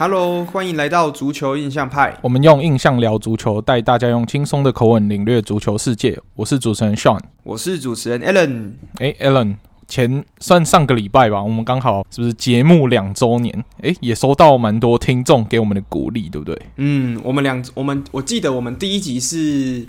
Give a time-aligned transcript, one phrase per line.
[0.00, 2.18] Hello，欢迎来到足球印象派。
[2.22, 6.18] 我们用印象聊足球，带大家用轻松的口吻领略足球世界。
[6.36, 8.72] 我是主持人 Sean，我是主持人 Alan。
[8.96, 9.56] 哎，Alan，
[9.86, 13.62] 前算上个礼拜吧，我们刚好是不是节目两周年？
[13.82, 16.58] 哎，也收到蛮多听众给我们的鼓励，对不对？
[16.76, 19.86] 嗯，我们两，我们我记得我们第一集是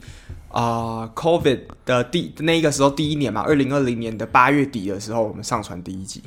[0.49, 6.21] 啊、呃、，COVID 的第那个时候第一年嘛，二零二零年的八月底的时候，我们上传第一集。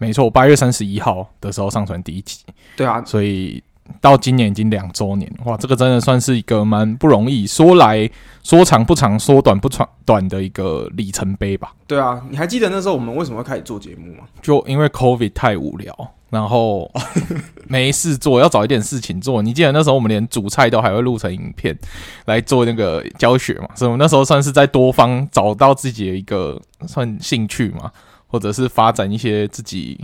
[0.00, 2.38] 没错，八月三十一号的时候上传第一集。
[2.74, 3.62] 对啊，所以
[4.00, 8.08] 到今年已经两周年，哇，这个真的算是一个蛮不容易，说来
[8.42, 11.74] 说长不长，说短不长短的一个里程碑吧。
[11.86, 14.24] 对啊，你还记得那时候我们为什么会开始做节目吗？
[14.40, 15.94] 就因为 COVID 太无聊，
[16.30, 16.90] 然后
[17.68, 19.42] 没事做，要找一点事情做。
[19.42, 21.78] 你记得那时候我们连煮菜都还会录成影片
[22.24, 23.68] 来做那个教学嘛？
[23.74, 27.92] 所以我们那时候算是在多方找到自己的一个算兴趣嘛。
[28.30, 29.98] 或者是发展一些自己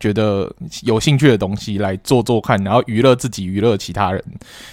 [0.00, 4.22] 觉得有兴趣的东西来做做看，然后娱乐自己，娱乐其他人，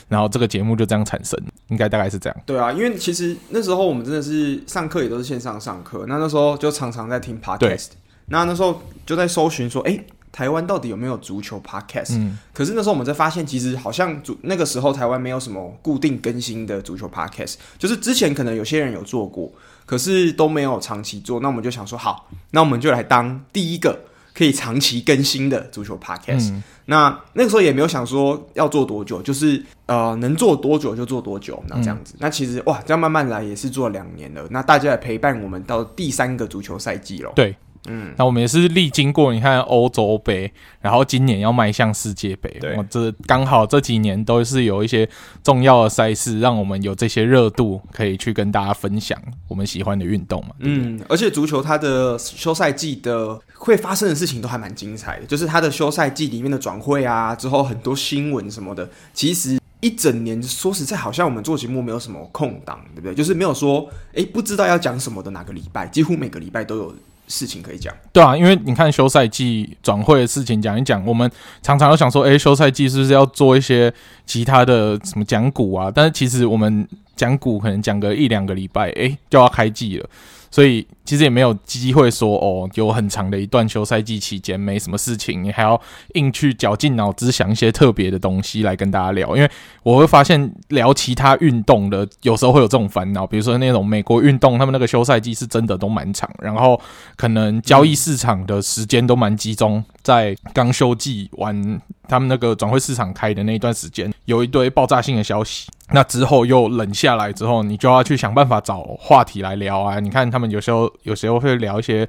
[0.08, 2.38] 然后这个节目就这样产生，应该大概是这样。
[2.46, 7.90] 对啊，因为其实那时候我们真的是上课也都是线上上课，那那时候就常常在听 podcast，
[8.28, 12.18] 那那时候就在搜寻说，哎、欸，台湾到底有没有足球 podcast？
[12.18, 19.52] 嗯，可是那时候我们在发现，其实好像足那个时候台湾没有什么固定更新的足球 podcast，就是之前可能有些人有做过。
[19.86, 24.00] 可是都没有长期做，那我们就想说，好，那我们就来当第一个
[24.34, 26.52] 可以长期更新的足球 podcast。
[26.52, 32.14] 嗯、那那个时候也没有想说要做多久，就是呃能做多久就做多久，那这样子。
[32.16, 34.46] 嗯、那其实哇，这样慢慢来也是做了两年了。
[34.50, 37.32] 那大家也陪伴我们到第三个足球赛季了。
[37.36, 37.56] 对。
[37.88, 45.08] 嗯，那我们也是历经过，你看欧洲杯，然后今年要迈向世界杯，对，这刚好这几年都是有一些
[45.44, 50.56] 重要的赛事，让我们有这些热度，可以去跟大家分享我们喜欢的运动嘛。
[50.60, 63.14] 嗯，而且足球它的休赛季的会发生的事情都还蛮精彩的，就是它的休赛季里面的转会啊，之后很多新闻什么的，其实一整年说实在，好像我们做节目没有什么空档，对不对？
[63.14, 66.96] 就是没有说，哎，不知道要讲什么的哪个礼拜，几乎每个礼拜都有。
[67.28, 71.30] 事情可以讲，对啊，因为你看休赛季转会的事情讲一讲，我们
[71.62, 73.94] 常常都想说，哎，休赛季是不是要做一些
[74.26, 75.92] 其他的什么讲股啊？
[75.94, 80.10] 但是其实我们讲股可能讲个一两个礼拜，哎，就要开季了。
[80.52, 85.80] 所以其实也没有机会说哦，有很长的一段休赛季期间没什么事情，你还要
[86.16, 89.36] 硬去绞尽脑汁想一些特别的东西来跟大家聊。
[89.36, 89.50] 因为
[89.84, 96.80] 我会发现聊其他运动的，有时候会有这种烦恼，比如说那种美国运动，他们那个休赛季是真的都蛮长，然后
[97.16, 105.70] 可能交易市场的时间都蛮集中在刚休季完，他们那个转会市场开的那一段时间，有一堆爆炸性的消息。
[105.92, 110.00] 那之后又冷下来之后，你就要去想办法找话题来聊啊！
[110.00, 112.08] 你看他们有时候 有时候会聊一些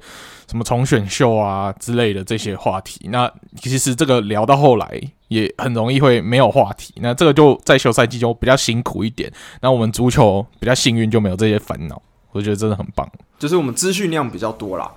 [0.49, 3.07] 什么重选秀啊之类的这些话题。
[3.09, 3.31] 那
[3.61, 6.93] 其实这个聊到后来也很容易会没有话题。
[6.97, 9.31] 那这个就在休赛季就比较辛苦一点。
[9.61, 12.01] 那我们足球比较幸运，就没有这些烦恼。
[12.31, 13.09] 我觉得真的很棒，
[13.39, 14.91] 就是我们资讯量比较多啦。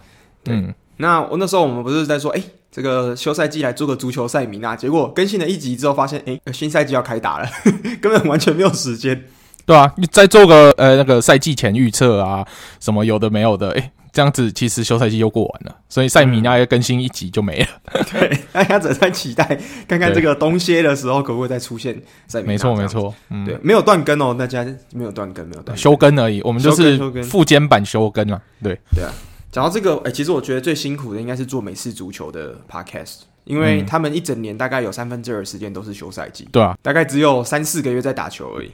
[0.46, 2.42] 嗯，那我那时候我们不是在说，哎。
[2.72, 9.24] 这个休赛季来做个足球赛名啊，结果更新了一集之后，发现诶，新赛季要开打了，呵呵，根本完全没有时间。
[9.66, 12.46] 对啊，你再做个呃那个赛季前预测啊，
[12.80, 17.66] 什么有的没有的，诶，这样子其实休赛季又过完了，所以赛米那要更新一集就没了。
[17.92, 19.44] 嗯、 对，大家只在期待
[19.86, 22.48] 看看这个冬歇的时候可不可以再出现 赛米。
[22.48, 29.12] 没错没错，嗯，对，没有断更哦，大家没有断更，没有断休更而已，我们就是副肩版休更啊，对对啊。
[29.52, 38.70] 讲到这个，哎、欸，其实我觉得最辛苦的应该是做美式足球的 podcast，因为他们一整年大概有三分之二的时间都是休赛季，对啊，大概只有三四个月在打球而已。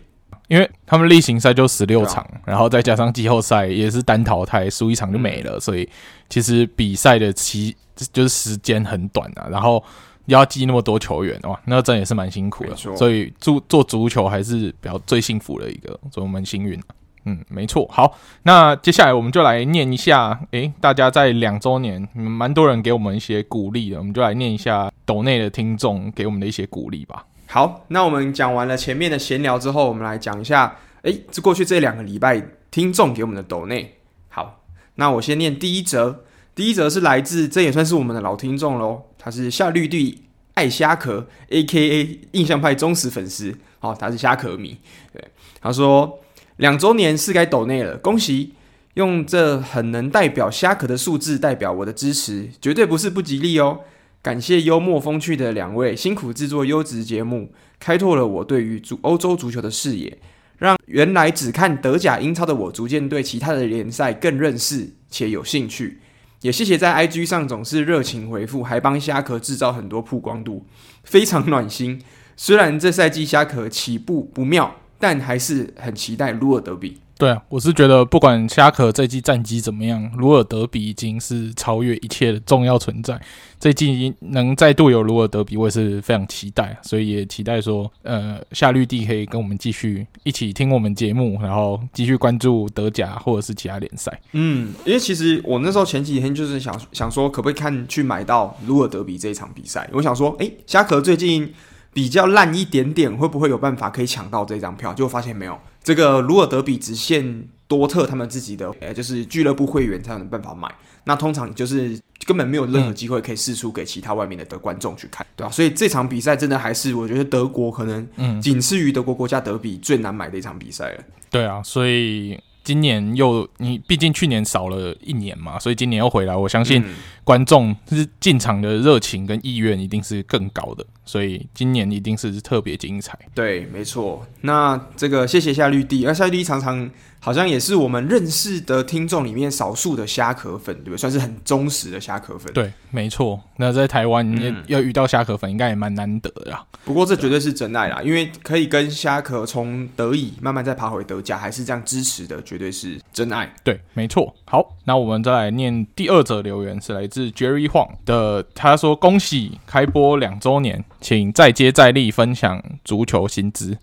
[0.49, 5.89] 因为他们例行赛就十六场，啊、然后再加上季后赛也是单淘汰，输一场就没了，嗯、所以
[6.29, 7.77] 其实比赛的期
[8.13, 9.83] 就是时间很短啊，然后
[10.27, 12.77] 要记那么多球员哇，那真也是蛮辛苦的。
[12.77, 16.81] 所以做做足球还是比较最幸福的一个，所以我们幸运。
[17.29, 17.85] 嗯，没错。
[17.91, 27.25] 好，那接下来我们就来念一下，诶，大家在两周年，蛮多人给我们一些鼓励的，我们就来念一下抖内的听众给我们的一些鼓励吧。
[27.49, 33.99] 好，那我们讲完了前面的闲聊之后，我们来讲一下，诶，这过去这两个礼拜听众给我们的抖内。
[34.29, 34.65] 好，
[34.97, 42.21] 那我先念第一则，第一则是来自，这也算是我们的老听众喽，他是夏绿蒂爱虾壳，A.K.A.
[42.33, 44.79] 印象派忠实粉丝，哦，他是虾壳迷，
[45.13, 45.25] 对，
[45.61, 46.21] 他说。
[46.57, 48.55] 两周年是该抖内了，恭喜！
[48.95, 53.81] 用这很能代表虾壳的数字代表我的支持，绝对不是不吉利哦。
[54.27, 60.19] 感谢幽默风趣的两位，辛苦制作优质节目，开拓了我对于足欧洲足球的视野，
[60.59, 66.01] 让原来只看德甲英超的我逐渐对其他的联赛更认识且有兴趣，
[66.41, 70.67] 也谢谢在 IG 上总是热情回复，还帮虾壳制造很多曝光度，
[71.05, 72.03] 非常暖心。
[72.37, 76.99] 虽然这赛季虾壳起步不妙，但还是很期待鲁尔德比。
[77.19, 83.19] 对啊，我是觉得不管虾壳这季战绩怎么样，鲁尔德比已经是超越一切的重要存在。
[83.59, 94.21] 这季能再度有鲁尔德比，我也是非常期待，所以也期待说，呃，夏绿蒂可以跟我们继续一起听我们节目，然后继续关注德甲或者是其他联赛。
[94.33, 99.89] 嗯，因为其实我那时候前几天就是想想说，可不可以看去买到鲁尔德比这一场比赛？
[99.95, 101.51] 我想说，诶，虾壳最近
[101.95, 104.93] 比较烂一点点，会不会有办法可以抢到这张票？
[104.93, 105.59] 结果发现没有。
[105.87, 110.69] 这个鲁尔德比只限多特他们自己的，呃，就是俱乐部会员才有办法买。
[111.05, 111.97] 那通常就是
[112.27, 115.53] 根本没有任何机会可以试出给其他外面的的观众去看，对吧、啊？
[115.53, 118.05] 所以这场比赛真的还是我觉得德国可能
[118.43, 121.05] 仅次于德国国家德比最难买的一场比赛了。
[121.31, 122.37] 对啊，所以。
[122.67, 126.83] 今年又你毕竟去年少了一年嘛，所以今年又回来，我相信
[127.23, 133.17] 观众就是进场的热情跟意愿一定是更高的，所以今年一定是特别精彩。
[133.33, 134.27] 对，没错。
[134.41, 136.91] 那这个谢谢夏绿蒂，而夏绿蒂常常。
[137.27, 140.97] 好像也是我们认识的听众里面少数的虾壳粉，对不对？
[140.97, 142.53] 算是很忠实的虾壳粉。
[142.53, 143.41] 对，没错。
[143.57, 144.25] 那在台湾
[144.69, 146.65] 要遇到虾壳粉，应该也蛮难得的啦。
[146.85, 153.53] 不过这绝对是真爱啦，因为可以跟虾壳从德乙慢慢再爬回德甲，还是这样支持的，绝对是真爱。
[153.65, 154.33] 对，没错。
[154.45, 163.77] 好，那我们再来念第二则留言，是来自 Jerry Huang 的，他说：“恭喜开播两周年，请再接再厉，分享足球新知。”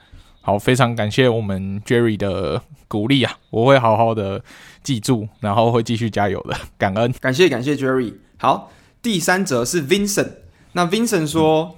[0.45, 3.37] 好，非常感谢我们 Jerry 的鼓励啊！
[3.49, 4.43] 我会好好的
[4.83, 6.57] 记住，然后会继续加油的。
[6.77, 8.13] 感恩，感谢感谢 Jerry。
[8.35, 8.69] 好，
[9.01, 10.31] 第三则是 Vincent。
[10.73, 11.75] 那 Vincent 说：“嗯、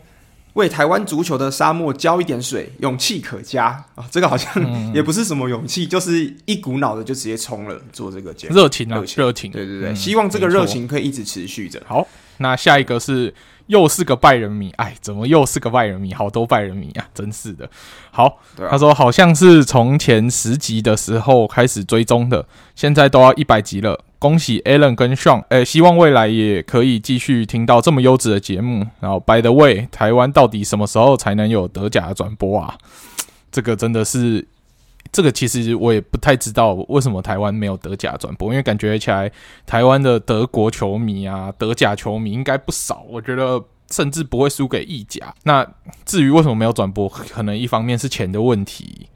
[0.54, 8.56] 为台湾足球的沙漠浇一点水，勇气可嘉啊、哦！”这个好像也不是什么勇气，嗯、就是一股脑的就直接冲了做这个节目。
[8.56, 11.80] 热情啊，热情，对对对，嗯、希望这个热情可以一直持续着。
[11.86, 12.08] 好，
[12.38, 13.32] 那下一个是。
[13.68, 16.14] 又是个拜仁迷，哎，怎么又是个拜仁迷？
[16.14, 17.70] 好多拜仁迷啊，真是的。
[18.12, 22.46] 好，啊、他说好像是从前十集的时候开始追踪的，
[22.76, 24.04] 现在都要一百集了。
[24.20, 28.86] 恭喜 Alan 跟 Sean，哎，希望未来也可以继续听到这么优质的节目。
[29.00, 32.76] 然后，By the way，台湾到底什么时候才能有德甲的转播啊？
[33.52, 34.48] 这个真的是。
[35.12, 39.32] 这个其实我也不太知道为什么台湾没有德甲转播，因为感觉起来
[39.66, 45.34] 台湾的德国球迷啊、德甲球迷应该不少，我觉得甚至不会输给意甲。
[45.44, 45.66] 那
[46.04, 49.08] 至于为什么没有转播，可能一方面是钱的问题，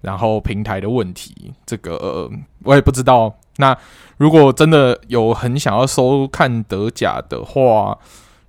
[0.00, 2.28] 然后平台的问题，这个、
[2.64, 3.32] 我也不知道。
[3.58, 3.76] 那
[4.16, 7.96] 如果真的有很想要收看德甲的话，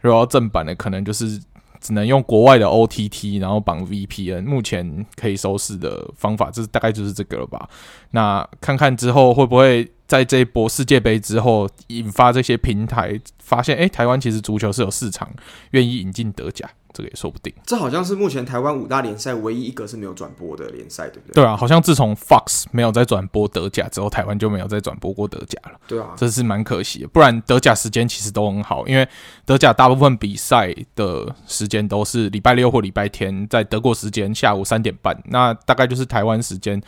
[0.02, 1.42] 如果正版的，可能就是。
[1.88, 4.44] 只能用国外的 OTT，然后绑 VPN。
[4.44, 7.70] 目前可以收视的方法，就是大概就是这个了吧。
[8.12, 15.32] 那看看之后会不会在这一波世界杯之后，引发这些平台发现，诶，台湾其实足球是有市场，
[15.72, 16.70] 愿意引进德甲。
[16.98, 17.54] 这个也说不定。
[17.64, 21.36] 这好像是目前台湾五大联赛唯一一个是没有转播的联赛，对不对？
[21.36, 25.80] 对啊，好像自从 Fox 没有再转播德甲之后，台湾就没有再转播过德甲了。
[25.88, 27.08] 对啊，这是蛮可惜的。
[27.10, 29.08] 不然德甲时间其实都很好，因为
[29.46, 36.82] 德甲大部分比赛的时间都是礼拜六或礼拜天，在德国时间下午三点半，那大概就是台湾时间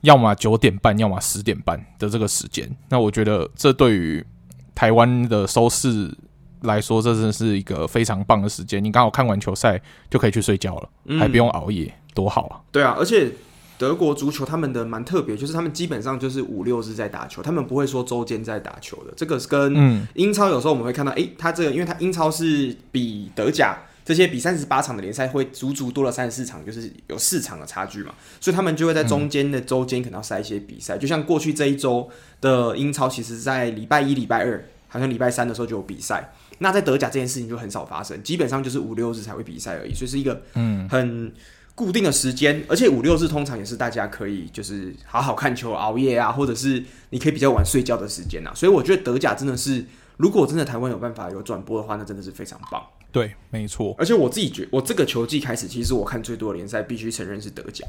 [0.00, 2.68] 要么九点半，要么十点半的这个时间。
[2.88, 4.26] 那我觉得这对于
[4.74, 6.12] 台湾的收视。
[6.66, 8.82] 来说，这真的是一个非常棒的时间。
[8.84, 9.80] 你刚好看完球赛
[10.10, 12.60] 就可以去睡觉了，嗯、还不用熬夜，多好啊！
[12.70, 13.32] 对啊，而且
[13.78, 19.12] 德国足球他们的蛮特别，就是他们基本上就是五六日在打球，他们不会说周间在打球的。
[19.16, 30.96] 这个是跟英超有时候我们会看到，哎、嗯，他这个因为他英超是比德甲这些比三十八场的联赛会足足多了三十四场，就是有四场的差距嘛，所以他们就会在中间的周间可能要塞一些比赛。
[30.96, 32.08] 嗯、就像过去这一周
[32.40, 36.32] 的英超，其实在礼拜一、礼拜二，好像礼拜三的时候就有比赛。
[36.58, 41.32] 那在德甲这件事情就很少发生，基本上就是五六日才会比赛而已，所以是一个嗯很
[41.74, 48.52] 固定的时间，而且五六日通常也是大家可以就是好好看球、熬夜啊，或者是你可以比较晚睡觉的时间啊。
[48.54, 49.84] 所以我觉得德甲真的是，
[50.16, 52.82] 如果真的台湾有办法有转播的话，那真的是非常棒。
[53.12, 53.94] 对，没错。
[53.98, 57.86] 而且我自己觉得，我这个球季开始，其实我看最多的联赛，必须承认是德甲，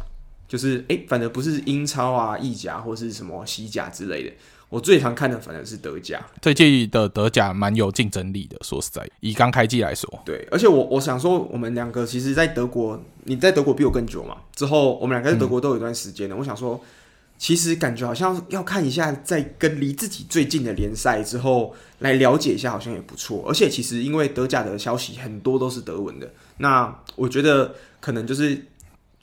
[0.47, 4.33] 就是诶、欸，反正不是英超啊、意甲或是什么西甲之类的。
[4.69, 8.57] 我最常看的反而是德甲，这季的德甲蛮有竞争力的。
[8.61, 14.35] 说实在，以刚开季来说，对，而且我我想说，我们两个其实，在德国，你在德国比我更久嘛。
[14.53, 16.35] 之后我们两个在德国都有一段时间了。
[16.35, 16.81] 嗯、我想说，
[17.37, 23.45] 其实感觉好像要看一下，在跟离自己最近的联赛之后来了解一下，好像也不错。
[23.47, 28.65] 而且其实因为德甲的消息很多都是德文的，那我觉得可能就是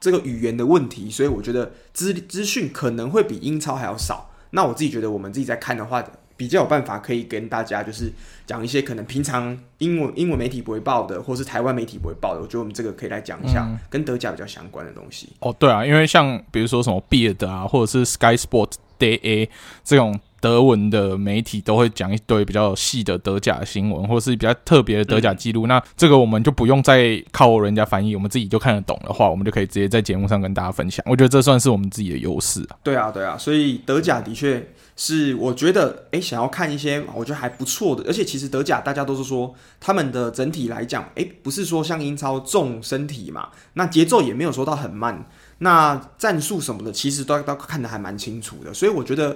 [0.00, 4.30] 这个语言的问题，所以我觉得资资讯可能会比英超还要少。
[4.54, 6.02] 那我自己觉得，我们自己在看的话，
[6.36, 8.12] 比较有办法可以跟大家就是
[8.46, 12.40] 讲一些可能平常英文英文媒体不会报的，或是台湾媒体不会报的。
[12.40, 15.28] 我觉得我们这个可以来讲一下跟德甲比较相关的东西。
[15.32, 19.50] 嗯、哦，对啊，因为像比如说什么 Beard 啊，或者是 Sky Sport Day A
[19.84, 20.18] 这种。
[20.44, 25.66] 德文的媒体都会讲一堆比较细的德甲新闻，或是比较特别的德甲记录。
[25.66, 31.02] 那这个我们就不用再靠人家翻译，我们自己就看得懂的话，我们就可以直接在节目上跟大家分享。
[31.08, 32.76] 我觉得这算是我们自己的优势啊。
[32.82, 45.24] 对啊，对啊，所以德甲的确是我觉得，诶，想要看一些我觉得还不错的，而且其实德甲大家都是说他们的整体来讲，诶，不是说像英超重身体嘛，那节奏也没有说到很慢，
[45.60, 49.34] 那战术什么的其实都都看得还蛮清楚的，所以我觉得。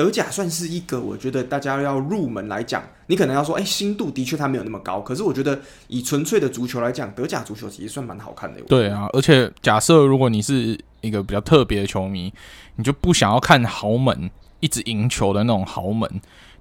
[0.00, 8.58] 德甲算是一个，我觉得大家要入门来讲，你可能要说，哎，新度的确它没有那么高，可是我觉得以纯粹的足球来讲，德甲足球其实算蛮好看的。
[8.62, 12.32] 对啊，而且假设如果你是一个比较特别的球迷，
[12.76, 14.30] 你就不想要看豪门
[14.60, 16.10] 一直赢球的那种豪门。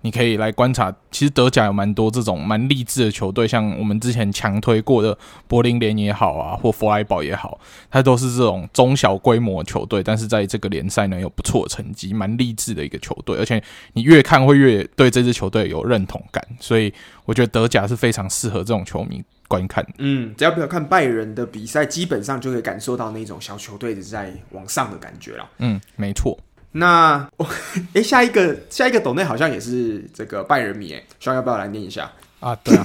[0.02, 7.60] 你可以来观察，其实德甲有蛮多这种蛮励志的球队，像我们之前强推过的柏林联也好啊，或弗莱堡也好，
[7.92, 13.62] 它都是这种中小规模球队，但是在这个联赛呢有不错的成绩，蛮励志的一个球队，而且
[13.94, 16.94] 你越看会越对这支球队有认同感，所以
[17.26, 19.86] 我觉得德甲是非常适合这种球迷观看。
[19.98, 25.50] 嗯，只要不要看拜仁的比赛，基本上就可以感受到那种小球队是在往上的感觉了。
[25.58, 26.38] 嗯，没错。
[26.72, 27.46] 那我
[27.94, 32.10] 诶，下一个下一个斗内好像也是这个拜仁迷哎，需要要不要来念一下
[32.40, 32.56] 啊？
[32.64, 32.84] 对啊，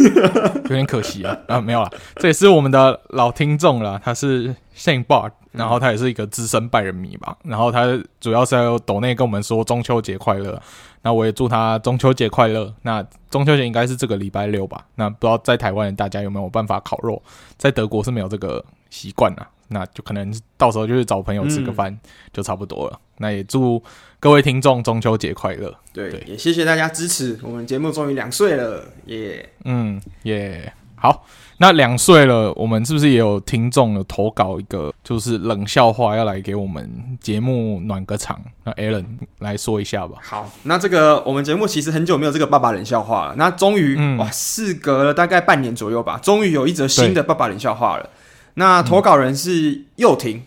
[0.55, 7.87] 有点可惜啊啊，没有了，这也是我们的老听众了，他是 Saint Bart，然后他也是一个资深拜仁迷吧，然后他
[8.21, 10.61] 主要是要斗内跟我们说中秋节快乐，
[11.03, 12.73] 那我也祝他中秋节快乐。
[12.83, 14.85] 那中秋节应该是这个礼拜六吧？
[14.95, 17.23] 那不知道在台湾的大家有没有办法烤肉？
[17.59, 19.47] 在德国是没有这个习惯啊。
[19.69, 22.01] 那就可能到时候就是找朋友吃个饭，嗯、
[22.33, 23.01] 就差不多了。
[23.19, 23.83] 那也祝
[24.19, 25.75] 各位听众中秋节快乐。
[25.93, 29.63] 对，对也谢谢大家支持，我们节目终于两岁了，耶、yeah！
[29.65, 31.27] 嗯，耶，好。
[31.59, 38.43] 那两岁了，我们是不是也有听众有投稿一个，就是冷笑话要来给我们节目暖个场？
[38.65, 39.05] 那 Alan
[39.39, 40.19] 来说一下吧。
[40.21, 43.37] 好，那这个我们节目其实很久没有这个爸爸冷笑话了。
[43.37, 48.11] 那终于、嗯、哇，事隔了大概半年左右吧，终于有一则新的爸爸冷笑话了。
[48.55, 50.43] 那投稿人是幼婷，嗯、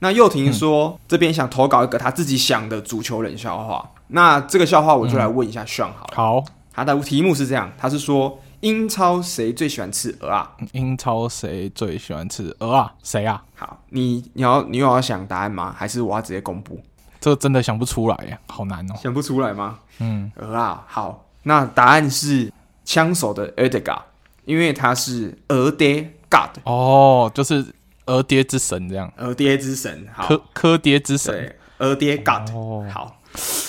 [0.00, 3.90] 那幼婷说、嗯、这边想投稿一个他自己想的足球冷笑话。
[4.08, 6.14] 那这个笑话我就来问一下 Sean 好了。
[6.14, 10.50] 好，他的题目是这样，他是说英超谁最喜欢吃鹅啊？
[10.72, 12.92] 英超谁最喜欢吃鹅啊？
[13.02, 13.42] 谁啊？
[13.54, 15.74] 好，你你要你有要想答案吗？
[15.76, 16.80] 还是我要直接公布？
[17.20, 18.94] 这个真的想不出来呀，好难哦。
[19.02, 19.78] 想不出来吗？
[19.98, 22.50] 嗯，鹅啊，好，那答案是
[22.84, 24.00] 枪手的 Edgar，
[24.46, 26.14] 因为他是鹅爹。
[26.30, 27.64] God 哦，就是
[28.06, 33.20] 鹅爹之神这样，鹅爹之神，好，科科爹之神，鹅爹 God，哦，好，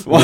[0.06, 0.22] 哇，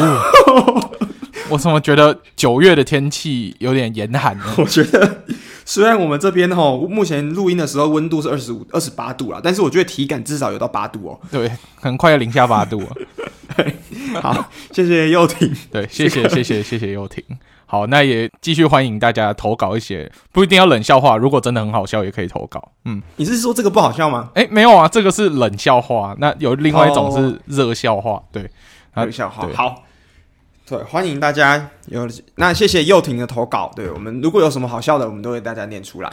[1.49, 4.45] 我怎么觉得九月的天气有点严寒呢？
[4.57, 5.23] 我觉得
[5.65, 12.87] 虽然我们这边哈，目前录音的时候温度是二十五、二十八度啦，但是我觉得体感至少有到八度哦，对，很快要零下八度了。
[13.55, 13.75] 对，
[14.21, 17.23] 好，谢谢幼婷，对，谢谢谢谢谢谢幼婷。
[17.69, 22.71] 好，那也继续欢迎大家投稿一些，不一定要冷笑话，如果真的很好笑，也可以投稿。
[22.85, 24.29] 嗯，你是说这个不好笑吗？
[24.35, 26.15] 哎、欸，没有啊，这个是冷笑话。
[26.17, 28.49] 那有另外一种是热笑话，对，
[28.95, 29.45] 热笑话。
[29.53, 29.83] 好，
[30.65, 33.69] 对，欢迎大家有那谢谢幼婷的投稿。
[33.75, 36.09] 对，我们如果有什么好笑的，我们都会大家念出来。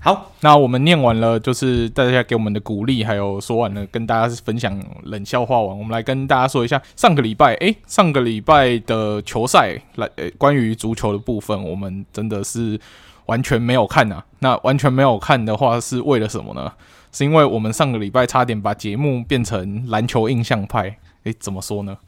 [0.00, 12.78] 好，那我们念完了，就是大家给我们的鼓励，还有说完了跟大家分享冷笑话完，我们来跟大家说一下上个礼拜，诶，上个礼拜的球赛来，诶，关于足球的部分，我们真的是
[13.26, 14.24] 完全没有看啊。
[14.38, 16.72] 那完全没有看的话，是为了什么呢？
[17.10, 20.96] 是因为我们上个礼拜差点把节目变成篮球印象派。
[21.24, 21.98] 诶，怎么说呢？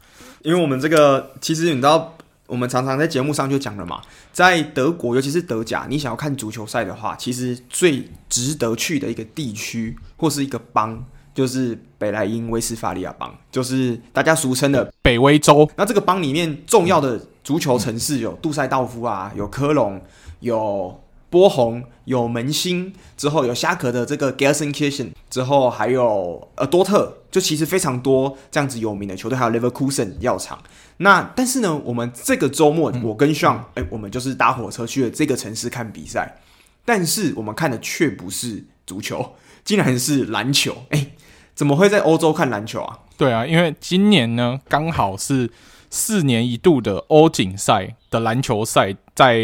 [0.43, 2.13] 因为我们这个其实你知道。
[2.51, 4.01] 我们常常在节目上就讲了嘛，
[4.33, 11.01] 在德国，尤其是德甲，你想要看足球赛的话，其实最值得去的一个地区或是一个邦，
[11.33, 15.65] 就是北莱茵威斯法利亚邦，就是大家俗称的北威州。
[15.77, 20.01] 那这个邦里面重要的足球城市有杜塞道夫啊，有科隆，
[20.41, 30.61] 有波鸿，有门兴，之后有虾壳的这个 Gelson Kirchen，之后还有呃多特，就其实非常多这样子有名的球队，还有 Leverkusen 药厂。
[30.97, 36.37] 那但是呢，我们这个周末，我跟 Sean，哎、我们就是搭火车去了这个城市看比赛，
[36.85, 39.33] 但是我们看的却不是足球，
[39.63, 40.83] 竟然是篮球。
[40.89, 41.11] 哎、欸，
[41.55, 42.99] 怎么会在欧洲看篮球啊？
[43.17, 45.49] 对啊，因为今年呢，刚好是
[45.89, 49.37] 四年一度的欧锦赛的篮球赛，在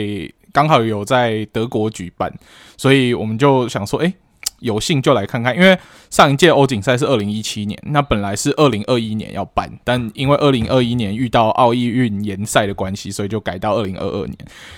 [0.58, 2.34] 刚好有在德国举办，
[2.78, 4.12] 所以我们就想说，哎、
[4.58, 5.78] 有幸就来看看，因为
[6.10, 14.36] 上一届欧锦赛是二零一七年，那本来是二零二一年要办，但因为二零二一年遇到奥运延赛的关系，所以就改到二零二二年。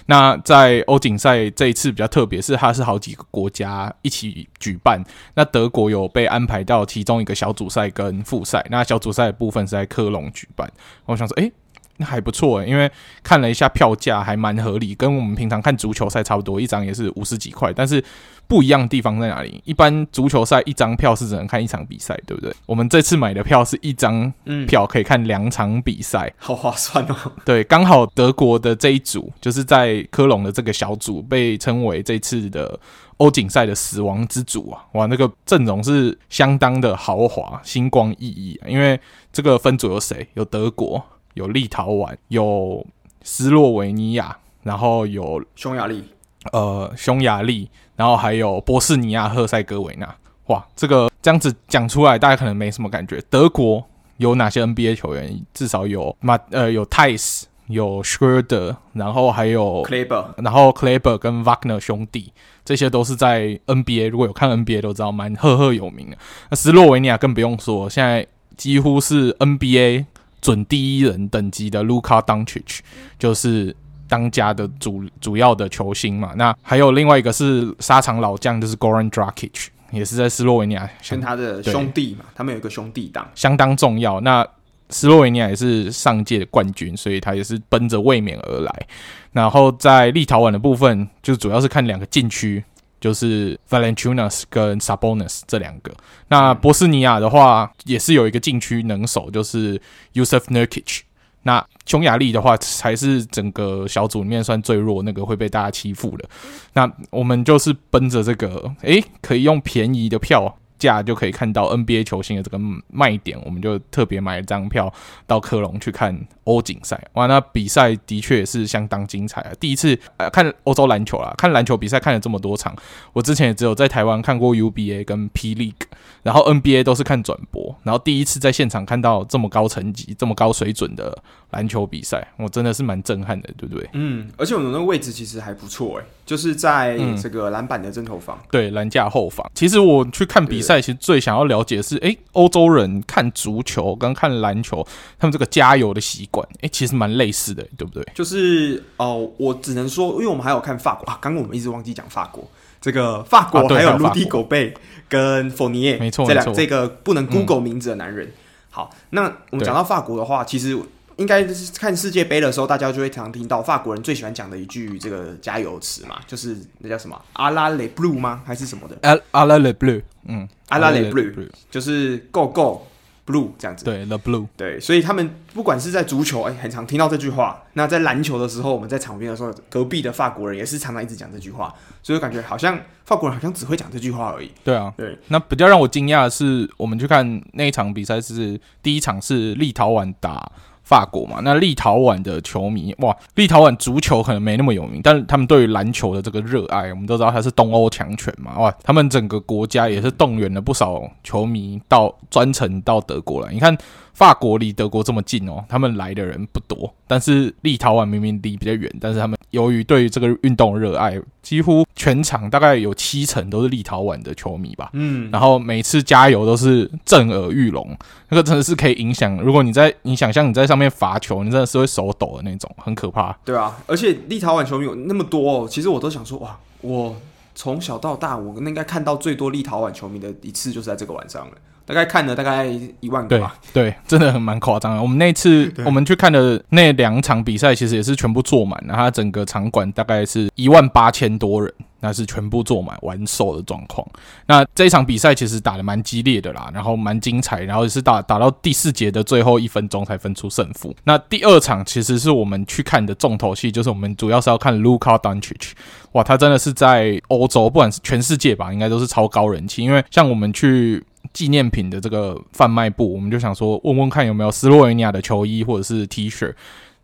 [0.08, 5.02] 那在欧锦赛这一次比较特别，是它是好几个国家一起举办，
[5.36, 10.70] 那德国有被安排到其中一个小组赛跟复赛，那小组赛的部分是在科隆举办。
[11.06, 11.50] 我想说，诶。
[12.00, 12.89] 那还不错诶，因为
[13.22, 17.74] 看了一下票价还蛮合理，跟我们平常看足球赛差不多，一张也是五十几块。
[17.74, 18.01] 但是
[18.48, 19.62] 不一样的地方在哪里？
[19.65, 22.51] 一般足球赛一张票是只能看一场比赛，对不对？
[22.65, 24.32] 我们这次买的票是一张
[24.65, 27.15] 票可以看两场比赛，嗯，好划算哦。
[27.44, 32.79] 对，刚好德国的这一组就是在科隆的这个小组被称为这次的
[33.18, 34.86] 欧锦赛的死亡之组啊！
[34.94, 38.70] 哇，那个阵容是相当的豪华、星光熠熠啊！
[38.70, 38.98] 因为
[39.34, 40.25] 这个分组有谁？
[40.36, 41.03] 有德国。
[41.34, 42.86] 有立陶宛，有
[43.24, 46.04] 斯洛维尼亚，然后有匈牙利，
[46.52, 50.16] 呃，匈牙利，然后还有波斯尼亚赫塞哥维纳。
[50.48, 53.22] 哇，这个这样子讲出来，大家可能没什么感觉。
[53.30, 53.84] 德国
[54.18, 55.46] 有哪些 NBA 球员？
[55.54, 62.34] 至少有马，呃，有泰斯，有 Schröder，然后还有 Kleber，然后 Kleber 跟 Wagner 兄弟，
[62.66, 66.18] 这些都是在 NBA，如果有看 NBA 都知道，蛮赫赫有名的。
[66.50, 68.26] 那斯洛维尼亚更不用说，现在
[68.58, 70.06] 几乎是 NBA。
[70.41, 72.79] 准第一人等级的 Luka Doncic
[73.17, 73.75] 就是
[74.08, 76.34] 当家的主主要的球星嘛。
[76.36, 84.19] 那还有另外一个是沙场老将，就是 Goran Dragic，也是在斯洛维尼亚跟他的兄弟嘛，他们有一个兄弟档，相当重要。
[84.22, 84.48] 那
[84.89, 88.88] 斯洛维尼亚也是上届的冠军，所以他也是奔着卫冕而来。
[89.31, 92.63] 然后在立陶宛的部分，就主要是看两个禁区。
[93.00, 95.91] 就是 Valentunas 跟 Sabonis 这两个。
[96.27, 99.82] 那波斯尼亚的话，也是有一个禁区能手，就是
[100.13, 101.01] Yusuf Nurkic。
[101.44, 106.29] 那匈牙利的话，才是整个小组里面算最弱，那个会被大家欺负的。
[106.74, 110.59] 那我们就是奔着这个，诶，可以用便宜的票。
[110.80, 112.58] 价就可以看到 NBA 球星的这个
[112.88, 114.92] 卖点，我们就特别买了张票
[115.28, 117.00] 到科隆去看欧锦赛。
[117.14, 119.52] 哇，那比赛的确也是相当精彩啊！
[119.60, 122.76] 第一次呃看欧洲篮球啦，看篮球比赛看了这么多场，
[123.13, 125.86] 我之前也只有在台湾看过 UBA 跟 P League，
[126.24, 131.15] 然后 NBA 都是看转播，然后第一次在现场看到这么高层级、这么高水准的
[131.52, 133.90] 篮球比赛，我真的是蛮震撼的，对不对？
[133.94, 139.50] 嗯，而且我们的位置其实还不错诶，就是在这个篮板的正后方，嗯、对，篮架后方。
[139.56, 140.80] 其实我去看比赛。
[140.80, 144.86] 其实最想要了解的是，哎，欧洲人看足球跟看篮球，
[145.20, 148.06] 他们这个加油的习惯，哎，其实蛮类似的，对不对？
[148.16, 152.48] 就是哦，我只能说，因为我们还有看法国啊，刚刚我们一直忘记讲法国，
[152.80, 154.74] 这个法国还有卢迪·狗贝
[155.10, 158.28] 跟佛尼耶，没错，这两这个不能 Google 名字的男人。
[158.28, 158.34] 嗯、
[158.70, 160.80] 好，那我们讲到法国的话，其实。
[161.19, 168.41] 应该是看世界杯的时候，大家就会常听到法国人最喜欢讲的一句这个加油词嘛，就是那叫什么阿拉雷 blue 吗？
[168.45, 168.97] 还是什么的？
[169.01, 172.88] 阿阿拉雷 blue，嗯，阿拉雷 blue 就是 go go
[173.27, 173.84] blue 这样子。
[173.84, 174.47] 对，the blue。
[174.55, 177.62] 对，所以他们不管是在足球，哎、欸，很常听到这句话。
[177.73, 184.49] 那在篮球的时候，我们在场边的时候，隔壁的法国人也是常常一直讲这句话，所以我感觉好像法国人好像只会讲这句话而已。
[184.63, 185.17] 对啊，对。
[185.27, 190.49] 那比较让我惊讶的是，我们去看那一场比赛是第一场是立陶宛打。
[190.89, 203.78] 法国嘛，那立陶宛的球迷哇，立陶宛足球可能没那么有名，但是他们对于篮球的这个热爱，我们都知道他是东欧强权嘛，哇，他们整个国家也是动员了不少球迷到专程到德国来，你看。
[204.19, 206.93] 法国离德国这么近哦，他们来的人不多。
[207.08, 214.89] 但是立陶宛明明离比较远，但是他们由于对于这个运动热爱，几乎全场大概有七成都是立陶宛的球迷吧。
[214.91, 219.38] 嗯，然后每次加油都是震耳欲聋，那个真的是可以影响。
[219.38, 223.32] 如果你在你想象你在上面罚球，你真的是会手抖的那种，很可怕。
[223.45, 227.15] 对啊，而且立陶宛球迷有那么多哦，其实我都想说哇，我
[227.55, 231.53] 从小到大我应该看到最多立陶宛球迷的一次就是在这个晚上了。
[231.89, 232.67] 大概看了大概
[232.99, 235.02] 一万个吧，对，对，真的很蛮夸张的。
[235.02, 244.08] 我们那次我们去看的那两场比赛，其实也是全部坐满，然后它整个场馆大概是一万八千多人，那是全部坐满完售的状况。
[244.45, 250.95] 那这一场比赛其实打得蛮激烈的啦，然后蛮精彩，然后也是打打到第四节的最后一分钟才分出胜负。
[251.06, 255.71] 那第二场其实是我们去看的重头戏，就是我们主要是要看 Luka Doncic。
[256.12, 261.04] 哇，他真的是在欧洲，不管是全世界吧，应该都是超高人气，因为像我们去。
[261.34, 266.54] 纪念品的这个贩卖部，我们就想说问问看有没有斯洛维尼亚的球衣或者是 T 恤。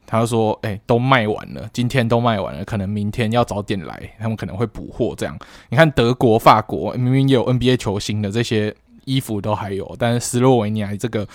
[0.08, 5.16] 他说：“哎、都卖完了，今天都卖完了，可能明天要早点来，他们可能会补货。
[5.18, 5.36] 这样，
[5.70, 11.28] 你看德国、法国明明也有 NBA 球星的这些衣服都还有，但是斯洛维尼亚这个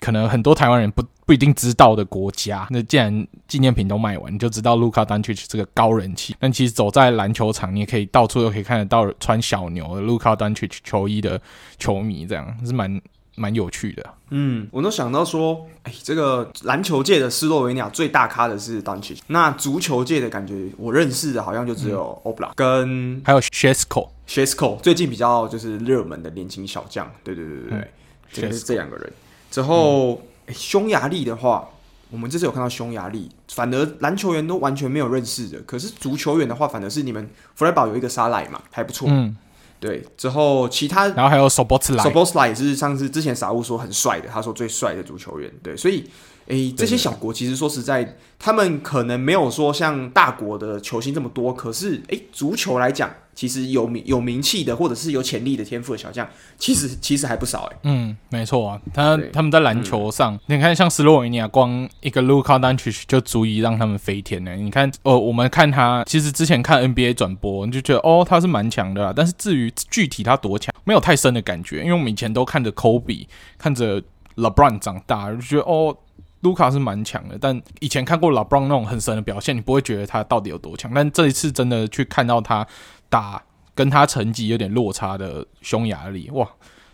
[0.00, 2.66] 可能很多台湾人不不一定知道的国家。
[2.70, 6.34] 那既然纪念品都卖完，你就知道卢卡丹奇奇这个高人气。
[6.38, 11.40] 但其实走在篮球场，你也可以到处都可以看得到穿小牛的卢卡丹奇奇球衣的
[11.78, 13.00] 球迷，这样是蛮
[13.36, 14.04] 蛮有趣的。
[14.30, 27.10] 嗯，我都想到说，哎，这个篮球界的斯洛维尼亚最大咖的是丹奇奇，那足球界的感觉，我认识的好像就只有欧布拉跟还有 Shesko，Shesko 最近比较就是热门的年轻小将。
[27.22, 27.78] 对对对对对。
[27.78, 27.88] 嗯
[28.32, 29.12] 这个是这两个人，
[29.50, 31.68] 之后、嗯、匈牙利的话，
[32.10, 35.60] 我们这次有看到匈牙利，反而篮球员都完全没有认识的。
[35.62, 39.08] 可是足球员的话，反而是你们弗莱堡有一个沙莱嘛，还不错。
[39.10, 39.36] 嗯，
[39.78, 40.06] 对。
[40.16, 45.50] 之后其他，然后还有索博斯莱，索博斯莱也是上次之前傻物说很帅的，他说最帅的足球员。
[45.62, 46.08] 对，所以。
[46.50, 51.54] 诶，这些小国其实说实在，他们可能没有说像大国的球星这么多。
[51.54, 57.66] 可是，诶，足球来讲，其实有名有名气的，或者是有潜力的天赋的小将，其实其实还不少。
[57.66, 64.56] 诶，嗯，没错啊，他他们在篮球上，嗯、你看像斯洛维尼亚，光一个卢卡丹奇奇就足以让他们飞天了。
[64.56, 69.12] 你看，哦，我们看他，其实之前看 NBA 转播，你就觉得哦，他是蛮强的啦。
[69.14, 74.02] 但是至于具体他多强，没有太深的感觉，因为我们以前都看着科比，看着
[74.34, 75.96] LeBron 长大，就觉得哦。
[76.40, 80.92] 卢卡是蛮强的，但以前看过老布朗那种很神的表现，你不会觉得他到底有多强。
[80.94, 82.66] 但这一次真的去看到他
[83.08, 83.42] 打
[83.74, 86.48] 跟他成绩有点落差的匈牙利，哇！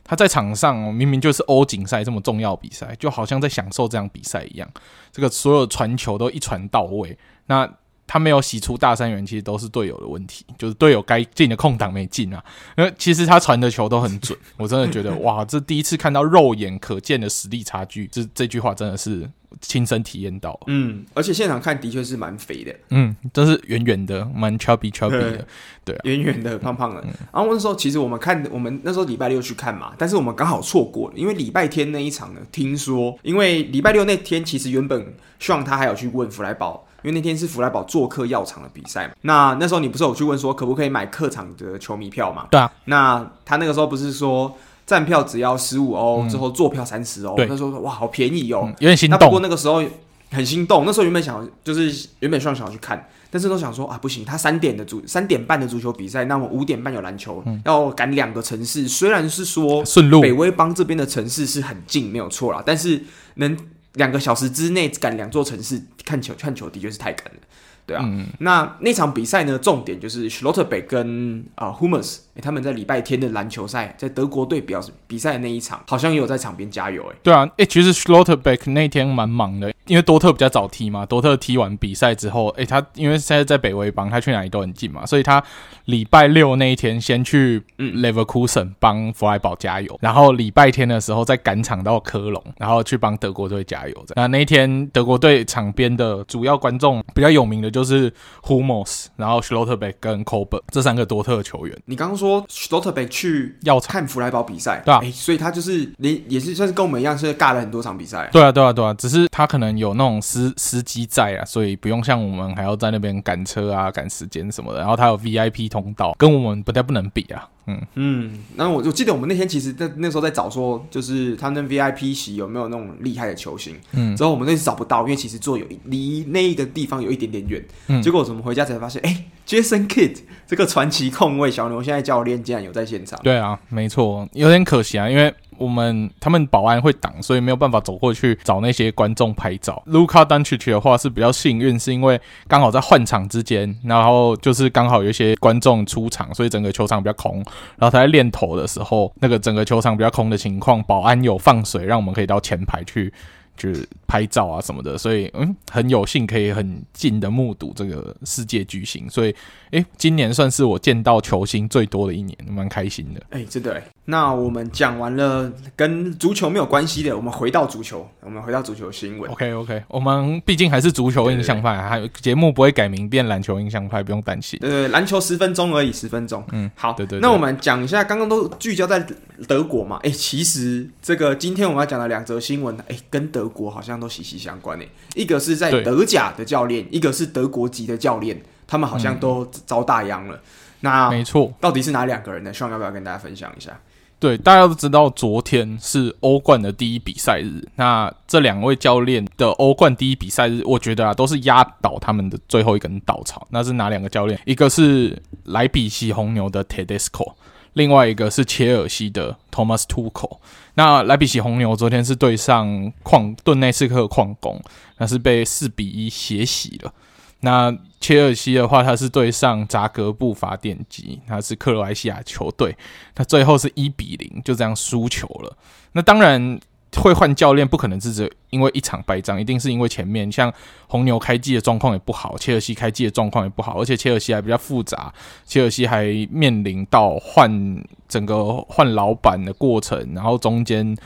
[0.08, 4.68] 他在场上明明就是欧锦赛这么重要比赛，就好像在享受这场比赛一样。
[5.10, 7.68] 这个所有传球都一传到位，那
[8.06, 12.42] 他没有洗出大三元，其实都是队友的问题，就是队友该进的空档没进啊。
[12.76, 19.30] 因 为其实他传的球都很准， 我真的觉得哇，这第一次看到肉眼可见的实力差距，这这句话真的是。
[19.62, 25.46] 亲身体验到，嗯，而且现场看的确是蛮肥的，嗯，真是圆圆的，蛮 chubby chubby 的，
[25.82, 27.00] 对、啊，圆圆的，胖胖的。
[27.00, 39.14] 嗯、然后那时候其实我们看，我们那时候礼拜六去看嘛，但是我们刚好错过了，因为礼拜天那一场呢，听说，因为礼拜六那天其实原本希望他还有去问弗莱堡，因为那天是弗莱堡做客药厂的比赛嘛。
[39.22, 42.46] 那那时候你不是有去问说可不可以买客场的球迷票嘛？
[42.50, 42.70] 对啊。
[42.86, 44.56] 那他那个时候不是说。
[44.86, 47.36] 站票只要十五欧，之后坐票三十欧。
[47.48, 49.82] 他说：“哇，好便宜哦，有点心动。”不过那个时候
[50.30, 58.86] 很心动，那时候原本想就是原本希望想要去看，但是都想说啊，不行，他三点的足三点半的足球比赛，那我五点半有篮球，嗯、要赶两个城市。
[58.86, 63.02] 虽然是说顺路，北威邦这边的城市是很近，没有错啦，但是
[63.34, 63.58] 能
[63.96, 67.40] 两个小时之内赶两座城市看球看球，的确是太赶了。
[67.84, 77.14] 对啊，嗯、那那场比赛呢，重点就是 Schlotterbeck 跟啊 Hummels，他们在礼拜天的篮球赛，在德国队表比赛的那一场，好像也有在场边加油诶。
[77.22, 85.40] 对啊，诶，其实 Schlotterbeck 那天蛮忙的，因为多特比较早踢嘛，多特踢完比赛之后，诶，他因为现在在北威邦，他去哪里都很近嘛，所以他
[85.84, 93.94] 礼拜六那一天先去 Leverkusen 帮弗莱堡加油，然后礼拜天的时候再赶场到科隆，然后去帮德国队加油。
[94.16, 97.66] 那那一天德国队场边的主要观众比较有名的。
[97.76, 98.10] 就是
[98.42, 101.78] Hummels，然后 Schlotterbeck 跟 Colbert 这三个多特球员。
[101.84, 108.30] 你刚刚说 Schlotterbeck 去要看弗莱堡比赛，对啊，所以他就是你也是算是跟我们一样，是尬了很多场比赛。
[108.32, 114.80] 对啊，对啊，对啊，只是他可能有那种司司机在啊，所以不用像我们还要在那边赶车啊、赶时间什么的。
[114.80, 117.48] 然后他有 VIP 通道，跟我们不太不能比啊。
[117.66, 123.76] 嗯嗯，那我就记得我们那天其实在那时候在找说，就是他们 VIP 席有没有那种厉害的球星。
[123.92, 127.64] 嗯，之后我们那次找不到，因为其实坐有离那一个地方有一点点远。
[127.88, 133.18] 嗯，结果怎么回家才发现，哎、欸、，Jason Kidd 这个传奇控卫小牛现在教练竟然有在现场。
[133.22, 135.34] 对啊，没错，有点可惜啊，因为。
[135.58, 139.82] 我们他们保安会挡，所以没有办法走过去找那些观众拍照。
[139.86, 147.42] 卢卡丹奇奇的话是比较幸运，是因为刚好在换场之间，然后就是刚好有一些观众出场，所以整个球场比较空。
[147.76, 153.12] 然后他在练头的时候，那个整个球场比较空的情况，保安有放水，让我们可以到前排去。
[153.56, 159.34] 就是拍照啊什么的，所以嗯，很有幸可以很近的目睹这个世界巨星，所以
[159.70, 163.20] 诶，今年算是我见到球星最多的一年，蛮开心的。
[163.30, 163.82] 哎，真的哎。
[164.08, 169.28] 那我们讲完了跟足球没有关系的，我们回到足球，我们回到足球新闻。
[169.32, 174.60] OK OK，我们毕竟还是足球印象派，还有节目不会改名变篮球印象派，不用担心。
[174.60, 176.44] 对，篮球十分钟而已，十分钟。
[176.52, 177.18] 嗯，好，对对。
[177.18, 179.04] 那我们讲一下，刚刚都聚焦在
[179.48, 179.98] 德国嘛？
[180.04, 184.88] 哎，其实这个今天我们要讲的两则新闻，哎，跟德国好像都息息相关诶。
[185.14, 190.40] 一个是在德甲的教练，一个是德国籍的教练，他们好像都遭大殃了。
[190.80, 192.52] 那没错，到底是哪两个人呢？
[192.52, 193.78] 希望要不要跟大家分享一下？
[194.18, 197.62] 对，大家都知道，昨天是欧冠的第一比赛日。
[197.74, 203.46] 那这两位教练的欧冠第一比赛日，我觉得啊，都是压倒他们的最后一根稻草。
[203.50, 204.40] 那是哪两个教练？
[204.46, 207.34] 一个是莱比锡红牛的 Tedesco。
[207.76, 210.38] 另外一个是切尔西的 Thomas Tuchel。
[210.74, 214.60] 那莱比锡红牛昨天是对上矿顿内斯克矿工，
[214.98, 216.92] 那是被四比一血洗了。
[217.40, 222.76] 那切尔西的话，他是对上扎格布法典基，他是克罗埃西亚球队，
[223.14, 225.56] 他最后是一比零就这样输球了。
[225.92, 226.58] 那当然。
[227.00, 230.52] 会换教练不可能是只因为一场败仗，一定是因为前面像
[230.86, 235.12] 红牛开季的状况也不好，切尔西开季的状况也不好，而且切尔西还比较复杂，
[235.44, 240.96] 切尔西还面临到换整个换老板的过程，然后中间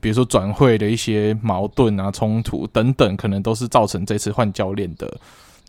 [0.00, 5.12] 比如说转会的一些矛盾啊、冲突等等，可能都是造成这次换教练的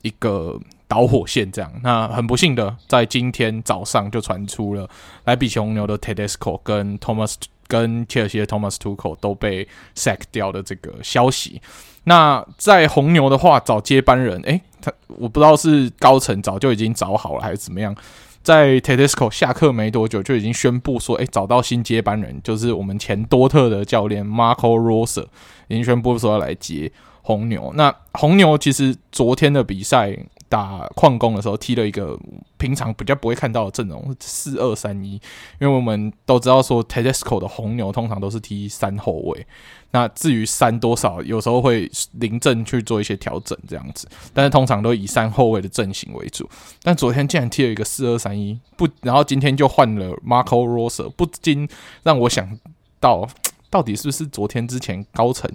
[0.01, 1.49] 一个导火线。
[1.49, 4.89] 这样，那很不幸的，在今天早上就传出了
[5.23, 7.35] 莱比锡红牛的 Tedesco 跟 Thomas。
[7.69, 11.61] 跟切尔西的 Thomas Tuchel 都被 sack 掉的这个消息。
[12.05, 17.95] 那在红牛的话，找接班人，诶、他我不知道是高层早就已经找好了还是怎么样。
[18.41, 25.27] 在 Tedesco 下课没多久，就已经宣布说，诶、找到新接班人，就是我们前多特的教练 Marco Rossi
[25.67, 27.71] 已经宣布说要来接红牛。
[27.75, 30.17] 那红牛其实昨天的比赛。
[30.49, 32.19] 打矿工的时候踢了一个
[32.57, 35.13] 平常比较不会看到的阵容，四二三一。
[35.59, 39.45] 因为我们都知道说，Tedesco 的红牛通常都是踢三后卫。
[39.91, 46.49] 那至于三多少，有时候会临阵去做一些调整这样子，但是通常都以三后卫的阵型为主。
[46.83, 51.67] 但昨天竟然踢了一个四二三一，不，然后今天就换了 Marco Rose，不禁
[52.03, 52.57] 让我想
[52.99, 53.27] 到，
[53.71, 55.49] 到底是不是昨天之前高层？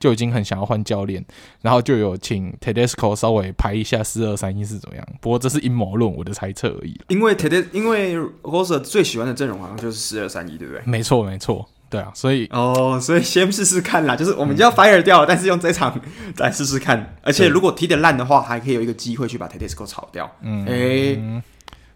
[0.00, 1.22] 就已经很想要换教练，
[1.60, 5.06] 然后就有请 Tedesco 稍微排一下四二三一是怎么样。
[5.20, 6.98] 不过这是阴谋论，我的猜测而已。
[7.08, 10.82] 因为 Ted，因为 Rosa 最喜欢的阵容好像就是四二三一，对不对？
[10.86, 12.10] 没错，没错，对啊。
[12.14, 16.00] 所以哦，所以先试试看啦，就是我们就要 fire 掉，嗯、但是用这场
[16.38, 17.14] 来试试看。
[17.22, 20.30] 而且如果踢得烂的话，还可以有一个机会去把 Tedesco 炒掉。
[20.40, 21.42] 嗯，哎、欸，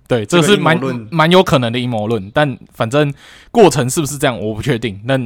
[0.06, 0.78] 对，这是蛮
[1.10, 3.10] 蛮有可能的阴谋论，但反正
[3.50, 5.00] 过程是不是这样，我不确定。
[5.04, 5.18] 那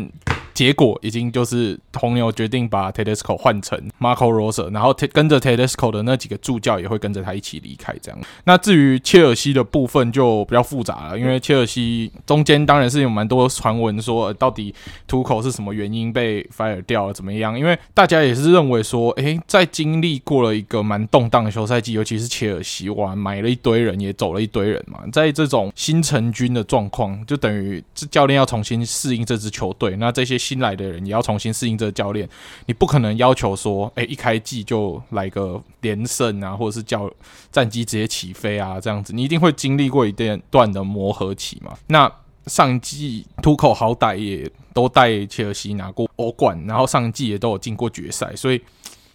[0.59, 7.95] 结果已经就是红牛决定把 Tedesco 换成 Marco Rose，然后跟着 Tedesco 的那几个助教也会跟着他一起离开。
[8.03, 14.75] 这样，那至于切尔西的部分就比较复杂了，因为切尔西中间当然是有蛮多传闻说，到底
[15.07, 17.57] 图口是什么原因被 fire 掉了，怎么样？
[17.57, 30.37] 因为大家也是认为说，诶，在经历过了一个蛮动荡的休赛季，尤其是切尔西哇，买了一堆人，也走了一堆人嘛，在这种新成军的状况，就等于这教练要重新适应这支球队，那这些。
[30.49, 32.27] 新来的人也要重新适应这个教练，
[32.65, 37.11] 你不可能要求说，哎，一开季就来个连胜啊，或者是叫
[37.53, 41.77] 战机直接起飞啊，这样子，你一定会经历过一段段的磨合期嘛。
[41.89, 42.11] 那
[42.47, 48.59] 上一季图克好歹也都带切尔西拿过欧冠，然后上季也都有进过决赛，所以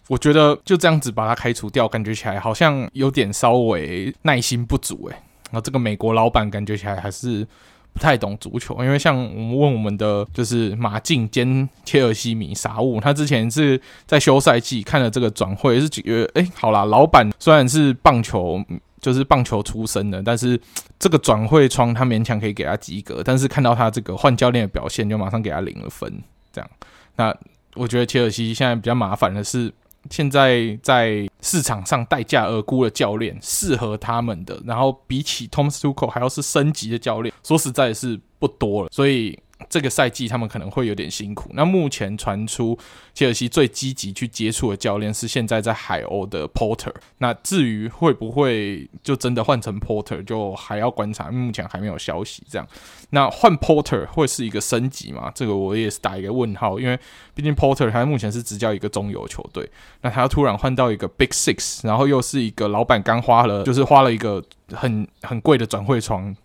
[0.07, 5.23] 我觉得就这样子把他开除掉，感觉起来好像有点稍微耐心不足哎。
[5.49, 7.47] 那这个美国老板感觉起来还是。
[7.93, 18.61] 不太懂足球，因为像我们问我们的就是马竞兼切尔西迷傻物，他之前是在休赛季看了这个转会，是觉得哎，好啦，老板虽然是棒球，
[18.99, 20.59] 就是棒球出身的，但是
[20.97, 26.11] 这个转会窗他勉强可以给他及格，但是看到他这个换教练的表现，就马上给他零了分，
[26.51, 26.69] 这样。
[27.15, 27.35] 那
[27.75, 29.71] 我觉得切尔西现在比较麻烦的是。
[30.09, 39.37] 现在在市场上待价而沽的教练，适合他们的，然后比起 tom stucco 还要是升级的教练，说实在是不多了，所以。
[39.69, 41.49] 这个赛季他们可能会有点辛苦。
[41.53, 42.77] 那目前传出
[43.13, 46.93] 切尔西最积极去接触的教练是现在在海鸥的 Porter。
[47.19, 52.43] 那至于会不会就真的换成 Porter，就还要观察，目前还没有消息。
[52.49, 52.67] 这样，
[53.11, 55.31] 那换 Porter 会是一个升级吗？
[55.33, 56.99] 这个我也是打一个问号，因为
[57.33, 59.69] 毕竟 Porter 他目前是执教一个中游球队，
[60.01, 66.35] 那他突然换到一个 Big Six，然后又是一个老板刚花了，就是花了一个很很贵的转会窗，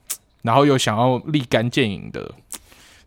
[0.43, 2.35] 然后又想要立竿见影的。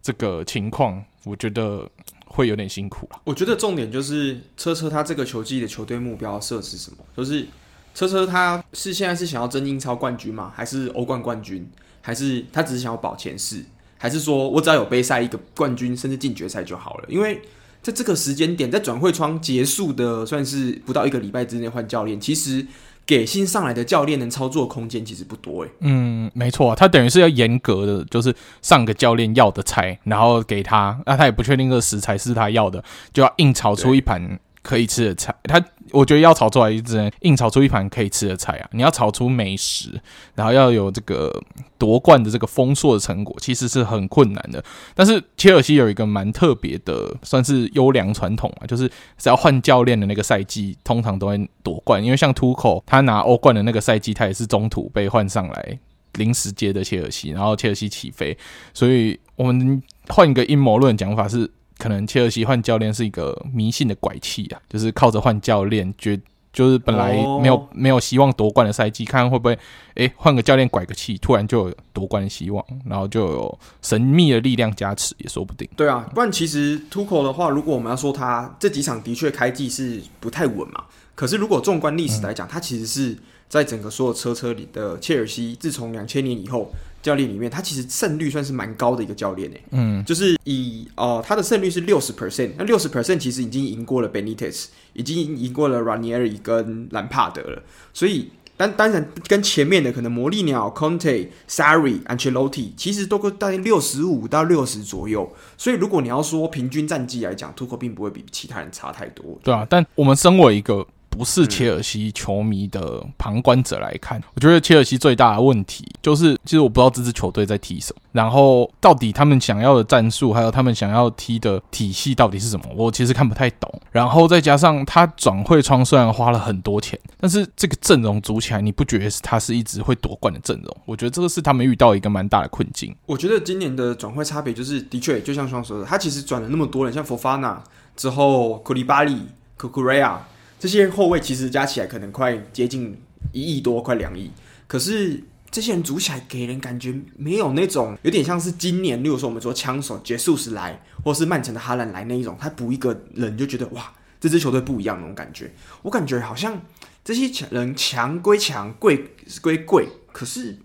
[0.01, 1.89] 这个情况，我觉得
[2.25, 3.19] 会有点辛苦了。
[3.23, 6.97] 我觉得重点就是车车他这个球季的球队目标设置什么？
[7.15, 7.47] 就是
[7.93, 10.51] 车车他是现在是想要争英超冠军吗？
[10.55, 11.69] 还是欧冠冠军？
[12.01, 13.63] 还是他只是想要保前四？
[13.97, 17.05] 还是说我只要有杯赛一个冠军，甚至进决赛就好了？
[17.07, 17.41] 因为
[17.83, 22.65] 在这个时间点，在转会窗结束的算是不到一个礼拜之内换教练，其实。
[23.05, 25.69] 给新上来的教练能操作空间其实不多诶。
[25.79, 32.83] 嗯，没错，他等于是要严格的，就是上个教练要的菜，然后给他，那他也不确定这个食材是他要的，
[33.13, 35.35] 就要硬炒出一盘可以吃的菜。
[35.43, 35.63] 他。
[35.93, 38.69] 我觉得要炒出来，只能硬炒出一盘可以吃的菜啊！
[38.71, 39.99] 你要炒出美食，
[40.35, 41.29] 然后要有这个
[41.77, 44.63] 夺冠的这个丰硕的成果，其实是很困难的。
[44.95, 52.01] 但是切尔西有一个蛮特别的，算是优良传统啊，就是只要换教练的那个赛季，通常都会夺冠。
[52.01, 55.79] 因为像图克他拿欧冠的那个赛季，他也是中途被换上来
[56.13, 58.37] 临时接的切尔西，然后切尔西起飞，
[58.73, 66.19] 所以我们换一个阴谋论讲法是，可能切尔西换教练是一个迷信的拐气啊，就是靠着换教练觉。
[66.53, 67.69] 就是本来没有、oh.
[67.71, 69.57] 没有希望夺冠的赛季，看看会不会
[69.95, 75.65] 诶换个教练拐个气，突然就有夺冠的希望，然后就有神秘的力量加持也说不定。
[75.77, 80.83] 对啊，不然其实 Tuchel 的话，如果我们要说他这几场的确开季是不太稳嘛，
[81.15, 83.17] 可是如果纵观历史来讲，他其实是
[83.47, 86.69] 在整个所有车车里的切尔西，自从两千年以后。
[87.01, 110.87] 教练里面，他其实胜率算是蛮高的一个教练诶，嗯，就是以哦、呃，他的胜率是六十 percent，那六十 percent 其实已经赢过了 Benitez，已经赢过了 Ranieri 跟兰帕德了，所以当当然跟前面的可能魔力鸟、Conte、Sarri、Ancelotti 其实都会大概六十五到六十左右，所以如果你要说平均战绩来讲，Tuchel 并不会比其他人差太多，对啊，但我们身为一个。
[111.11, 123.69] 不是切尔西球迷的旁观者来看，我觉得切尔西最大的问题就是，其实我不知道这支球队在踢什么，然后到底他们想要的战术，还有他们想要踢的体系到底是什么，我其实看不太懂。
[123.91, 130.77] 然后再加上他转会窗虽然花了很多钱，但是这个阵容组起来，你不觉得是他是一直会夺冠的阵容？
[130.85, 132.95] 我觉得这个是他们遇到一个蛮大的困境。
[133.05, 137.61] 我觉得今年的转会差别就是，的确就像双说的，他其实转了那么多人，像佛法纳
[137.97, 140.25] 之后，库利巴利、库库瑞亚。
[140.61, 142.95] 这些后卫其实加起来可能快接近
[143.31, 144.29] 一亿多，快两亿。
[144.67, 145.19] 可是
[145.49, 155.51] 这些人组起来给人感觉没有那种，有点像是今年，例如说我们说枪手杰苏斯来，或是曼城的哈兰来那一种，他补一个人就觉得哇，这支球队不一样那种感觉。
[155.81, 156.61] 我感觉好像
[157.03, 160.59] 这些强人强归强，贵归贵，可是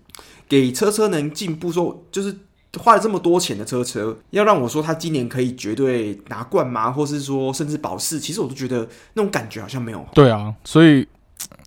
[0.47, 2.37] 给车车能进步说，说就是。
[2.77, 6.91] 花了这么多钱的车车，要让我说他今年可以绝对拿冠吗？
[6.91, 8.19] 或是说甚至保四？
[8.19, 10.05] 其实我都觉得那种感觉好像没有。
[10.13, 11.07] 对啊，所以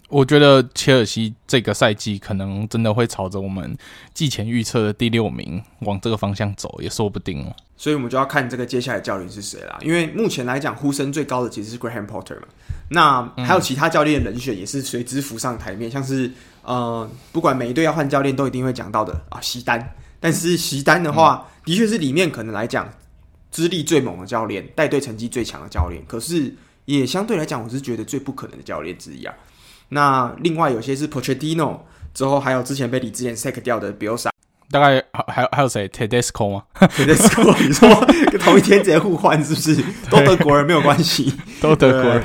[0.09, 3.77] 我觉得切尔西这个赛季可能真的会朝着我们
[4.13, 7.55] 季前预测的第六名往这个方向走，也说不定哦。
[7.77, 9.79] 所以我们就要看这个接下来教练是谁啦。
[9.81, 12.49] 因为目前来讲，呼声最高的其实是 Graham Potter 嘛。
[12.91, 16.31] 那还有其他教练的人选也是随之浮上台面，像是
[16.63, 19.95] 呃，不管每一队要换教练，都一定会讲到的啊，西单。
[20.21, 22.89] 但是席丹的话，的确是里面可能来讲
[23.51, 26.01] 资历最猛的教练，带队成绩最强的教练。
[26.07, 26.55] 可是
[26.85, 29.35] 也相对来讲，我是觉得最不可能的教练之一啊。
[29.89, 31.79] 那另外有些是 Pochettino，
[32.15, 34.29] 之后还有之前被李智贤 sack 掉的 Bielsa，
[34.71, 37.89] 大概还有还有谁？Tedesco 吗？Tedesco，你说
[38.39, 39.83] 同一天直接互换是不是？
[40.09, 42.25] 都德国人没有关系， 都德国人。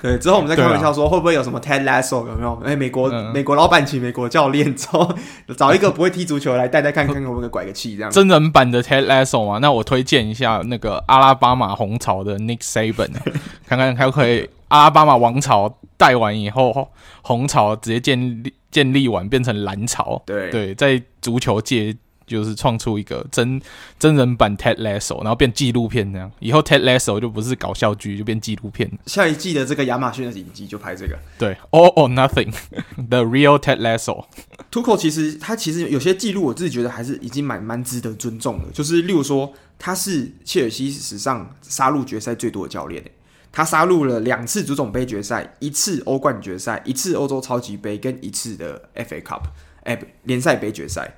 [0.02, 2.60] 对，之后我们再开玩笑说，会不会有什么 Ted Lasso 有没有？
[2.64, 5.12] 哎，美国、嗯、美国老板请美国教练，之后
[5.56, 8.10] 找一个不会踢足球来带带看看，可不可以拐个气这样。
[8.10, 9.58] 真人版的 Ted Lasso 嘛？
[9.58, 13.10] 那我推荐一下那个阿拉巴马红潮的 Nick Saban，
[13.68, 16.88] 看看他可以阿拉巴马王朝带完以后，
[17.22, 20.22] 红潮直接建立建立完变成蓝潮。
[20.24, 21.96] 对对，在足球界。
[22.30, 23.60] 就是创出一个真
[23.98, 26.30] 真人版 Ted Lasso，然后变纪录片那样。
[26.38, 28.90] 以后 Ted Lasso 就不是搞笑剧，就变纪录片。
[29.06, 31.18] 下一季的这个亚马逊的影集就拍这个。
[31.38, 34.24] 对，All or Nothing，The Real Ted Lasso。
[34.70, 38.66] Tuchel 其实他其实有些记录，我自己觉得还是已经蛮蛮值得尊重的。
[38.72, 43.02] 就是例如说，他是切尔西史上杀入决赛最多的教练，
[43.50, 49.42] 他杀入了两次足总杯决赛，一次欧冠决赛，一次欧洲超级杯，跟一次的 FA Cup，
[49.82, 51.16] 哎，联赛杯决赛。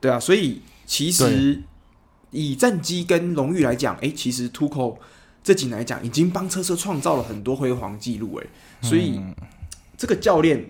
[0.00, 1.62] 对啊，所以其实
[2.30, 4.96] 以战绩跟荣誉来讲，哎，其实 Tuchel
[5.44, 8.46] 这几年来讲，已经帮车车创造了很多辉煌记录，哎，
[8.80, 9.34] 所以、嗯、
[9.98, 10.64] 这个教练，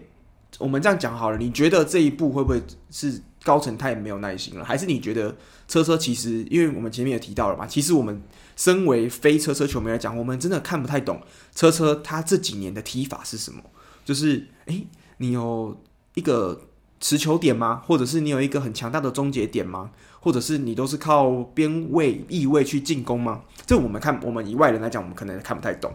[0.59, 5.37] 我们这样讲好了，你觉得这一步会不会是高层太没有耐心了，还是你觉得
[5.69, 8.21] 车车其实，因为我们前面也提到了嘛，其实我们
[8.57, 11.23] 身为非车车球迷来讲，我们真的看不太懂
[11.55, 13.63] 车车他这几年的踢法是什么，
[14.05, 14.83] 就是哎，
[15.19, 15.81] 你有
[16.15, 16.67] 一个。
[17.01, 17.83] 持球点吗？
[17.87, 19.91] 或者是你有一个很强大的终结点吗？
[20.21, 23.41] 或者是你都是靠边位、翼位去进攻吗？
[23.65, 25.91] 这我们看，我们以外人来讲，我们可能看不太懂。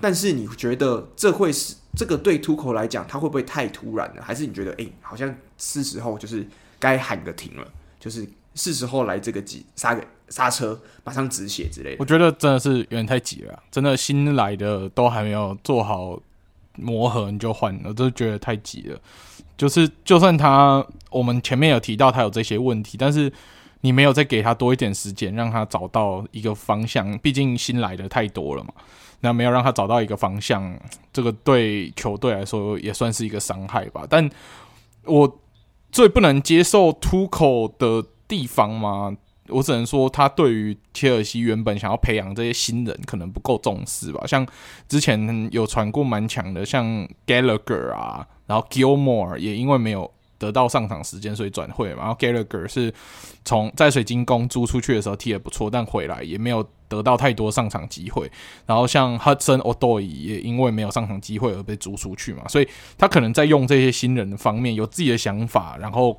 [0.00, 4.22] 但是你觉得这会是这个对 Tuchel 来讲，他会不会太突然了？
[4.22, 6.46] 还是你觉得，哎、好像是时候就是
[6.78, 7.66] 该喊个停了，
[8.00, 11.96] 就是是时候来这个急刹个刹车，马上止血之类的？
[11.98, 16.18] 我觉得真的是有点太急了，真的新来的都还没有做好
[16.76, 18.98] 磨合你就换，我都觉得太急了。
[19.56, 23.32] 就是，就算他，我们前面有提到他有这些问题，但是
[23.80, 27.16] 你没有再给他多一点时间，让他找到一个方向。
[27.18, 28.70] 毕竟新来的太多了嘛，
[29.20, 30.78] 那没有让他找到一个方向，
[31.10, 34.04] 这个对球队来说也算是一个伤害吧。
[34.10, 34.28] 但
[35.04, 35.40] 我
[35.90, 39.16] 最不能接受 Tuchel 的地方嘛，
[39.48, 44.26] 我只能说他对于切尔西原本想要培养这些新人可能不够重视吧。
[44.26, 44.46] 像
[44.86, 48.26] 之前有传过蛮强的，像 Gallagher 啊。
[48.46, 52.02] 然后 Gilmore 也因为没有得到上场时间，所以转会嘛。
[52.02, 52.92] 然后 Gallagher 是
[53.44, 58.30] 从在水晶宫租出去的时候踢得不错，但回来也没有得到太多上场机会。
[58.66, 62.68] 然后像 Hudson Odoi 也因为没有上场机会而被租出去嘛，所以
[62.98, 66.12] 他可能在用这些新人的方面有自己的想法，然后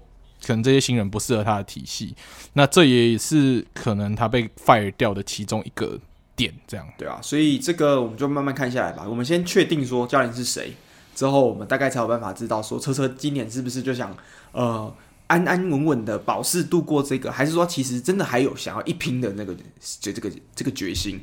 [0.45, 2.15] 可能这些新人不适合他的体系，
[2.53, 5.99] 那这也是可能他被 fire 掉的其中一个
[6.35, 6.53] 点。
[6.67, 9.05] 这样对啊，所以这个我们就慢慢看下来吧。
[9.07, 10.73] 我们先确定说教练是谁。
[11.17, 14.15] 之后，我们大概才有办法知道说，车车今年是不是就想
[14.51, 14.93] 呃
[15.25, 19.55] 安安稳稳的保释度过这个，还是说其实真的还有想要一拼的那个
[19.99, 21.19] 就这个这个决心，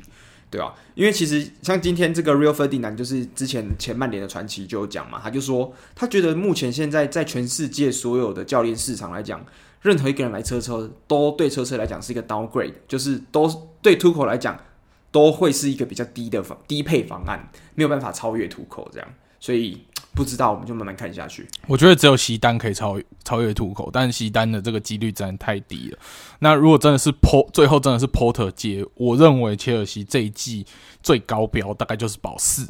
[0.51, 0.75] 对吧？
[0.95, 9.45] 因为其实像今天这个 Real Ferdinand 就是之前前曼联的传奇就有讲嘛，他就说他觉得目前现在在全世界所有的教练市场来讲，
[9.81, 13.49] 任何一个人来车车都对车车来讲是一个 downgrade，就是都
[13.81, 14.59] 对 Tuco 来讲
[15.09, 19.07] 都会是一个比较低的低配方案，没有办法超越 Tuco 这样。
[19.45, 19.79] 所以
[20.15, 21.47] 不知道，我们就慢慢看下去。
[21.67, 25.99] 我觉得只有西丹可以超越超越图口，但是西丹的这个几率真的太低了。
[26.39, 30.65] 那如果真的是 Port，最后真的是 Porter 接，我认为切尔西这一季
[31.03, 32.67] 最高标大概就是保四，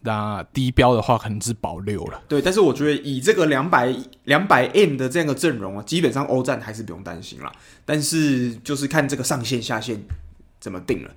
[0.00, 2.22] 那低标的话可能是保六了。
[2.26, 7.52] 对，但是我觉得以这个两百两百 M 的这样的阵容啊，基本上欧战还是不用担心了。
[7.84, 10.02] 但是就是看这个上限下限
[10.58, 11.10] 怎么定了，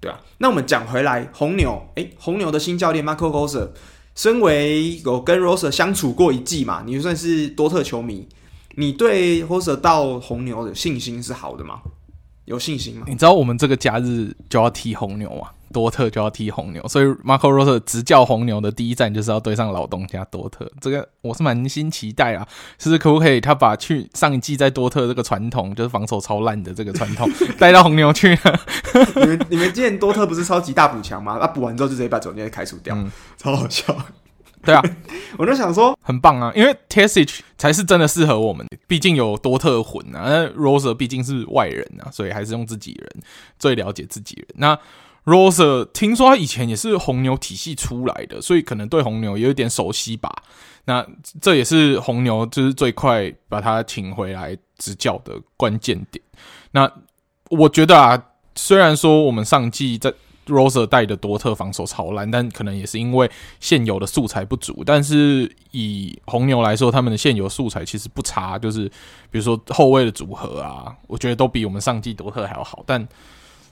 [0.00, 0.18] 对啊。
[0.38, 3.68] 那我们讲回来，红牛，诶，红牛的新教练 Marco Rose。
[4.14, 8.28] 身为有跟 Rose 相处过一季嘛，你就算是多特球迷，
[8.76, 11.80] 你对 Rose 到红牛的信心是好的吗？
[12.44, 13.04] 有信心吗？
[13.08, 22.46] 你知道我们这个假日就要踢红牛啊，多特就要踢红牛，所以 Marco Rose 执教红牛的第一站就是要对上老东家多特，这个我是满心期待啊，
[22.78, 28.58] 是不是可不可以他把去上一季在多特这个传统，就是防守超烂的这个传统 带到红牛去呢？
[29.16, 31.38] 你们你们之前多特不是超级大补强吗？
[31.38, 33.96] 他、啊、补完之后就直接把总监开除掉，嗯、超好笑。
[34.64, 34.82] 对啊，
[35.38, 40.22] 我就想说很棒啊，因为 Terzic 才是真的适合我们，毕竟有多特混啊。
[40.24, 43.22] 那 Rose 毕竟是外人啊，所以还是用自己人
[43.58, 44.46] 最了解自己人。
[44.54, 44.78] 那
[45.24, 50.30] Rose 听说他以前也是红牛体系出来的，所以可能对红牛也有一点熟悉吧。
[50.86, 51.06] 那
[51.40, 56.22] 这也是红牛就是最快把他请回来执教的关键点。
[56.72, 56.90] 那
[57.48, 58.22] 我觉得啊，
[58.54, 60.12] 虽然说我们上季在
[60.46, 63.30] Rose 带的多特防守超烂，但可能也是因为
[63.60, 64.82] 现有的素材不足。
[64.84, 68.88] 但是以红牛来说，他们的现有素材其实不差，就是
[69.30, 72.82] 比如说后卫的组合啊，我觉得都比我们上季多特还要好。
[72.86, 73.06] 但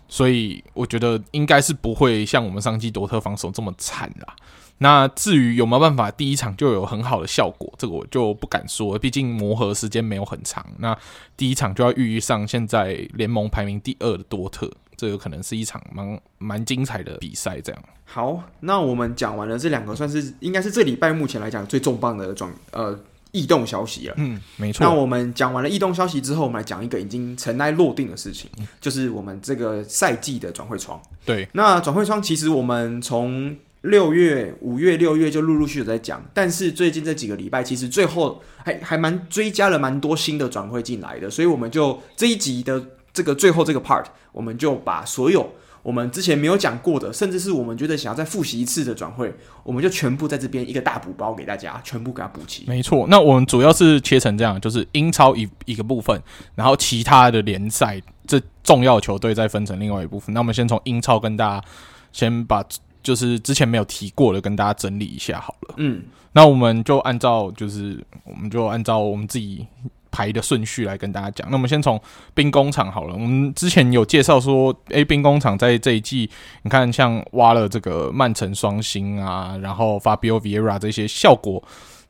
[0.09, 4.35] 所以我觉得应该是不会像我们上季多特防守这么惨啦。
[4.83, 10.67] 那至于有没有办法第一场就有很好的效果，这个我就不敢说，毕竟磨合时间没有很长。
[10.79, 10.95] 那
[11.37, 14.71] 第一场就要遇上现在联盟排名第二的多特。
[14.95, 17.83] 这个可能是一场蛮蛮精彩的比赛，这样。
[18.05, 22.97] 好，那我们讲完了这两个，算是应该是这礼拜目前来讲最重磅的转呃
[23.33, 24.15] 异动消息了。
[24.19, 24.87] 嗯，没错。
[24.87, 31.01] 那我们讲完了异动消息之后，我们来讲一个已经尘埃落定的事情，嗯、就是我们这个赛季的转会窗。
[31.25, 42.83] 对，那转会窗其实我们从六月、五月、六月就陆陆续续在讲，但是最近这几个礼拜，其实最后还还蛮追加了蛮多新的转会进来的，所以我们就这一集的。
[43.15, 45.47] 这个最后这个 part，我们就把所有
[45.83, 49.31] 我们之前没有讲过的，甚至是我们觉得想要再复习一次的转会，
[49.63, 52.65] 我们就全部在这边一个大补包给大家，全部给它补齐。
[52.67, 56.19] 没错，那我们主要是切成这样，就是英超一一个部分，
[56.55, 60.33] 然后其他的联赛这重要球队再分成另外一部分。
[60.33, 61.67] 那我们先从英超跟大家
[62.13, 62.65] 先把
[63.03, 65.75] 就是之前没有提过的跟大家整理一下好了。
[65.79, 69.67] 嗯，那我们就按照就是我们就按照我们自己。
[70.15, 71.99] 排的顺序来跟大家讲，那我们先从
[72.35, 73.15] 兵工厂好了。
[73.15, 76.29] 我们之前有介绍说，诶，兵工厂在这一季，
[76.65, 81.65] 你看像挖了这个曼城双星啊，然后 Fabio Vieira 这些效果，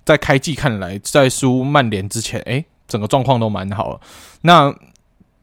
[0.04, 4.00] 在开季看来，在输曼联之前，诶，整个状况都蛮好。
[4.40, 4.74] 那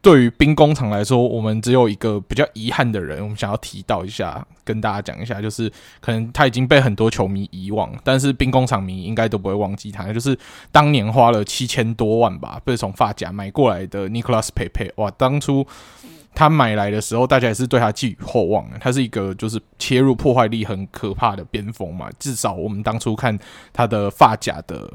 [0.02, 5.70] 对于兵工厂来说，我们只有一个比较遗憾的人，我们想要提到一下，跟大家讲一下，就是
[6.00, 10.38] 可能他已经被很多球迷遗忘，但是兵工厂迷应该都不会忘记他，就是
[10.72, 14.90] 当年花了七千多万吧，被从发夹买过来的 Nicolas Pepe。
[14.96, 15.66] 哇，当初
[16.34, 23.38] 他买来的时候，大家也是对他寄予厚望的，他是一个就是切入破坏力很可怕的边锋嘛，至少我们当初看
[23.72, 24.90] 他的发甲的。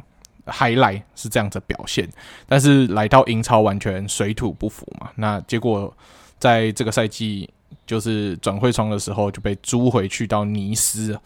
[0.45, 2.07] Highlight 是这样子表现，
[2.47, 5.09] 但是来到英超完全水土不服嘛。
[5.15, 5.95] 那结果
[6.37, 7.49] 在这个赛季
[7.87, 11.19] 就是转会窗的时候就被租回去到尼斯，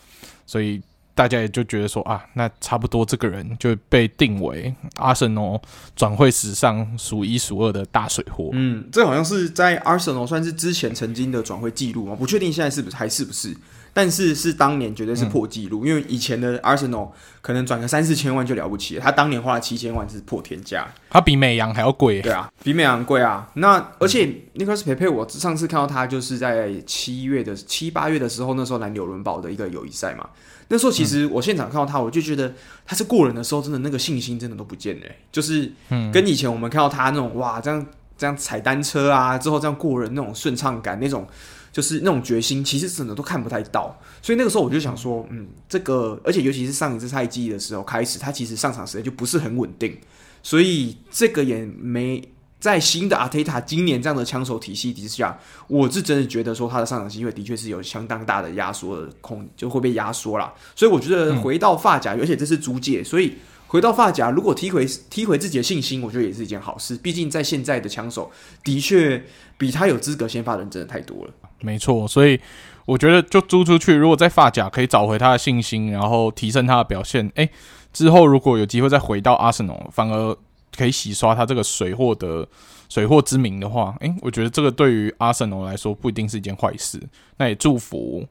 [0.45, 0.81] 所以
[1.13, 5.59] 大家也就觉得说啊，那差不多这个人就被定为阿森纳
[5.95, 8.49] 转会史上数一数二的大水货。
[8.53, 13.55] 嗯，这好像是在阿森纳算是之前曾经的转会记录嘛，不确定现在是不是还是不是。
[13.99, 17.09] 但是是当年绝对是破纪录，嗯，因为以前的 Arsenal
[17.41, 23.49] 可能转个三四千万就了不起了，他当年花了七千万是破天价，他比美羊还要贵，对啊，比美羊贵啊。
[23.55, 24.25] 那而且
[24.55, 30.29] Nicolas Pepe，我上次看到他就是在七月的七八月的时候，那时候来纽伦堡的一个友谊赛嘛，
[30.69, 32.53] 那时候其实我现场看到他，我就觉得
[32.85, 35.69] 他是过人的时候，真的那个信心真的都不见了，欸，就是
[36.13, 37.85] 跟以前我们看到他那种哇这样
[38.19, 41.27] 这样踩单车啊之后这样过人那种顺畅感那种。
[41.71, 49.95] 就是那种决心，其实真的都看不太到，所以那个时候我就想说，嗯，这个，而且尤其是上一次赛季的时候开始，他其实上场时间就不是很稳定，
[50.41, 52.27] 所以这个也没
[52.59, 60.51] 在新的阿特塔今年这样的枪手体系底下，我是真的觉得说他的上场机会的确是有相当大的压缩的空，就会被压缩了。
[60.75, 63.35] 所以我觉得回到发夹，而且这是租借，所以
[63.69, 66.97] 回到发甲，如果踢回踢回自己的信心，我觉得也是一件好事。
[66.97, 68.31] 毕竟在现在的枪手
[68.63, 69.23] 的确
[69.59, 71.31] 比他有资格先发的人真的太多了。
[71.61, 72.39] 没错，所以
[72.85, 77.47] 我觉得就租出去，如果在发甲可以找回他的信心，然后提升他的表现，诶，
[77.93, 80.35] 之后如果有机会再回到阿森纳，反而
[80.75, 82.47] 可以洗刷他这个水货的
[82.89, 86.99] 水货之名的话，诶，我觉得这个对于阿森纳来说不一定是一件坏事。
[87.37, 88.25] 那也祝福。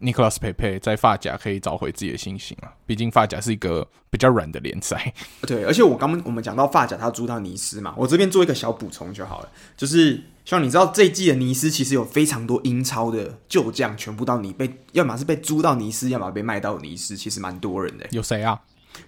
[0.00, 2.72] 尼克拉斯佩佩在发甲可以找回自己的信心啊！
[2.86, 5.12] 毕竟发甲是一个比较软的联赛。
[5.46, 9.48] 对，而且我刚刚我们讲到发甲，他租到尼斯嘛，我这边做一个小补充就好了。
[9.76, 18.06] 就是像你知道，这一季的尼斯其实有非常多英超的旧将，全部到你被，要么是被租到尼斯，要么被卖到尼斯，其实蛮多人的。
[18.10, 18.58] 有谁啊？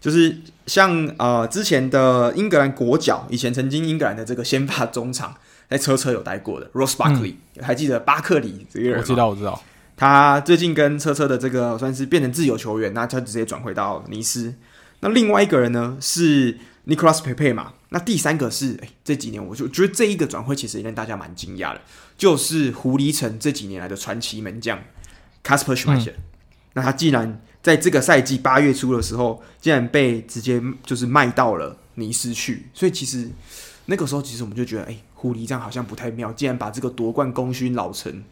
[0.01, 5.34] 就是像呃之前的英格兰国脚，以前曾经英格兰的这个先发中场，
[5.68, 9.03] 在车车有待过的 Ross Barkley，嗯，还记得巴克里这个人吗？
[9.03, 9.61] 我知道，我知道。
[10.03, 14.53] 他最近跟车车的这个算是变成自由球员，那他直接转回到尼斯。
[14.98, 17.74] 那另外一个人呢是 Nicolas Pepe 嘛？
[17.90, 21.80] 那第三个是哎、欸，这几年我就觉得这一个转会其实也让大家蛮惊讶的，
[22.18, 24.76] 就是狐狸城这几年来的传奇门将
[25.44, 26.11] Casper Schmeichel。
[26.11, 26.22] 嗯、
[26.72, 33.30] 那他既然在这个赛季八月初的时候，竟然被直接就是卖到了尼斯去，所以其实
[33.86, 38.24] 那个时候其实我们就觉得，哎、欸，狐狸这样好像不太妙，竟然把这个夺冠功勋老臣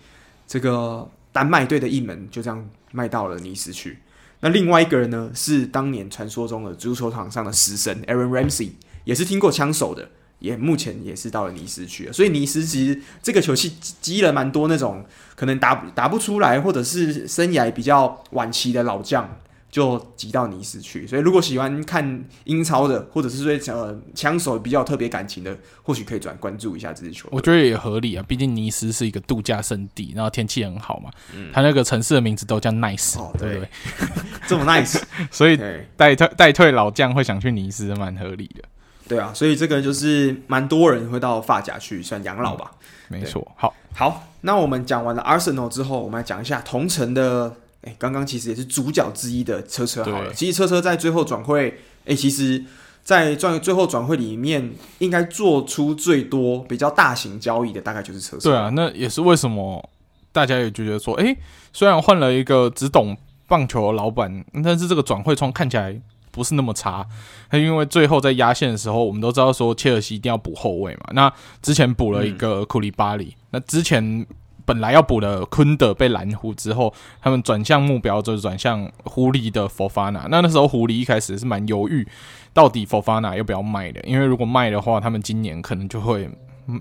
[0.49, 1.09] 这个。
[1.33, 3.99] 丹麦队的一门就这样卖到了尼斯去。
[4.41, 8.71] 那另外一个人呢，是当年传说中的足球场上的食神 Aaron Ramsey，
[9.05, 10.09] 也是听过枪手的，
[10.39, 12.13] 也目前也是到了尼斯去了。
[12.13, 15.05] 所以尼斯其实这个球系积了蛮多那种
[15.37, 19.37] 可能打打不出来，或者是生涯比较晚期的老将。
[19.71, 27.37] 就挤到尼斯去，所以如果喜欢看英超的，或者是对呃枪手比较特别感情的，或许可以转关注一下这支球队。
[27.37, 31.09] 我觉得也合理啊，毕竟尼斯是一个度假胜地，然后天气很好嘛。
[31.33, 33.69] 嗯，他那个城市的名字都叫 Nice，哦，对不对？
[34.49, 35.01] 这么 Nice，
[35.31, 35.57] 所以
[35.97, 38.65] 代退代退老将会想去尼斯，蛮合理的。
[39.07, 42.73] 对啊，所以这个就是蛮多人会到发甲去算养老吧。
[43.11, 47.55] 嗯，没错，好，好，那我们讲完了 Arsenal 之后，我们来讲一下同城的。
[47.83, 50.33] 哎，刚刚其实也是主角之一的车车好了。
[50.35, 52.63] 其实车车在最后转会，哎，其实，
[53.03, 58.51] 在转最后转会里面，应该做出最多比较大型交易的，大概就是车车。
[58.51, 59.89] 对啊，那也是为什么
[60.31, 61.35] 大家也觉得说，哎，
[61.73, 63.17] 虽然换了一个只懂
[63.49, 65.99] 棒球的老板，但是这个转会窗看起来
[66.31, 67.07] 不是那么差。
[67.51, 71.07] 那因为最后在压线的时候，我们都知道说切尔西一定要补后卫嘛。
[71.15, 74.27] 那之前补了一个库里巴里，嗯，那之前。
[74.71, 80.29] 本来要补的昆德被蓝湖之后，他们转向目标就是转向狐狸的佛法纳。
[80.31, 82.07] 那那时候狐狸一开始是蛮犹豫，
[82.55, 86.31] 到底佛法纳要不要卖的，因为如果卖的话，他们今年可能就会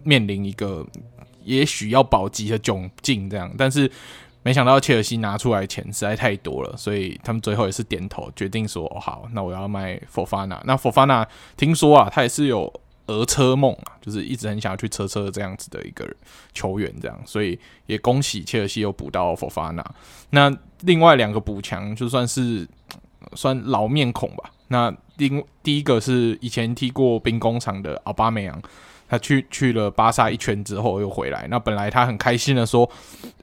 [0.03, 0.85] 面临一个
[1.43, 3.51] 也许要保级的窘境这样。
[3.57, 3.91] 但是
[4.43, 11.27] 没想到切尔西拿出来钱实在太多了，所以他们最后也是点头决定说：“，好，那我要卖佛法纳。”那佛法纳
[11.57, 12.71] 听说啊，他也是有。
[13.09, 16.07] 儿车梦啊，就是一直很想要去车车这样子的一个
[16.53, 19.83] 球员，这样，所以也恭喜切尔西又补到佛法纳。
[20.29, 22.67] 那另外两个补强就算是
[23.33, 24.51] 算老面孔吧。
[24.67, 28.61] 那第第一个是以前踢过兵工厂的奥巴梅扬。
[29.09, 32.89] 他去去了巴萨一圈之后又回来，那本来他很开心的说：“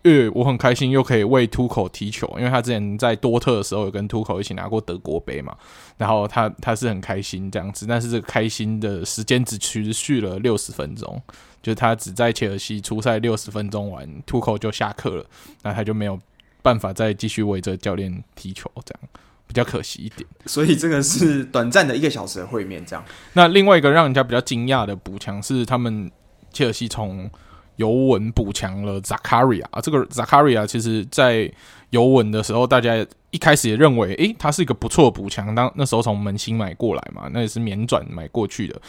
[0.04, 5.56] 呃，我很开心又可以为突口踢球，因为他之前在多特的时候有跟突口一起拿过德国杯嘛。”
[5.98, 11.20] 然后他他是很开心这样子，但是这个开心的时间只持续了六十分钟，
[11.62, 15.26] 就是他只在切尔西出赛六十分钟完，突口就下课了，
[15.62, 16.16] 那他就没有
[16.62, 19.08] 办法再继续为这个教练踢球这样。
[19.46, 23.04] 比较可惜一点，所以这个是短暂的一个小时的会面，这样。
[23.32, 26.10] 那另外一个让人家比较惊讶的补强是，他们
[26.52, 27.30] 切尔西从
[27.76, 31.50] 尤文补强了 Zakaria 啊，这个 Zakaria 其实在
[31.90, 38.80] 尤文的时候，大家一开始也认为，诶，他是一个不错的补强，当那时候从门兴买过来嘛，那也是免转买过去的，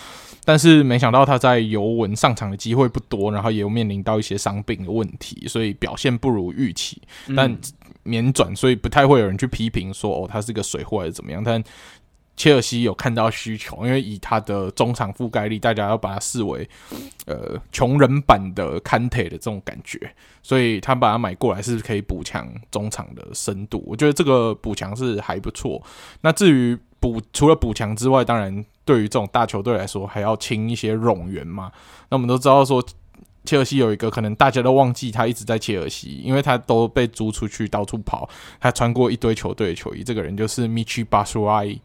[0.45, 7.01] 但是没想到他在尤文上场的机会不多，然后也有面临到一些伤病的问题，所以表现不如预期，
[7.35, 7.55] 但
[8.07, 11.61] 免转，所以不太会有人去批评说，哦，他是个水货还是怎么样，但。
[12.39, 16.69] 切尔西有看到需求，因为以他的中场覆盖力，大家要把它视为
[17.25, 19.99] 呃穷人版的坎特的这种感觉，
[20.43, 23.83] 所以他把它买过来是可以补强中场的深度。
[23.87, 25.81] 我觉得这个补强是还不错。
[26.21, 31.71] 那至于补除了补强之外，当然对于这种大球队来说，还要清一些冗员嘛。
[32.09, 32.85] 那我们都知道说，
[33.47, 38.29] 切尔西有一个可能大家都忘记他一直在切尔西，因为他都被租出去到处跑，
[38.59, 40.03] 他穿过一堆球队的球衣。
[40.03, 41.79] 这个人就是 Michy Batshuayi。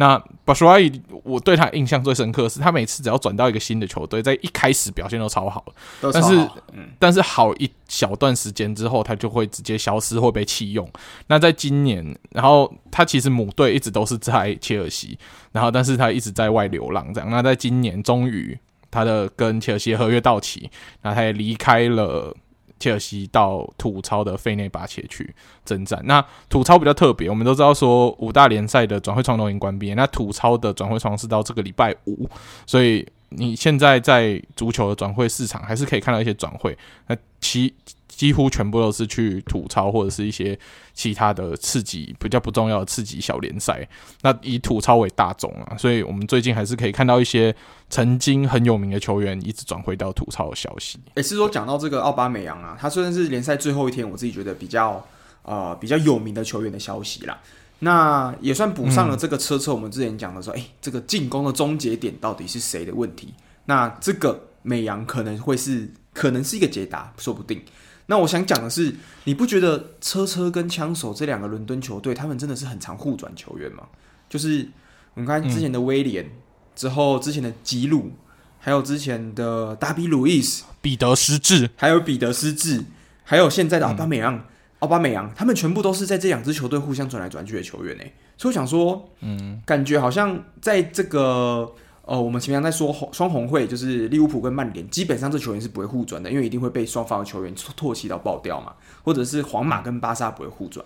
[0.00, 5.64] 那巴舒阿伊，我对他印象最深刻的是，他每次只要转到一个新的球队，在一开始表现都超好，
[6.00, 10.88] 超好但是，嗯、但是好一小段时间之后，他就会直接消失或被弃用。
[11.26, 15.18] 那在今年，然后他其实母队一直都是在切尔西，
[15.50, 17.28] 然后但是他一直在外流浪这样。
[17.28, 18.56] 那在今年，终于
[18.90, 20.70] 他的跟切尔西合约到期，
[21.02, 22.34] 那他也离开了。
[22.80, 25.34] 切尔西到土超的费内巴切去
[25.64, 26.00] 征战。
[26.04, 32.30] 那土超比较特别，我们都知道说五大联赛的转会窗都已经关闭，那土超的转会窗是到这个礼拜五，
[32.66, 36.78] 所以你现在在足球的转会市场还是可以看到一些转会。
[37.08, 37.74] 那其
[38.08, 40.58] 几乎全部都是去吐槽或者是一些
[40.92, 43.86] 其他的刺激比较不重要的刺激小联赛。
[44.22, 47.54] 那以吐槽为大宗啊，所以我们最近还是可以看到一些
[47.88, 50.98] 曾经很有名的球员一直转回到吐槽的消息。
[51.14, 55.06] 诶，是说讲到这个奥巴美扬啊，他虽然是联赛最后一天，我自己觉得比较
[55.42, 57.38] 呃比较有名的球员的消息啦。
[57.80, 59.72] 那也算补上了这个车车。
[59.72, 63.32] 我们之前讲的说，诶、这个进攻的终结点到底是谁的问题？
[63.66, 67.62] 那这个美扬可能会是可能是一个解答，说不定。
[68.10, 68.94] 那我想讲的是，
[69.24, 73.84] 你不觉得车车跟枪手这两个伦敦球队，他们真的是很常互转球员吗？
[74.30, 74.66] 就是
[75.12, 76.30] 我们看之前的威廉，嗯、
[76.74, 78.12] 之后之前的吉鲁，
[78.58, 82.82] 还有之前的达比鲁伊斯、彼得斯治，还有彼得斯治，
[83.24, 84.42] 还有现在的奥巴美扬、
[84.78, 88.14] 奥巴美扬，他们全部都是在这两支球队互相转来转去的球员诶。
[88.38, 91.74] 所以我想说，嗯，感觉好像在这个。
[92.08, 98.72] 哦，我们前面在说红双红会，就是利物浦跟曼联，基本上这球员是不会互转的，因为一定会被双方的球员唾弃到爆掉嘛。
[99.04, 100.82] 或者是皇马跟巴萨不会互转，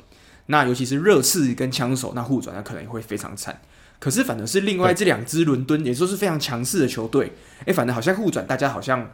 [0.46, 3.60] 那尤其是热刺跟枪手，那互转那可能会非常惨。
[4.00, 7.32] 可是反而是另外这两支伦敦，也就是非常强势的球队，
[7.66, 9.08] 哎、反正好像互转，大家好像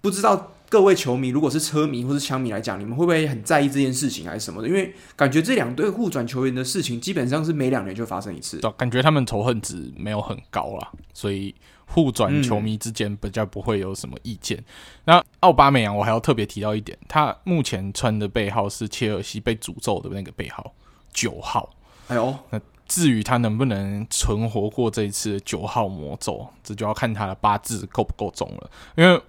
[0.00, 0.52] 不知道。
[0.70, 4.68] 各位球迷，如果是车迷或是枪迷来讲，你们会不会很在意这件事情还是什么的？
[4.68, 8.60] 因为感觉这两队互转球员的事情，基本上是每两年就发生一次。
[8.76, 11.52] 感觉他们仇恨值没有很高啦，所以
[11.86, 14.56] 互转球迷之间比较不会有什么意见。
[14.58, 14.64] 嗯、
[15.06, 20.72] 那奥巴梅扬，我还要特别提到一点，他目前穿的背号是切尔西被诅咒的那个背号
[21.12, 21.68] 九号。
[22.06, 29.20] 哎呦，那至于他能不能存活过这一次九号魔咒，这就要看他的八字够不够重了，因为。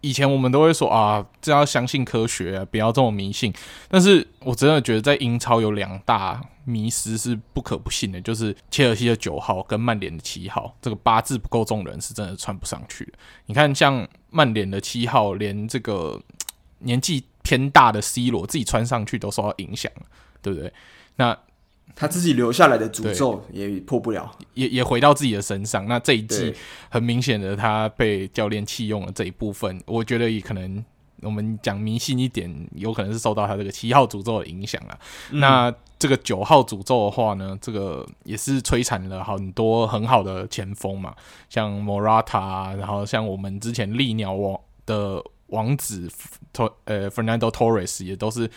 [0.00, 3.52] 以前我们都会说啊，这要相信科学，不要这么迷信。
[3.88, 13.12] 但是我真的觉得，在英超有两大迷思是不可不信的，就是切尔西的九号跟曼联的七号，这个八字不够重的人是真的穿不上去的。
[13.46, 16.20] 你看，像曼联的七号，连这个
[16.78, 19.90] 年纪偏大的 C 罗自己穿上去都受到影响，
[20.42, 20.72] 对不对？
[21.16, 21.38] 那。
[21.94, 25.86] 他自己留下来的诅咒也破不了，也也回到自己的身上。
[25.86, 26.54] 那这一季
[26.88, 30.84] 很明显的，他被教练弃用了这一部分，我觉得也可能
[31.22, 34.98] 我们讲迷信一点，有可能是受到他这个七号诅咒的影响了。
[35.32, 41.14] 嗯、那这个九号诅咒的话呢，这个也是摧残了很多很好的前锋嘛，
[41.48, 45.22] 像 Morata，然后像我们之前利鸟王的。
[45.48, 46.10] 王子
[46.52, 48.50] 托呃，Fernando Torres 也都是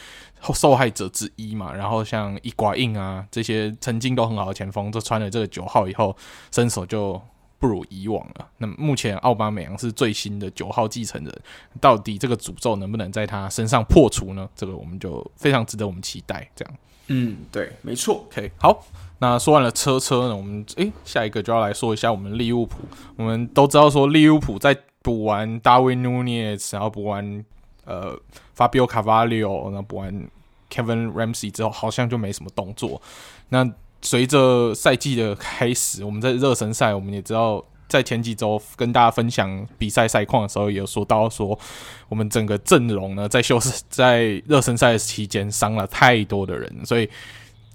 [0.54, 1.74] 受害者之一嘛。
[1.74, 6.16] 然后像伊瓜因啊这些曾经都很好的前锋，都穿了这个九号以后，
[6.52, 7.22] 身手就
[7.62, 8.48] 不如以往了。
[8.58, 11.42] 那么目前奥巴梅扬是最新的九号继承人，
[11.80, 14.50] 到底这个诅咒能不能在他身上破除呢？
[14.54, 16.50] 这个我们就非常值得我们期待。
[16.54, 16.74] 这样，
[17.08, 18.26] 嗯，对，没错。
[18.28, 18.84] OK，好，
[19.20, 22.80] 那说完了车车呢，我们诶下一个就要来说一下我们利物浦。
[23.16, 24.78] 我们都知道说利物浦在。
[25.04, 27.44] 补完 Darwin Nunez，然后补完
[27.86, 28.16] 呃
[28.56, 30.30] Fabio Carvalho，然后补完
[30.70, 33.02] Kevin Ramsey 之后，好像就没什么动作。
[33.50, 33.68] 那
[34.02, 41.58] 随着赛季的开始，我们在热身赛，我们也知道，在前几周跟大家分享比赛赛况的时候，也有说到说，
[42.10, 47.10] 我们整个阵容呢，在休斯在热身赛期间伤了太多的人，所以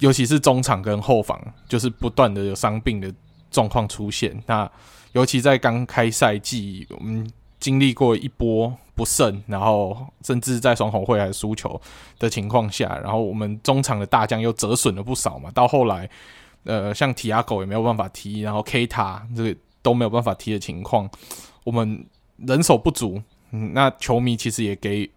[0.01, 3.13] 尤其是中场跟后防，就是不断的有伤病的
[3.51, 4.43] 状况出现。
[4.47, 4.71] 那
[5.13, 11.79] 尤其在刚开赛季，我们经历过一波不胜，然后甚至在双红会还输球
[12.19, 15.51] 的情况下，然后我们中场的大将又折损了不少嘛。
[15.51, 16.09] 到后来，
[16.65, 21.09] 呃，像提亚狗也没有办法踢，然后 K 塔这个都没有办法踢的情况，
[21.63, 22.07] 我们
[22.39, 23.23] 人手不足。
[23.51, 25.09] 嗯，那球迷其实也给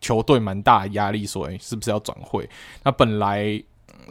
[0.00, 2.46] 球队蛮大的压力，说，诶，是不是要转会？
[2.82, 3.62] 那本来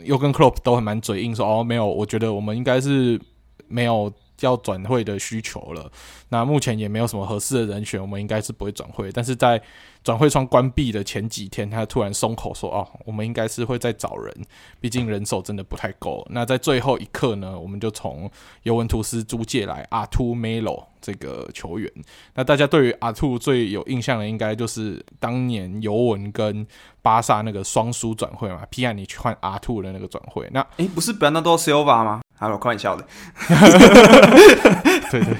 [0.06, 3.20] 又跟 Klopp 都很蛮嘴硬，说，哦，没有，我觉得我们应该是
[3.68, 4.12] 没有。
[4.46, 5.92] 要转会的需求了，
[6.30, 9.12] 那目前也没有什么合适的人选，我们应该是不会转会。
[9.12, 9.62] 但是在
[10.04, 14.36] 转会窗关闭的前几天，他突然松口说：“哦，我们应该是会再找人，
[14.82, 18.30] 毕竟人手真的不太够。”那在最后一刻呢，我们就从
[18.64, 21.90] 尤文图斯租借来阿图梅罗这个球员。
[22.34, 26.68] 那大家对于阿图最有印象的，应该就是当年尤文跟
[27.02, 30.50] 巴萨那个双输转会嘛，皮亚尼去换阿图的那个转会。
[30.52, 31.58] 那诶，不是本纳多·
[32.58, 33.06] 开玩笑的，
[35.12, 35.34] 对对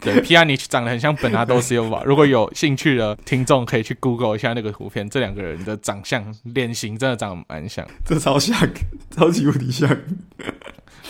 [0.00, 2.02] 对，对，Pjanic 长得很像本阿多西尔瓦。
[2.06, 8.56] 如果有兴趣的听众，可以去 Google 一下那个图片，这两个人的长相、脸型真的长得蛮像，这超像，
[9.10, 9.88] 超级无敌像。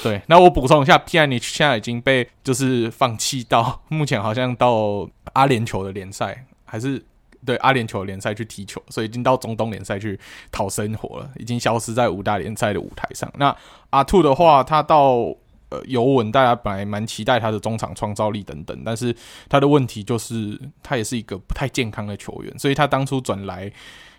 [0.02, 7.02] 对，那我补充一下，Pjanic 现在已经被就是放弃到目前好像到阿联酋的联赛还是。
[7.44, 10.18] 对阿联酋联赛去踢球，所以已经到中东联赛去
[10.52, 13.32] 讨生活了，已经消失在五大联赛的舞台上。
[13.38, 13.54] 那
[13.90, 15.34] 阿兔的话，他到
[15.70, 19.14] 呃尤文，大家本来蛮期待他的中场创造力等等，但是
[19.48, 23.72] 他的问题就是他也是一个不太健康的球员，所以他当初转来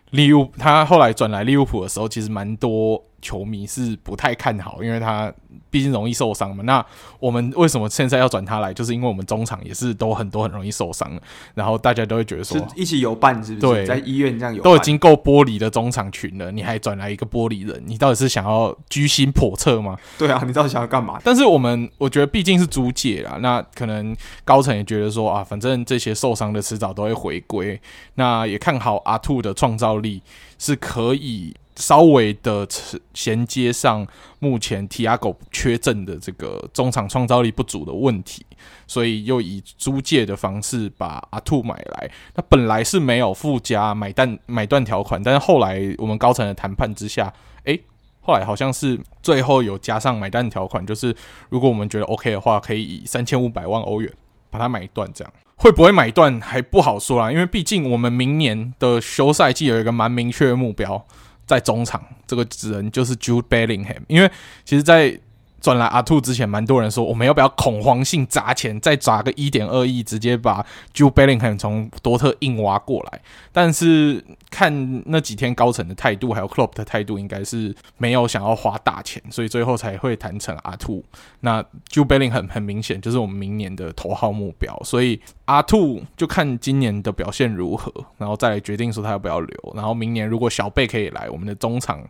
[0.09, 3.03] 利物，他后来转来利物浦的时候，其实蛮多。
[3.21, 5.31] 球迷是不太看好，因为他
[5.69, 6.63] 毕竟容易受伤嘛。
[6.63, 6.83] 那
[7.19, 8.73] 我们为什么现在要转他来？
[8.73, 11.09] 就是因为我们中场也是都很多很容易受伤，
[11.53, 13.73] 然后大家都会觉得说，一起有伴是不是？
[13.73, 19.97] 对，在医院这样有都已经够玻璃的中场群了，你还转来一个玻璃人，你到底是想要居心叵测吗？
[20.17, 21.19] 对啊，你到底想要干嘛？
[21.23, 27.79] 但是我们我觉得毕竟是租借啦，那可能高层也觉得说啊，反正这些受伤的迟早都会回归，
[28.15, 30.21] 那也看好阿兔的创造力
[30.57, 31.55] 是可以。
[31.81, 32.67] 稍微的
[33.13, 34.07] 衔接上
[34.39, 38.45] 目前提亚狗缺阵的这个中场创造力不足的问题，
[38.85, 42.11] 所以又以租借的方式把阿兔买来。
[42.35, 47.81] 那本来是没有附加买断买断条款，但是后来我们高层的谈判之下，诶，
[48.21, 51.13] 后来好像是最后有加上买断条款，就是
[51.49, 54.11] 如果我们觉得 OK 的话，可以以三千五百万欧元
[54.51, 55.11] 把它买断。
[55.13, 61.05] 这样会不会买断还不好说啦，因为毕竟我们明年的休赛季有一个蛮明确的目标。
[61.45, 64.31] 在中场，这个人就是 Jude Bellingham，因为
[64.63, 65.19] 其实，在
[65.61, 73.21] 转来阿兔之前，蛮多人说我们要不要恐慌性砸钱，再砸个一点二亿，直接把 Jude Bellingham 从多特硬挖过来。
[73.53, 81.03] 但是看那几天高层的态度，还有 Klopp 的态度，应该是没有想要花大钱，所以最后才会谈成阿兔。
[81.41, 89.73] 那 Jude Bellingham 很很明显就是我们明年的头号目标，所以阿兔就看今年的表现如何，然后再来决定说他要不要留。
[89.75, 92.01] 然后明年如果小贝可以来，我们的中场。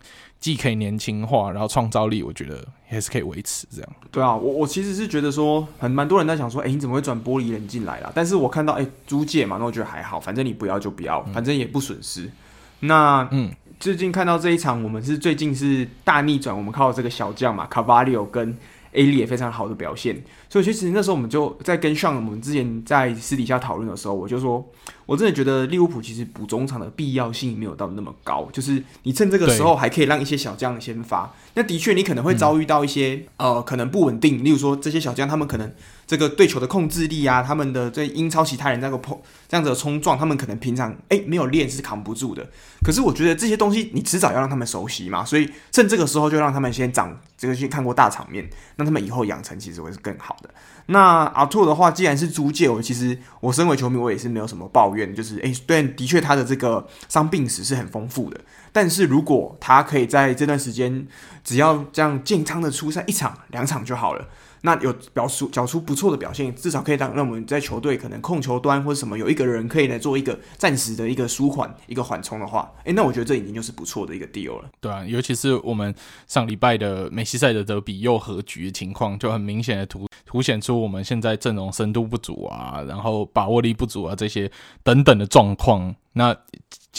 [0.41, 3.89] 既可以年轻化，然后创造力，我觉得还是可以维持这样。
[4.11, 8.11] 对啊，我我其实是觉得说，很蛮多人在想说，哎，你怎么会转玻璃人进来啦？
[8.13, 12.23] 但是我看到，哎，租借嘛，那我觉得还好，反正你不要就不要，反正也不损失。
[12.23, 18.57] 嗯、那嗯，最近看到这一场，我们是最近是大逆转，我们靠这个小将嘛，卡巴利奥跟。
[18.93, 24.65] A 力也非常好的表现，所以其实那时候我们就在跟上我们之前在私底下讨论的时候，我就说，
[25.05, 31.33] 我真的觉得利物浦其实补中场的必要性没有到那么高，就是你趁这个时候还可以让一些小将先发。
[31.53, 35.71] 那的确你可能会遭遇到一些、嗯、呃可能不稳定，例如说这些小将他们可能
[36.11, 42.45] 这个对球的控制力啊，他们的这英超其他人那个碰这样子的冲撞，他们可能平常诶没有练是扛不住的。
[42.83, 48.49] 可是我觉得这些东西你迟早要让他们熟悉嘛，所以趁这个时候就让他们先长这个去看过大场面。
[48.75, 50.49] 那他们以后养成其实会是更好的。
[50.87, 55.15] 那阿兔的话，既然是租借，我其实我身为球迷，我也是没有什么抱怨。
[55.15, 58.37] 就是诶，对，的确他的这个伤病史是很丰富的。
[58.73, 61.07] 但是如果他可以在这段时间，
[61.41, 64.27] 只要这样健康的出赛一场两场就好了。
[64.61, 74.69] 那有表出缴出不错的表现，至少可以让让我们在球队可能控球端或者什么有一个人可以来做一个暂时的一个舒缓、一个缓冲的话，诶，那我觉得这已经就是不错的一个 deal 了。
[74.79, 75.93] 对啊，尤其是我们
[76.27, 84.49] 上礼拜的梅西赛的德比又和局的情况，就很明显的凸凸显出我们现在阵容深度不足啊，然后把握力不足啊这些
[84.83, 86.35] 等等的状况，那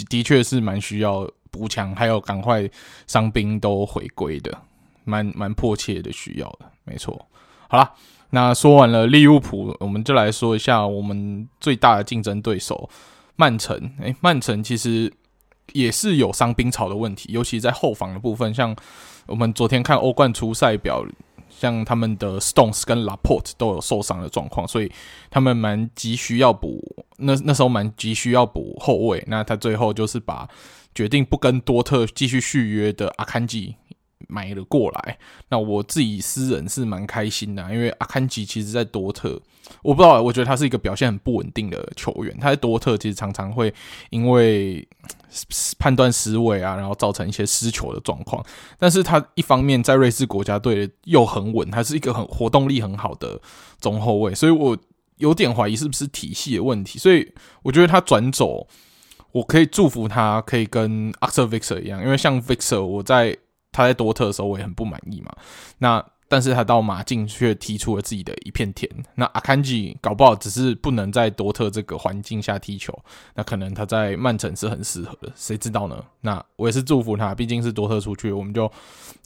[0.09, 2.69] 的确是蛮需要补强，还有赶快
[3.07, 4.59] 伤兵都回归的，
[5.05, 7.29] 蛮蛮迫切的需要的，没错。
[7.73, 7.91] 好了，
[8.29, 12.87] 那说完了利物浦，我们就来说一下我们最大的竞争对手
[13.37, 13.75] 曼城。
[14.01, 15.11] 诶，曼城其实
[15.73, 18.53] 也是有伤兵潮的问题，尤其在后防的部分。
[18.53, 18.77] 像
[19.25, 21.03] 我们昨天看欧冠出赛表，
[21.49, 24.93] 像他们的 Stones 跟 Laporte 都有受伤的状况，所以
[25.31, 27.07] 他们蛮急需要补。
[27.17, 30.47] 那那时候蛮急需要补后卫，那他最后就是把
[30.95, 33.77] 决定不跟多特继续续约的阿坎吉
[34.29, 35.19] 买了过来。
[35.49, 39.41] 那我自己私人是蛮开心的，因为阿坎吉其实在多特，
[39.83, 42.37] 我不知道，我觉得他是一个表现很不稳定的球员。
[42.41, 43.73] 他在多特其实常常会
[44.11, 44.87] 因为
[45.79, 48.45] 判断失位啊，然后造成一些失球的状况。
[48.79, 53.41] 但是他一方面在瑞士国家队又很稳，他是一个很活动力很好的
[53.81, 54.77] 中后卫，所以我
[55.19, 56.99] 有点怀疑是不是体系的问题。
[56.99, 58.67] 所以我觉得他转走，
[59.33, 63.37] 我可以祝福他，可以跟 Axel Witsel 一样，因为像 Witsel 我在
[63.73, 65.35] 他在多特的时候我也很不满意嘛。
[65.79, 68.91] 那但是他到马竞却踢出了自己的一片天。
[69.17, 72.99] 那阿坎吉搞不好只是不能在多特这个环境下踢球，
[73.35, 76.05] 那可能他在曼城是很适合的，谁知道呢？
[76.23, 78.71] 那我也是祝福他，毕竟是多特出去，我们就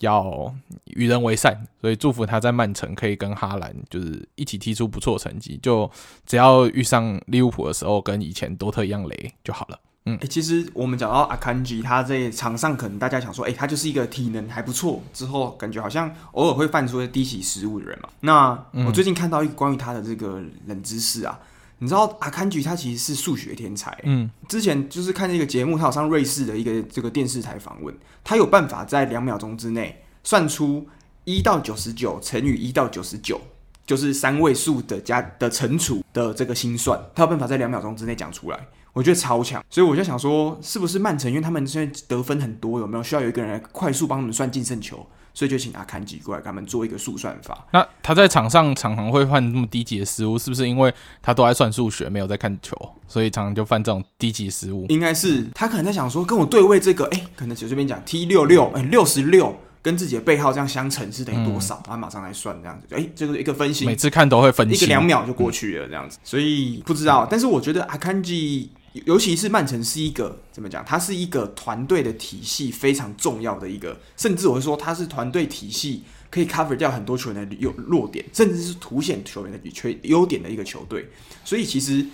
[0.00, 0.52] 要
[0.86, 5.88] 与人为善，所以祝福他在曼城可以跟哈兰就是一起踢出不错成绩，就
[6.24, 9.78] 只要遇上利物浦的时候跟以前多特一样雷就好了。
[10.08, 18.08] 嗯、欸，其实我们讲到阿坎吉，他在场上可能大家想说，哎、欸，他就是一个体能还不错，之后感觉好像偶尔会犯出低级失误的人嘛。
[18.20, 21.38] 那我最近看到一个关于他的这个冷知识啊，
[21.78, 23.98] 你知道阿坎吉他其实是数学天才。
[24.04, 27.92] 嗯，之前就是看这个节目，他好像瑞士的一个这个电视台访问，
[28.22, 30.86] 他有办法在两秒钟之内算出
[31.24, 33.40] 一到九十九乘以一到九十九，
[33.86, 38.58] 就是三位数的加的乘除的这个心算，他有办法在两秒钟之内讲出来。
[38.92, 45.06] 我觉得超强，所以我就想说，是不是曼城因为他们现在得分很多，有没有需要有一个人来快速帮他们算净胜球？
[45.34, 47.66] 所以就请阿坎吉过来给他们做一个速算法。
[47.70, 52.74] 那他在场上常常会犯这么低级的失误，是不是因为他都在算数学，没有在看球，
[53.06, 54.86] 所以常常就犯这种低级失误？
[54.88, 59.54] 应该是他可能在想说，跟我对位这个，哎、欸，可能就这边讲 T 六六，哎，六十六
[59.86, 61.80] 跟自己的背号这样相乘是等于多少？
[61.86, 66.18] 他、嗯、马上来算这样子，哎、欸，这个一个分析，每次看都会分析，一个两秒就过去了这样子。
[66.18, 68.70] 嗯、所以不知道，但是我觉得阿坎吉。
[69.04, 70.82] 尤其是曼城是一个怎么讲？
[70.82, 81.10] 它是一个团队的体系非常重要的一个，甚至我会说它是团队体系可以 cover 掉很多球员的优弱点，甚至是凸显球员的缺优点的一个球队。
[81.44, 82.06] 所以其实，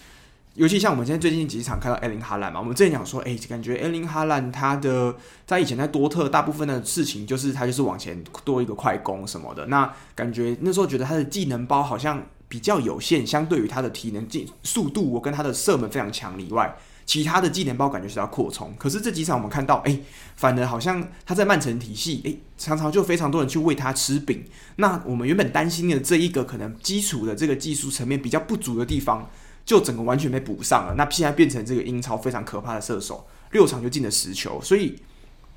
[0.55, 5.15] 尤其像我们现在最近几场看到艾琳哈兰嘛，我们之前讲说，哎、欸，感觉艾琳哈兰他的
[5.47, 12.23] 在以前在多特大部分的事情就是他就是往前多一个快攻什么的，那感觉那时候觉得他的技能包好像。
[12.53, 16.77] 比较有限，相对于他的体能、进速度，我跟他的射门非常强以外，
[17.07, 18.75] 其他的技能包感觉是要扩充。
[18.77, 20.01] 可是这几场我们看到，哎、
[20.37, 24.45] 反而好像他在曼城体系，哎、常常就非常多人去喂他吃饼。
[24.77, 29.31] 那我们原本担心的这一个可能基础的这个技术层面比较不足的地方，
[29.65, 30.95] 就整个完全被补上了。
[30.97, 34.99] 那现在变成这个英超非常可怕的射手，六场就进了十球，所以。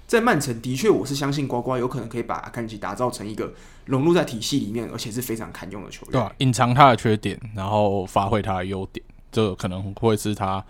[0.08, 3.52] 在曼城的确，我是相信瓜瓜有可能可以把阿坎吉打造成一个
[3.86, 6.12] 融入在体系里面，而且是非常堪用的球员。
[6.12, 10.64] 对啊，隐藏他的缺点，然后发挥他的优点，这可能会是他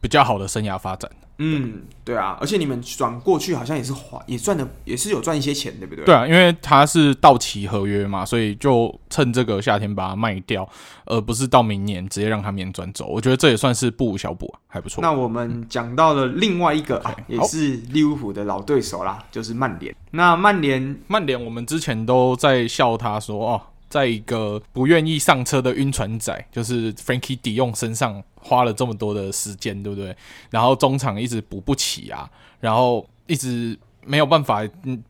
[0.00, 1.10] 比较好的生涯发展。
[1.38, 6.02] 嗯，对啊，而且你们转过去好像也是花，也赚的也是有赚一些钱，对不对？
[6.06, 10.66] 对啊，因为他是到期合约嘛，所以就趁这个夏天把它卖掉，
[11.04, 13.06] 而不是到明年直接让他免转走。
[13.06, 15.02] 我觉得这也算是不无小补啊，还不错。
[15.02, 19.94] 那我们讲到了另外一个、嗯、啊，也是利物浦的老对手啦，就是曼联。
[20.12, 23.60] 那曼联，曼联，我们之前都在笑他说哦。
[23.88, 30.14] 在一个不愿意上车的晕船仔，就是 Frankie 迪用身上花了这么多的时间，对不对？
[30.50, 32.28] 然后中场一直补不起啊，
[32.58, 34.62] 然后一直没有办法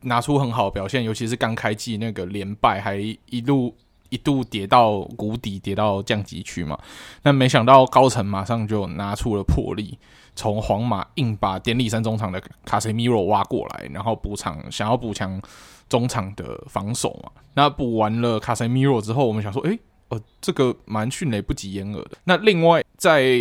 [0.02, 3.74] 拿出很好的表现，尤其是刚开季那个连败，还一路
[4.10, 6.78] 一度跌到谷底，跌到降级区嘛。
[7.22, 9.98] 那没想到高层马上就拿出了魄力，
[10.34, 15.40] 从皇马硬把典礼山中场的卡塞米罗挖过来，然后补偿，想要补强。
[15.88, 19.78] 中场的防守嘛，那补完了卡塞米罗之后，我们想说，诶、欸，
[20.08, 22.18] 呃，这个蛮迅雷不及掩耳的。
[22.24, 23.38] 那另外，在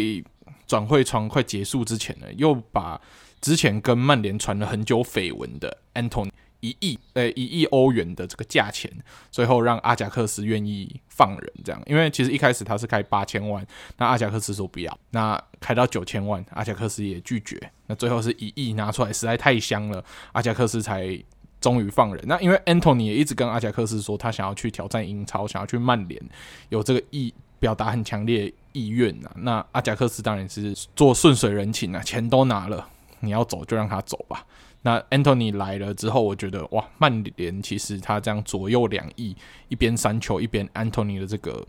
[0.67, 3.01] 转会窗快结束之前呢，又把
[3.41, 6.29] 之前跟曼联传了很久绯闻的 Anton
[6.59, 8.91] 一亿，呃，一亿欧元的这个价钱，
[9.31, 13.65] 最后让阿贾克斯愿意放人，这样，因为其实一开始他是开八千万，
[13.97, 21.19] 那阿贾克斯说不要，那开到九千万，阿贾克斯也拒绝，那最后是一亿拿出来，实在太香了，阿贾克斯才。
[21.65, 26.21] 终于放人，那因为 Antony 也一直跟阿贾克斯说，他想要去挑战英超，想要去曼联，
[26.69, 29.31] 有这个意表达很强烈意愿呐。
[29.37, 32.87] 那阿贾克斯当然是做顺水人情啊，钱都拿了，
[33.21, 34.45] 你要走就让他走吧。
[34.83, 39.35] 那 Antony 来了之后，我觉得哇，曼联其实他这样左右两翼，
[39.67, 41.65] 一边三球，一边 Antony 的这个。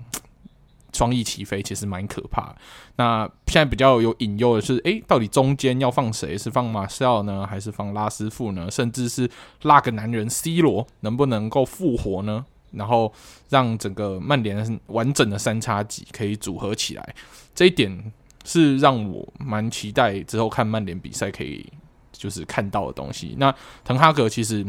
[0.96, 2.54] 双翼齐飞其实蛮可怕。
[2.96, 6.38] 那现在比较有引诱的是，诶，到底中间要放谁？
[6.38, 8.70] 是放马塞尔呢，还是放拉师傅呢？
[8.70, 9.30] 甚至是
[9.62, 12.44] 那个男人 C 罗能不能够复活呢？
[12.72, 13.12] 然后
[13.48, 17.14] 让整个曼联完整的三叉戟可以组合起来，
[17.54, 18.12] 这一点
[18.44, 21.64] 是让我蛮期待之后看曼联比赛可以
[22.12, 23.34] 就是看到的东西。
[23.38, 24.66] 那滕哈格其实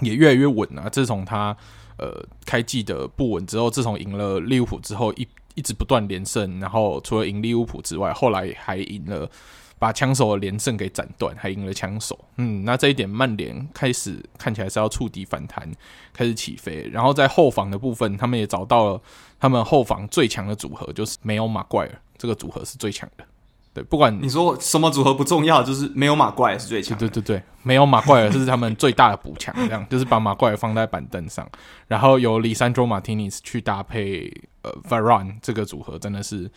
[0.00, 1.56] 也越来越稳啊，自从他
[1.96, 9.30] 呃开季的不稳之后，自从赢了利物浦之后，一一直不断连胜，然后除了赢利物浦之外，后来还赢了。
[9.76, 12.18] 把枪手的连胜给斩断，还赢了枪手。
[12.36, 15.70] 嗯，那这一点曼联开始看起来是要触底反弹，
[16.10, 16.88] 开始起飞。
[16.90, 19.02] 然后在后防的部分，他们也找到了
[19.38, 23.26] 他们后防最强的组合，就是没有马怪尔这个组合是最强的。
[23.74, 26.96] 对，不管你说什么组合不重要，就是没有马怪尔是最强。
[26.96, 31.46] 对对对，没有马怪尔是他们最大的补强，这样 就是把马怪尔放在板凳上，
[31.88, 36.50] 然后由里山卓马提尼斯去搭配呃 Varane 这个组合，真的是。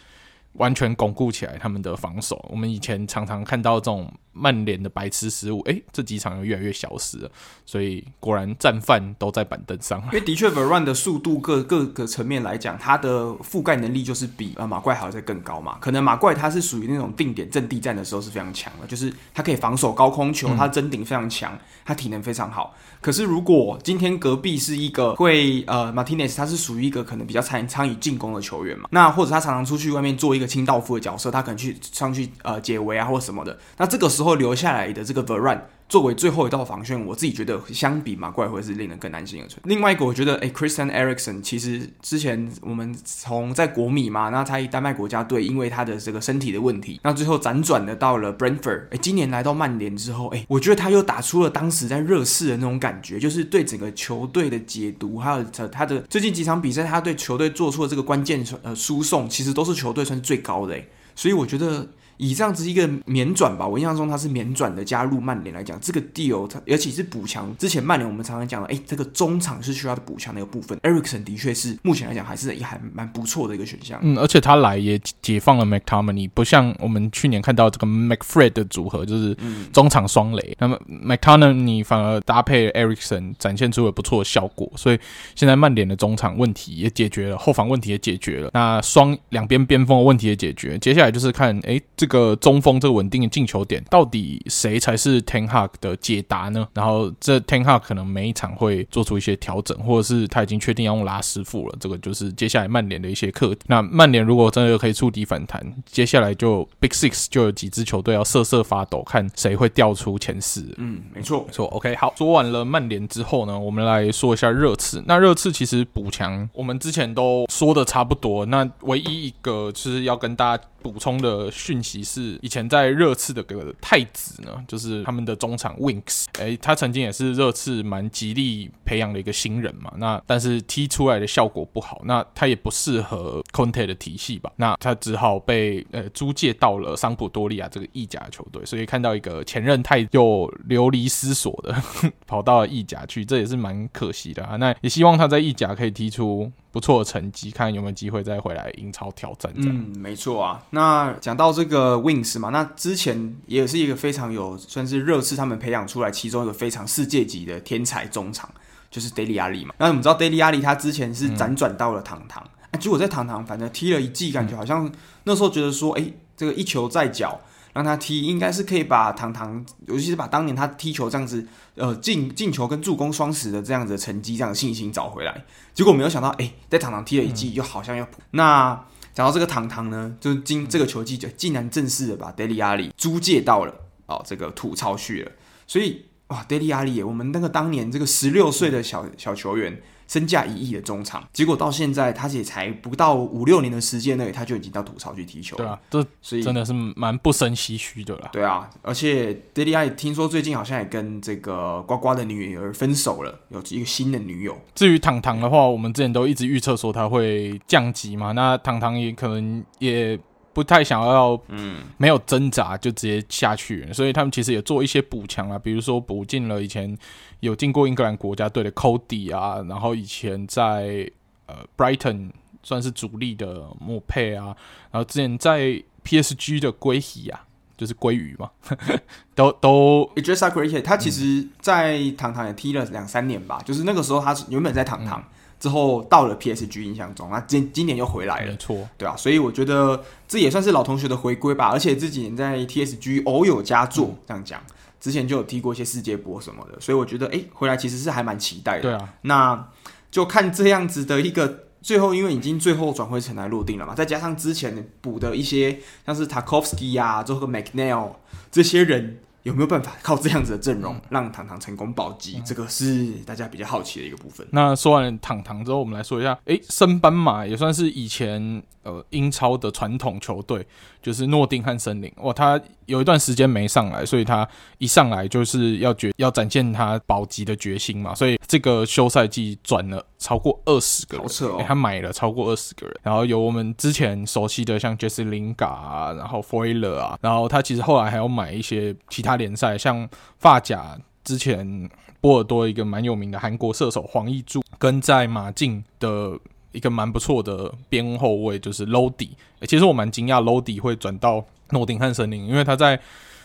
[0.58, 2.44] 完全巩固起来他们的防守。
[2.50, 7.32] 我们以前常常看到这种曼联的白痴失误，诶，这几场又越来越消失了。
[7.66, 10.00] 所以果然战犯都在板凳上。
[10.06, 15.78] 因为的确 v e r a n 的速度各各个层面来讲，他的覆盖能力就是比呃马怪还要再更高嘛。
[15.80, 22.76] 可能马怪他是属于那种定点阵地战的时候是非常强的，就是他可以防守高空球，他争顶非常强，他体能非常好。
[23.02, 39.62] 可是如果今天隔壁是一个会呃 Martinez，他是属于一个可能比较参参与进攻的球员嘛，那或者他常常出去外面做一个清道夫的角色，他可能去上去呃解围啊或什么的，那这个时候留下来的这个 Varan 作为最后一道防线，我自己觉得相比马怪会是令人更安心的存。
[39.64, 61.88] 另外一个，我觉得，哎，Christian Eriksen 其实之前我们从在国米嘛，那他丹麦国家队因为他的这个身体的问题，那最后辗转的到了 Brentford，哎，今年来到曼联之后，哎，我觉得他又打出了当时在热刺的那种感觉，就是对整个球队的解读，还有他他的最近几场比赛，他对球队做出的这个关键呃输送，其实都是球队算是最高的，诶，所以我觉得。
[62.18, 67.56] 以这样子一个免转吧，我印象中他是免转的加入曼联来讲，这个 deal 它而且是补强。
[67.58, 70.76] 之前曼联我们常常讲的，哎，这个中场是需要的补强的一个部分。
[70.80, 74.00] Ericsson 的确是目前来讲还是也还蛮不错的一个选项。
[74.02, 79.38] 嗯，而且他来也解放了 McTominay，不像我们去年看到这个 McFred 的组合，就是
[79.72, 80.58] 中场双雷。
[80.58, 80.80] 嗯、那么
[81.16, 85.00] McTominay 反而搭配 Ericsson 展现出了不错的效果，所以
[85.36, 90.80] 现在曼联的中场问题也解决了，后防问题也解决了，那双两边边锋的问题也解决。
[90.80, 92.07] 接下来就是看，哎，这。
[92.08, 96.66] 这个中锋这个稳定的进球点，到底谁才是 Ten Hag 的解答呢？
[96.74, 101.76] 然后这 Ten Hag 可能每一场会做出一些调整，或者是他已经确定要用拉师傅了。
[101.82, 103.60] 这个就是接下来曼联的一些课题。
[103.68, 110.74] 那曼联如果真的可以触底反弹，接下来就 Big Six 就有几支球队要瑟瑟发抖，看谁会掉出前四。
[110.78, 111.66] 嗯，没错，没错。
[111.68, 115.04] OK，好，说完了曼联之后呢，我们来说一下热刺。
[115.06, 118.46] 那热刺其实补强，我们之前都说的差不多。
[118.46, 120.64] 那唯一一个就是要跟大家。
[120.82, 141.76] 补充的讯息是，以前在热刺的个太子呢，就是他们的中场 Winks，诶，他曾经也是热刺蛮极力培养的一个新人嘛，那但是踢出来的效果不好，那他也不适合 Conte 的体系吧，那他只好被呃租借到了桑普多利亚这个意甲球队，所以看到一个前任太又流离失所的
[142.26, 144.56] 跑到了意甲去，这也是蛮可惜的啊。
[144.58, 146.52] 那也希望他在意甲可以踢出。
[146.78, 149.52] 不错的成绩，看有没有机会再回来英超挑战。
[149.56, 150.62] 嗯，没错啊。
[150.70, 158.48] 那讲到这个 Wings 嘛，那之前也是一个非常有算是热刺他们培养出来其中一个非常世界级的天才中场，
[158.92, 159.74] 就是 Daily Alli 嘛。
[159.80, 164.88] 那我们知道 Daily Alli 他之前是辗转到了堂堂，哎、嗯，结果在堂堂反正踢了一季，感觉好像
[165.24, 167.42] 那时候觉得说，哎、欸，这个一球在脚。
[167.78, 175.46] 让他踢应该是可以把堂堂，尤其是把当年他踢球这样子，呃，进进球跟助攻双十的这样子的成绩，这样的信心找回来。
[175.76, 183.74] 结果没有想到，哎、在堂堂踢了一季，又好像要、嗯、那讲到这个堂堂呢，就今这个球季就竟然正式的把 Dele Alli 租借到了
[184.08, 185.32] 哦这个吐槽去了。
[185.68, 189.80] 所以哇，Dele Alli，我们那个当年这个十六岁的小小球员。
[190.08, 195.64] 身价一亿的中场，结果到现在他也才不到五六年的时间内，他就已经到吐槽去踢球了。
[195.64, 198.30] 对啊，这所以真的是蛮不胜唏嘘的啦。
[198.32, 204.58] 对啊，而且 Alli 听说最近好像也跟这个呱呱的女儿分手了，有一个新的女友。
[204.74, 210.20] 至于糖糖的话，我们之前都一直预测说他会降级嘛，那糖糖也可能也。
[210.54, 216.98] 不太想要，嗯，没有挣扎就直接下去，嗯，所以他们其实也做一些补强啊，比如说补进了以前
[217.40, 221.10] 有进过英格兰国家队的 Cody 啊，然后以前在
[221.46, 222.32] 呃 Brighton
[222.64, 224.56] 算是主力的莫佩啊，
[224.92, 227.46] 然后之前在 PSG 的归喜啊，
[227.78, 228.50] 就是鲑鱼嘛，
[229.36, 235.20] 都都 Idrissa Gueye 他其实在堂堂也踢了两三年吧，就是那个时候他是原本在堂堂。
[235.22, 241.70] 嗯之后到了 PSG 印象中，那今今年又回来了，没错，对啊，所以我觉得这也算是老同学的回归吧。
[241.70, 244.62] 而且这几年在 TSG 偶有佳作，这样讲，
[245.00, 248.82] 之前就有踢过一些世界波什么的，所以我觉得哎，回来其实是还蛮期待的。
[248.82, 249.68] 对啊，那。
[250.10, 258.14] 就看这样子的一个最后，因为已经最后转会尘埃落定了嘛，再加上之前补的一些像是 Tarkowski 啊，之后和 McNeil
[258.50, 259.20] 这些人。
[259.44, 262.36] 有没有办法靠这样子的阵容让糖糖成功保级？
[262.38, 264.46] 嗯、这个是大家比较好奇的一个部分。
[264.52, 270.66] 那说完了堂堂之后，我们来说一下，诶，升班马也算是以前呃英超的传统球队，
[271.02, 272.12] 就是诺丁汉森林。
[272.18, 274.48] 哇，他有一段时间没上来，所以他
[274.80, 278.14] 一上来就是要决要展现他保级的决心嘛。
[278.14, 289.38] 所以这个休赛季转了超过二十个人，他买了超过二十个人，然后有我们之前熟悉的像杰斯林嘎啊，然后弗雷勒啊，然后他其实后来还要买一些其他。
[289.38, 290.10] 联赛像
[290.40, 291.88] 发甲之前
[292.20, 296.40] 波尔多一个蛮有名的韩国射手黄义柱，跟在马竞的
[296.78, 299.30] 一个蛮不错的边后卫就是 Lodi，
[299.62, 303.00] 其实我蛮惊讶 Lodi 会转到诺丁汉森林，因为他在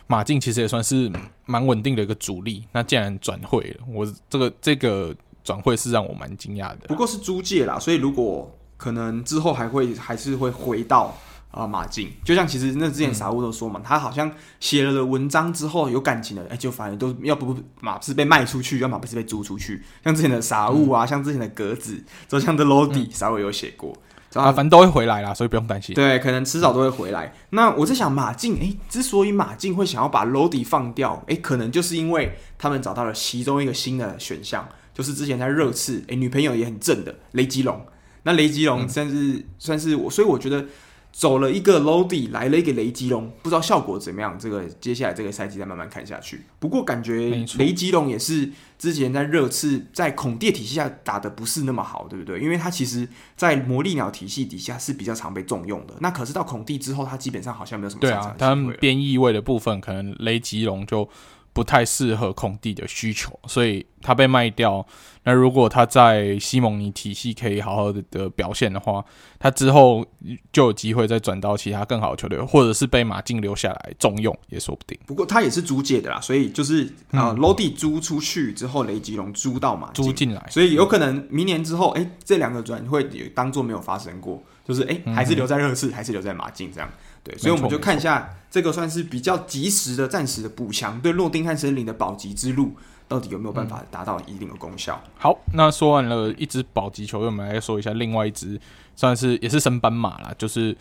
[0.07, 1.11] 马竞其实也算是
[1.47, 6.89] 蛮稳定的一个主力，那既然转会了，我这个这个转会是让我蛮惊讶的。
[6.89, 11.17] 不过是租借啦，所以如果可能之后还会还是会回到。
[11.53, 19.83] 啊，马竞就像其实那之前傻物都说嘛，嗯、他好像写了的文章之后有感情的，哎、欸，就反正都要不马是被卖出去，要么不是被租出去。
[20.03, 23.95] 像之前的傻物啊，嗯、像之前的格子，就像这 Lodi，稍微有写过
[24.33, 25.95] 啊，反正都会回来啦，所以不用担心。
[25.95, 27.35] 对，可能迟早都会回来。
[27.51, 37.85] 那我在想，马竞哎，之所以马竞会想要把 Lodi 放掉，哎、欸，可能就是因为他们找到了其中一个新的选项，就是之前在热刺，哎、欸，女朋友也很正的雷吉隆。
[38.23, 40.65] 那雷吉隆算是、嗯、算是我，所以我觉得。
[41.13, 44.39] 走了一个 Lodi，来了一个雷吉隆，不知道效果怎么样。
[44.39, 46.45] 这个接下来这个赛季再慢慢看下去。
[46.59, 52.41] 不过感觉雷吉隆也是之前在热刺在孔蒂体系下打的不是那么好，对不对？
[52.41, 53.07] 因为他其实，
[53.37, 55.95] 在魔力鸟体系底下是比较常被重用的。
[56.01, 58.01] 那可是到孔蒂之后，他基本上好像没有什么。
[58.01, 61.09] 对啊，他们边翼位的部分，可能雷吉隆就。
[61.53, 64.87] 不太适合孔蒂的需求，所以他被卖掉。
[65.25, 69.05] 那如果他在西蒙尼体系可以好好的的表现的话，
[69.39, 70.05] 他之后
[70.51, 74.99] 就有机会再转到其他更好的球队，或者是被马竞留下来重用也说不定。
[75.07, 86.91] 不过他也是租借的啦，所以就是啊，罗蒂、租出去之后，雷吉隆租到马租进来，所以有可能明年之后，哎、欸，这两个转会也当做没有发生过，就是哎、欸，还是留在热刺，嗯、还是留在马竞这样。
[87.25, 92.73] 对，所以我们就看一下这个算是比较及时的、暂时的补强，对诺丁汉森林的保级之路
[93.07, 95.01] 到底有没有办法达到一定的功效？
[95.05, 98.61] 嗯、好，那说完了一支保级球队，我们来说一下另外一支，
[98.97, 100.77] 算是也是升班马啦，就是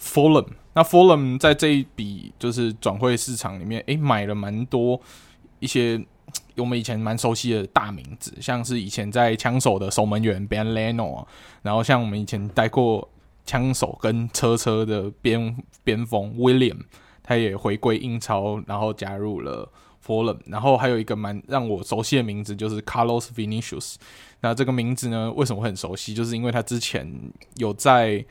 [0.00, 0.46] Fulham。
[0.74, 5.00] 那 Fulham 在这一笔就是转会市场里面，诶，买了蛮多
[5.60, 6.04] 一些
[6.56, 11.24] 我们以前蛮熟悉的大名字，像是以前在枪手的守门员 Ben Leno，
[11.62, 13.08] 然后像我们以前带过。
[13.46, 16.80] 枪手跟车车的边边锋 William，
[17.22, 19.70] 他也回归英超，然后加入了
[20.04, 23.94] Fulham，然后还有一个蛮让我熟悉的名字就是 Carlos Vinicius。
[24.40, 26.12] 那这个名字呢，为什么很熟悉？
[26.12, 27.10] 就是因为他之前
[27.54, 28.24] 有在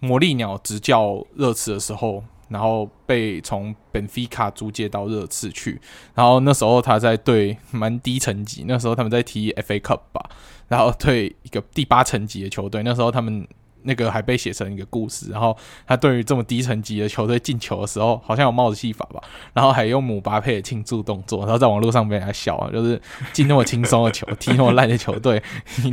[0.00, 5.80] 魔力鸟执教热刺的时候，然后被从本菲卡租借到热刺去，
[6.14, 10.30] 然后那时候他在对蛮低层级，那时候他们在踢 FA Cup 吧，
[10.68, 13.46] 然后对一个第八层级的球队，那时候他们。
[13.82, 15.56] 那个还被写成一个故事，然后
[15.86, 19.20] 他对于这么低层级的球队进球的时候，好像有帽子戏法吧，
[19.52, 23.00] 然后还用姆巴佩的庆祝动作，然后在网络上被人家笑，就是
[23.32, 25.42] 进那么轻松的球，踢那么烂的球队，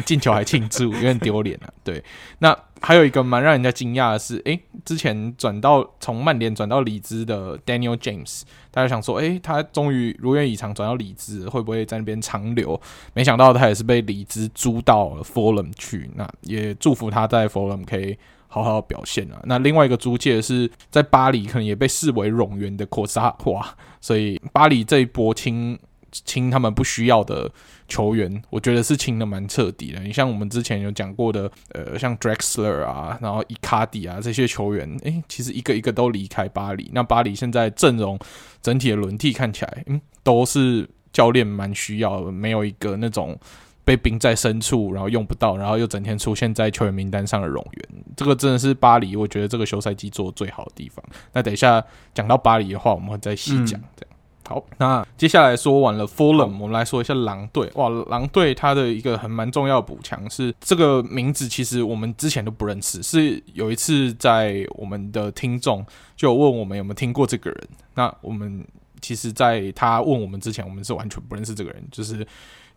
[0.05, 1.69] 进球还庆祝，有点丢脸啊。
[1.83, 2.03] 对，
[2.39, 2.57] 那。
[2.81, 12.79] 还有一个蛮让人家惊讶的是，诶，之前转到从曼联转到里兹的 Daniel James，大家想说，诶，他终于如愿以偿转到里兹，会不会在那边长留？
[13.13, 18.17] 没想到他也是被里兹租到了 Fulham 去，那也祝福他在 Fulham 可以
[18.47, 19.41] 好好表现啊。
[19.45, 23.65] 那另外一个租借是在巴黎，可能也被视为冗员的科萨华，
[24.01, 25.79] 所以巴黎这一波清。
[26.23, 27.51] 清他们不需要的
[27.87, 29.99] 球员，我觉得是清的蛮彻底的。
[29.99, 36.89] 你像我们之前有讲过的，呃，像 Drexler 啊，然后伊卡迪啊这些球员，诶，其实一个一个都离开巴黎。
[36.93, 38.17] 那巴黎现在阵容
[38.61, 43.37] 整体的轮替看起来，嗯，都是教练蛮需要的，没有一个那种
[43.83, 47.89] 被冰在深处，然后用不到，然后又整天出现在球员名单上的冗员。
[48.17, 51.05] 这个真的是巴黎，我觉得这个休赛季做的最好的地方。
[51.33, 51.83] 那等一下
[52.13, 54.09] 讲到巴黎的话，我们会再细讲这样。
[54.09, 54.14] 嗯
[54.47, 57.67] 好，那接下来说完了 Fulham，我们来说一下狼队。
[57.73, 63.01] 哇，狼队它的一个很蛮重要的补强是这个名字，其实我们之前都不认识。
[63.01, 65.83] 是有一次在我们的听众
[66.15, 67.67] 就问我们有没有听过这个人。
[67.95, 68.63] 那我们
[69.01, 71.83] 其实，在他问我们之前，我们是完全不认识这个人。
[71.91, 72.25] 就是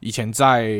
[0.00, 0.74] 以前在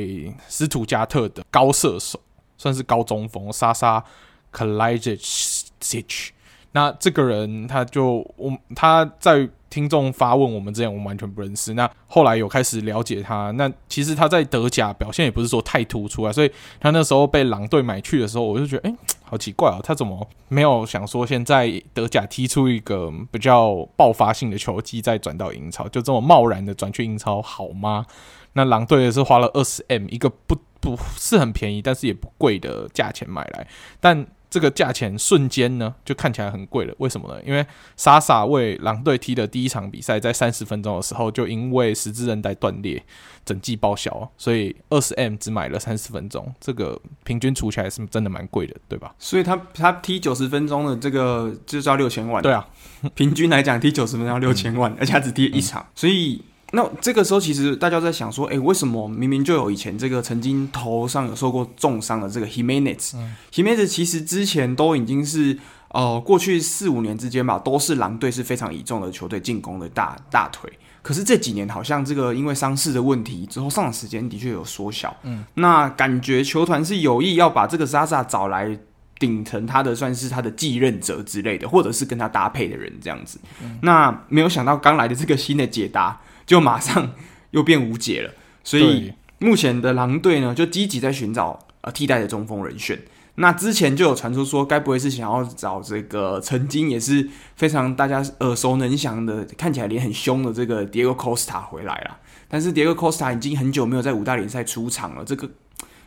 [0.48, 2.19] 斯图加特的高射手，
[2.56, 4.02] 算是高中锋，莎莎
[4.51, 6.32] 克莱杰奇。
[6.73, 9.47] 那这个人他就我他在。
[9.70, 11.74] 听众发问我们之前，我们完全不认识。
[11.74, 16.51] 那后来有开始了解他，那其实他在德甲表现也不是说太突出啊，所以
[16.81, 28.07] 他那时候被狼队买去的时候，我就觉得，哎、好奇怪啊，他怎么没有想说现在德甲踢出一个比较爆发性的球技，再转到英超，就这么贸然的转去英超好吗？
[28.55, 33.66] 那狼队也是花了二十 M 一个不不是很便宜，但是也不贵的价钱买来，
[34.01, 34.27] 但。
[34.51, 36.95] 这个价钱瞬间呢，就看起来很贵了。
[36.99, 37.43] 为什么呢？
[37.45, 37.66] 因为
[37.97, 43.03] 莎莎为狼队踢的第一场比赛，在三十分钟的时候就因为十字韧带断裂，
[43.45, 49.15] 整季报销，所以二十 M 只买了三十分钟，这个平均除起来是真的蛮贵的，对吧？
[49.19, 52.43] 所以他他踢九十分钟的这个就是要六千万。
[52.43, 52.66] 对啊，
[53.15, 56.43] 平均来讲踢九十分钟要六千万，嗯、而且他只踢一场，嗯、所以。
[56.73, 65.59] 那这个时候，其实大家在想说，诶，为什么明明就有以前这个曾经头上有受过重伤的这个 Jimenez，Jimenez、嗯、Jimenez 其实之前都已经是
[65.89, 70.70] 呃过去四五年之间吧，都是狼队是非常倚重的球队进攻的大大腿。
[71.01, 75.16] 可是这几年好像这个因为伤势的问题之后，上场时间的确有缩小。
[75.23, 78.78] 嗯，那感觉球团是有意要把这个 Zaza 找来
[79.19, 83.40] 顶成他的算是他的继任者之类的，或者是跟他搭配的人这样子。
[83.62, 86.20] 嗯、那没有想到刚来的这个新的解答。
[86.49, 87.12] 就马上
[87.51, 88.33] 又变无解了，
[88.65, 92.99] 所以目前的狼队呢，就积极在寻找呃替代的中锋人选。
[93.35, 102.16] 那之前就有传出说，该不会是想要找这个曾经也是非常大家耳熟能详的，看起来脸很凶的这个 Diego Costa 回来了？
[102.49, 105.51] 但是 Diego Costa 已经很久没有在五大联赛出场了，这个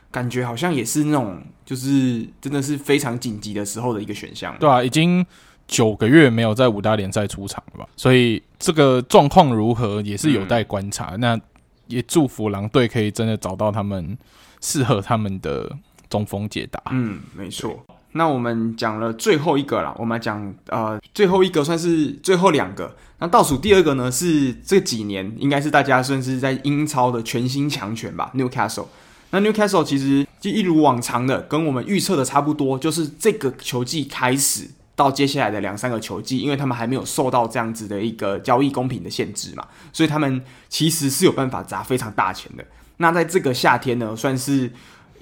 [0.09, 4.57] 感觉好像也是那种就是真的是非常紧急的时候的一个选项。
[4.59, 5.23] 对啊，已经。
[5.71, 7.87] 九个月没有在五大联赛出场了吧？
[7.95, 11.11] 所以这个状况如何也是有待观察。
[11.15, 11.41] 嗯、那
[11.87, 14.17] 也祝福狼队可以真的找到他们
[14.59, 15.71] 适合他们的
[16.09, 16.81] 中锋解答。
[16.91, 17.85] 嗯，没错。
[18.11, 22.93] 那我们讲了最后一个了，我们来讲呃最后一个算是最后两个。
[23.19, 28.87] 那倒数第二个呢是这几年应该是大家算是在英超的全新强权吧，Newcastle。
[29.29, 34.69] 那 Newcastle 其实就一如往常的跟我们预测的差不多，就是这个球季开始。
[35.01, 42.63] 到接下来的两三个球季，因为他们还没有受到这样子的一个交易公平的限制嘛，所以他们其实是有办法砸非常大钱的。
[42.97, 44.71] 那在这个夏天呢，算是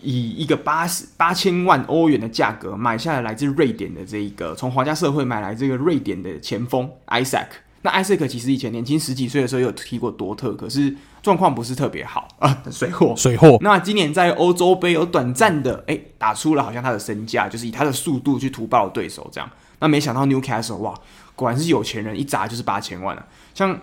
[0.01, 7.47] 以一个八十八千万欧元的价格买下了来自瑞典的这一个从皇家社会买来这个瑞典的前锋 Isaac。
[7.81, 10.93] 那 Isaac 其实以前年轻十几岁的时候有踢过多特，可是
[11.23, 13.57] 状况不是特别好啊，水货水货。
[13.61, 19.49] 那今年在欧洲杯有短暂的哎打出了好像他的身价，就是以他的速度去屠爆对手这样。
[19.79, 20.93] 那没想到 Newcastle 哇，
[21.35, 23.25] 果然是有钱人，一砸就是八千万啊！
[23.53, 23.79] 像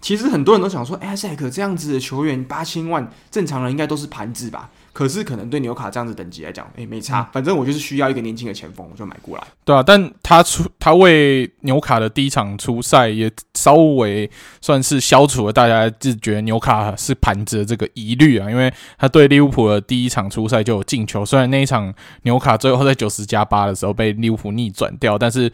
[0.00, 4.70] 其实很多人都想说，哎，Isaac 这样子的球员八千万，正常人应该都是盘子吧？
[4.94, 9.42] 可是可能对纽卡这样子等级来讲，哎，没差，反正我就是需要一个年轻的前锋，我就买过来。
[9.64, 14.30] 对啊，但他出他为纽卡的第一场出赛，也稍微
[14.60, 21.92] 算是消除了大家自觉纽卡是盘子的这个疑虑啊，因为他对利物浦的第一场出赛就有进球，虽然那一场
[22.22, 25.52] 纽卡最后在九十加八的时候被利物浦逆转掉，但是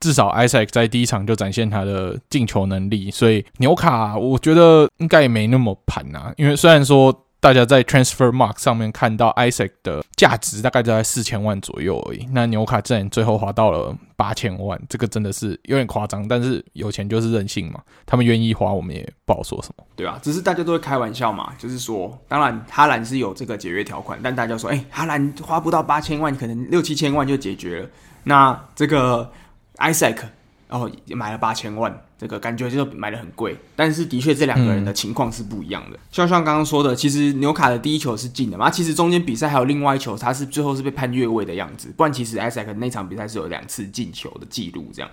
[0.00, 7.26] 至少 Isaac 在第一场就展现他的进球能力，所以纽卡我觉得应该也没那么盘啊，因为虽然说。
[7.42, 16.28] 大家在 Transfer Mark 上面看到 Isaac 的价值大概就在四千万左右而已，那纽卡竟然最后花到了八千万，这个真的是有点夸张。
[16.28, 20.20] 但是有钱就是任性嘛，他们愿意花，我们也不好说什么，对吧？
[20.22, 27.88] 只是大家都会开玩笑嘛，就是说，当然哈兰是有这个解约条款，但大家说，哎、哈兰花不到八千万，可能六七千万就解决了。
[28.22, 29.28] 那这个
[29.78, 30.18] Isaac
[30.72, 32.02] 哦，也买了八千万。
[32.18, 35.98] 这个感觉就买的很贵，但是的确这两个人的情况是不一样的。
[36.08, 41.92] 就、嗯、像刚刚说的，其实纽卡的第一球是进的嘛，其实中间比赛还有另外一球，他是最后是被判越位的样子。
[41.96, 45.10] 不然其实艾塞克那场比赛是有两次进球的记录，这样。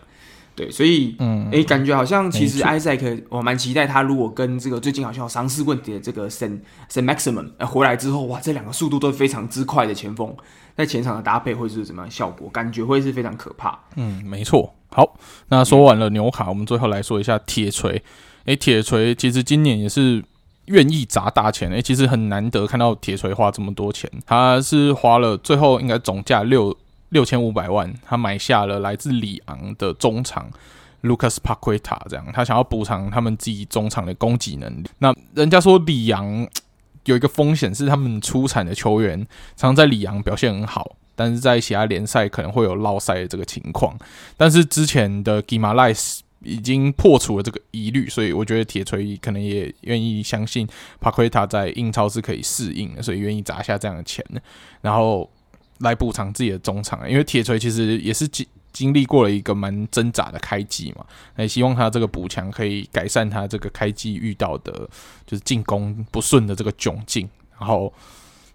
[0.56, 6.60] 对，所以嗯，诶，感觉好像其实艾塞克我蛮期待他，如果跟这个最近好像有伤势问题的这个 Saint
[6.92, 10.36] Maximin 回来之后，哇，这两个速度都非常之快的前锋，
[10.76, 12.48] 在前场的搭配会是怎么样效果？
[12.50, 13.80] 感觉会是非常可怕。
[13.96, 14.76] 嗯，没错。
[14.92, 15.16] 好，
[15.50, 18.02] 那说完了纽卡，我们最后来说一下铁锤。
[18.46, 20.24] 诶，铁锤其实今年也是
[20.66, 21.70] 愿意砸大钱。
[21.70, 24.10] 诶，其实很难得看到铁锤花这么多钱。
[24.26, 26.76] 他是花了最后应该总价六
[27.10, 30.50] 六千五百万，他买下了来自里昂的中场
[31.04, 34.86] Lucas Paqueta，这样他想要补偿他们自己中场的攻击能力。
[34.98, 36.48] 那人家说里昂
[37.06, 40.96] 有一个风险是他们出产的球员常在里昂表现很好。
[41.20, 43.94] 但是在其他联赛可能会有落赛的这个情况，
[44.38, 50.66] 但是之前的 Guimaraes 已经破除了这个疑虑，所以我觉得铁锤可能也愿意相信
[51.02, 54.26] 帕奎塔在英超是可以适应的，所以愿意砸下这样的钱，
[54.80, 55.30] 然后
[55.80, 57.10] 来补偿自己的中场。
[57.12, 61.06] 因为铁锤其实也是经经历过了一个蛮挣扎的开季嘛，
[61.36, 64.72] 那也希望他这个补强可以改善他这个开季遇到的，
[65.26, 67.28] 就是进攻不顺的这个窘境，
[67.60, 67.92] 然后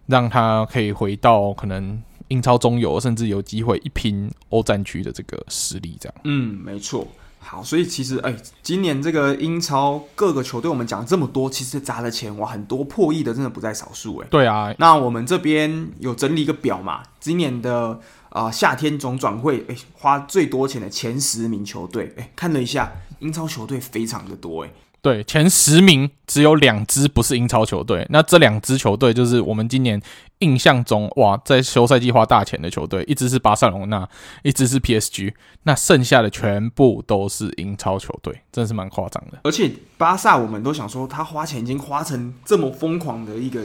[0.06, 6.14] 让他可以回到可能英超中游，甚至有机会一拼欧战区的这个实力，这样。
[6.24, 7.06] 嗯，没错。
[7.38, 14.28] 好，所以其实哎，今年这个英超各个球队，我们讲这么多，其实砸的钱哇，很多破亿的，真的不在少数哎。
[14.30, 18.00] 对啊，那我们这边有整理一个表嘛，今年的。
[18.30, 22.90] 啊、呃，夏天总转会，哎，花最多钱的前十名球队，哎，看了一下，
[23.20, 24.72] 英超球队非常的多，哎，
[25.04, 30.00] 对，前十名只有两支不是英超球队，那这两支球队就是我们今年
[30.38, 34.08] 印象中哇，在休赛季花大钱的球队，一支是巴塞隆纳，
[34.42, 39.38] 一支是 PSG，那剩下的全部都是英超球队，真的是蛮夸张的。
[39.44, 43.62] 而且巴萨，我们都想说他花钱已经花成这么疯狂的一个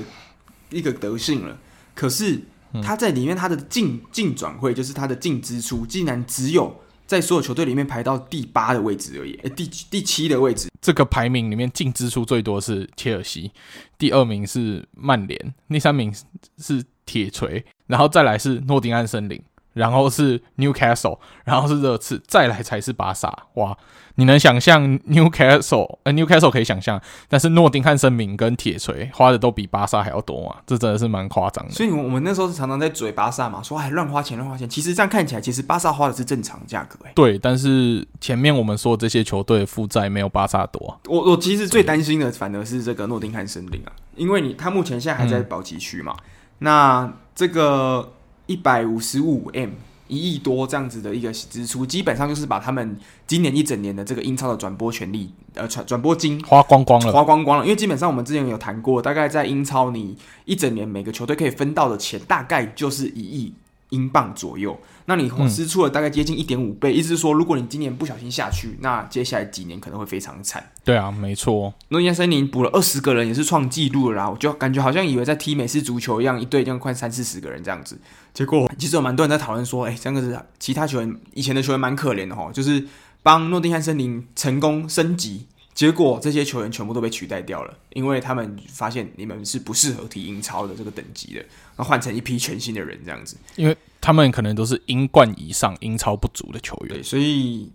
[0.71, 1.57] 一个德性了，
[1.95, 2.41] 可是。
[2.83, 6.79] 他在里面，他的净净转会就是他的净支出，竟然只有
[7.09, 10.69] 在所有球队里面排到第八的位置而已，欸、第第七的位置。
[10.79, 13.51] 这个排名里面净支出最多是切尔西，
[13.97, 16.13] 第二名是曼联，第三名
[16.59, 19.41] 是铁锤，然后再来是诺丁汉森林。
[19.73, 23.45] 然后是 Newcastle，然后是热刺，再来才是巴萨。
[23.53, 23.77] 哇，
[24.15, 25.99] 你能想象 Newcastle？
[26.03, 30.55] 呃，Newcastle 可以想象，但是诺丁汉森林跟铁锤花的都比巴萨还要多嘛？
[30.65, 31.71] 这真的是蛮夸张的。
[31.71, 34.67] 所以，我们那时候是常常在嘴巴萨嘛，说还乱花钱，乱花钱。
[34.67, 36.97] 其实这样看起来，其实巴萨花的是正常价格。
[37.05, 40.99] 哎，对，但是前面我们说这些球队的负债没有巴萨多。
[41.05, 46.25] 我我其实最担心的反而是这个诺丁汉森林啊，因为你他目前现在还在保级区嘛，嗯、
[46.59, 48.13] 那这个。
[48.49, 49.69] 一百五十五 M，
[50.07, 52.97] 一亿多这样子的一个支出，基本上就是把他们
[53.27, 57.63] 今年一整年的这个英超的转播权利，呃，转转播金花光光了，花光光了。
[57.63, 63.53] 因为基本上我们之前有谈过，大概在英超你一整年每个球队可以分到的钱，大概就是一亿
[63.89, 64.79] 英镑左右。
[65.05, 70.71] 那你支出了大概接近一点五倍，嗯、意思是说，如果你今年不小心下去，那接下来几年可能会非常惨。
[70.83, 71.73] 对啊，没错。
[71.87, 74.29] 诺丁汉森林补了二十个人，也是创纪录了啦。
[74.29, 77.99] 我就感觉好像以为在踢美式足球一样，一队这样快三四十个人这样子。
[78.33, 82.87] 结果其实有蛮多人在讨论说，哎、欸，这样子是其他球员以前的球员蛮可怜的哈，就是
[83.23, 85.47] 帮诺丁汉森林成功升级。
[85.73, 91.45] 结果这些球员全部都被取代掉了，因为他们发现你们是不适合踢英超的这个等级的，
[91.79, 96.89] 那换成一批全新的人这样子，因为他们可能都是英冠以上、英超不足的球员。
[96.89, 97.71] 对，所以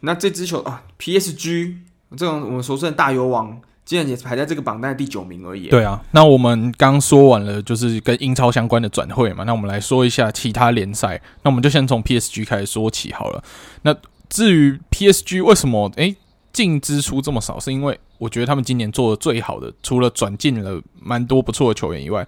[0.00, 1.74] 那这支球啊，PSG
[2.16, 5.68] 这种我们俗称的大油王，竟然也排在这个榜单的第九名而已。
[5.68, 11.20] 对啊，那我们刚说完了就是跟英超相关的转会嘛，那我们来说一下其他联赛。
[11.42, 13.44] 那我们就先从 PSG 开始说起好了。
[13.82, 13.94] 那
[14.30, 16.16] 至于 PSG 为什么诶？
[16.54, 22.24] 净支出这么少，是因为我觉得他们今年做的最好的，除了转进了蛮多不错的球员以外，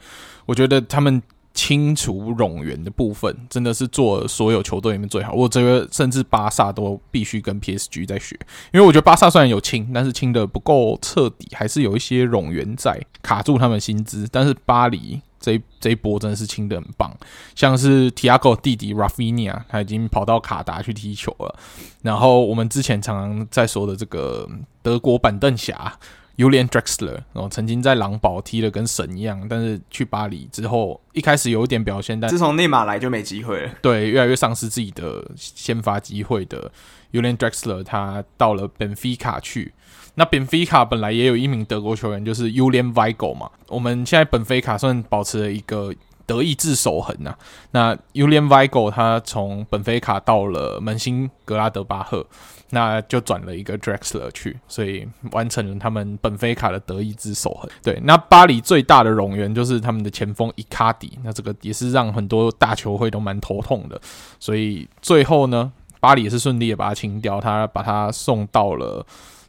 [0.46, 5.32] 我觉得他们清除冗员的部分真的是做所有球队里面最好。
[5.32, 8.38] 我觉得甚至巴萨都必须跟 PSG 在学，
[8.72, 14.26] 因为我觉得巴萨虽然有清，但是清的不够彻底，还是有一些冗员在卡住他们薪资。
[14.32, 15.20] 但是巴黎。
[15.38, 17.14] 这一这一波真的是清得很棒，
[17.54, 21.54] 像是 Thiago 弟弟 Rafinha，他已经跑到卡达去踢球了。
[22.02, 24.48] 然后我们之前常常在说的这个
[24.82, 25.96] 德国板凳侠
[26.36, 33.70] Julian Drexler，然后曾经在狼堡踢的跟神一样，但是去巴黎之后，一开始有一点表现，但自从内马尔来就没机会了。
[33.80, 36.70] 对，越来越丧失自己的先发机会的
[37.12, 39.72] Julian Drexler，他到了本菲卡去。
[40.18, 43.50] 那本菲卡本来也有一名德国球员，就是 Julian Weigl 嘛。
[43.68, 45.94] 我们现在本菲卡算保持了一个
[46.26, 47.34] 德意志守恒呐。
[47.70, 52.26] 那 Ulian Vigo 他从本菲卡到了门兴格拉德巴赫，
[52.70, 57.70] 那就转了一个 Drexler 去，所以完成了他们本菲卡的德意志守恒。
[57.82, 63.98] 对，那巴黎最大的冗员就是他们的前锋伊卡迪，那这个也是让很多大球会都蛮头痛的。
[64.38, 69.06] 所以最后呢，巴黎也是顺利的把他清掉，他把他送到了。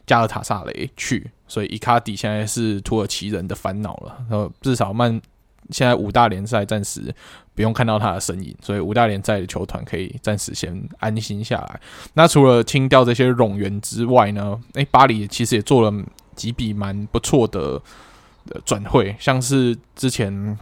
[0.08, 4.16] 加尔塔萨雷去，所以伊卡迪现在是土耳其人的烦恼了。
[4.30, 5.20] 然后至少曼
[5.70, 7.14] 现在五大联赛暂时
[7.54, 11.80] 不用看到他的身影，所以五大联赛的球团可以暂时先安心下来。
[12.14, 14.58] 那除了清掉这些冗员之外呢？
[14.74, 16.04] 诶，巴黎其实也做了
[16.34, 17.80] 几笔蛮不错的
[18.64, 20.58] 转会，像是之前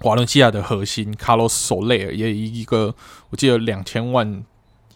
[0.00, 2.94] 瓦伦西亚的核心卡洛斯·索雷尔也一个，
[3.30, 4.42] 我记得两千万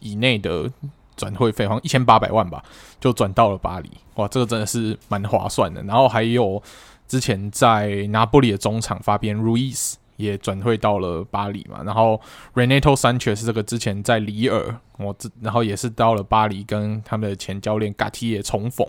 [0.00, 0.70] 以内的。
[1.16, 2.64] 转会费好像一千八百万吧，
[2.98, 3.90] 就转到了巴黎。
[4.14, 5.82] 哇，这个真的是蛮划算的。
[5.82, 6.62] 然后还有
[7.10, 12.20] 之前在拿波里的中场发边·路易斯也转会到了巴黎嘛，然后
[12.54, 18.86] Renato Sanchez 这个之前在里尔，我这然后也是到了巴黎跟他们的前教练 Gattier 重逢。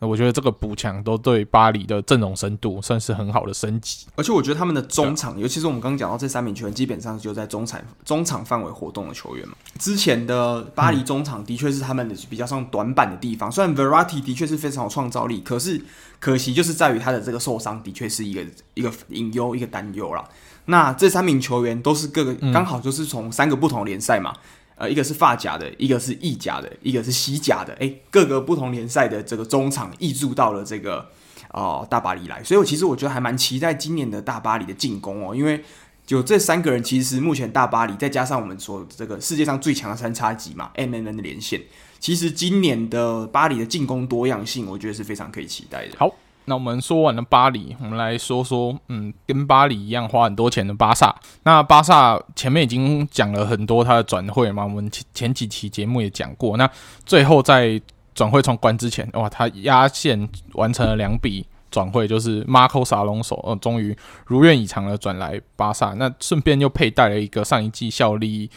[0.00, 4.06] 那我觉得这个补强都对巴黎的阵容深度算是很好的升级。
[4.16, 9.54] 而且我觉得他们的中场，尤其是我们刚刚讲到这三名球员，基本上就在中场中场范围活动的球员嘛。
[9.78, 15.80] 之前的巴黎中场的确是他们的比较上短板的地方，虽然 v e r a t t i 的确是非常有创造力，可是
[16.18, 18.44] 可惜就是在于他的这个受伤，的确是一个
[18.74, 20.24] 一个隐忧，一个担忧啦。
[20.66, 24.34] 那这三名球员都是各个刚好就是从三个不同联赛嘛，
[24.76, 31.08] 呃，一个是法甲的，一个是意甲的，一个是西甲的，诶，各个不同联赛的这个中场挹注到了这个
[31.52, 35.62] 哦、呃、大巴黎来，所以我其实我觉得还蛮期待今年的大巴黎的进攻哦，因为
[36.06, 41.60] 就这三个人其实目前大巴黎再加上我们说这个世界上最强的三叉戟嘛，MMN 的连线，
[42.00, 45.94] 其实今年的巴黎的进攻多样性，我觉得是非常可以期待的。
[45.98, 46.14] 好。
[46.46, 51.14] 那我们说完了巴黎，我们来说说，嗯，跟巴黎一样花很多钱的巴萨。
[51.44, 56.56] 那巴萨前面已经讲了很多他的转会嘛，我们前前几期节目也讲过。
[56.56, 56.68] 那
[57.06, 57.80] 最后在
[58.14, 63.96] 转会窗关之前，哇，他压线完成了两笔转会，就是 Marcos Alonso，呃，终于
[64.26, 65.94] 如愿以偿的转来巴萨。
[65.94, 68.50] 那顺便又佩戴了一个上一季效力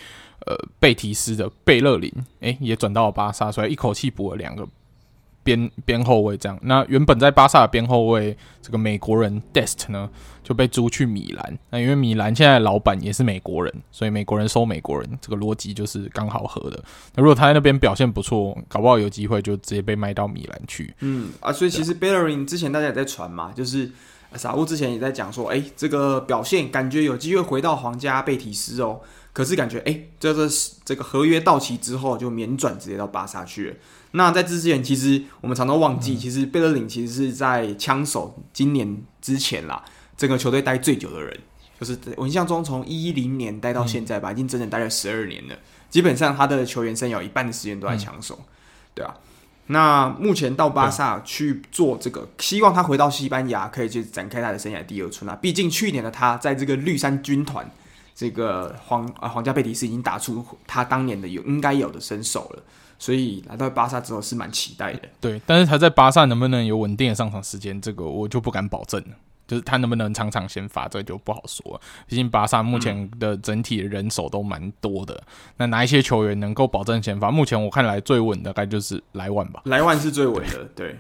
[0.45, 2.11] 呃贝提斯的贝勒林，
[2.41, 4.67] 诶，也转到了巴萨，所以一口气补了两个。
[5.47, 10.09] 边边后卫这样，那原本在巴萨的边后卫这个美国人 Dest 呢
[10.43, 11.57] 就被租去米兰。
[11.69, 16.83] 那因为米兰现在的老板也是美国人，所以美国人收美国人，这个逻辑就是刚好合的。
[17.15, 20.93] 那如果他在那边表现不错，搞不好有机会就直接被卖到米兰去。
[20.99, 23.89] 嗯啊，所以其实 Bellerin 之前大家也在传嘛，就是
[24.35, 28.99] 傻乌之前也在讲说，哎，这个表现感觉有机会回到皇家贝提斯哦。
[29.31, 30.49] 可是感觉哎，这个
[30.83, 33.75] 这个合约到期之后就免转直接到巴萨去了。
[34.11, 39.83] 那在这之前，其实我们常常忘记，嗯、其实贝勒林其实是在枪手今年之前啦，
[40.15, 41.37] 整个球队待最久的人，
[41.79, 45.55] 就是我印象中从一零年待到现在吧，嗯、已经整整待了十二年了。
[45.89, 48.45] 基本上他的球员生涯有一半的时间都在枪手，嗯、
[48.95, 49.13] 对啊。
[49.69, 55.37] 那目前到巴萨去做这个，希望他回到西班牙可以去展开他的生涯第二春啊。
[55.41, 57.69] 毕竟去年的他在这个绿衫军团，
[58.15, 62.63] 这个皇啊皇家贝蒂斯已经打出他当年的有应该有的身手了。
[62.99, 65.41] 所以来到巴萨之后是蛮期待的，对。
[65.45, 69.15] 但是他在巴萨能不能有稳定的上场时间，这个我就不敢保证了。
[69.47, 71.81] 就是他能不能场场先发，这就不好说了。
[72.05, 77.31] 毕竟巴萨目前的整体人手都蛮多的，嗯、那哪一些球员能够保证先发？
[77.31, 79.61] 目前我看来最稳的大概就是莱万吧。
[79.63, 80.97] 莱万是最稳的，对。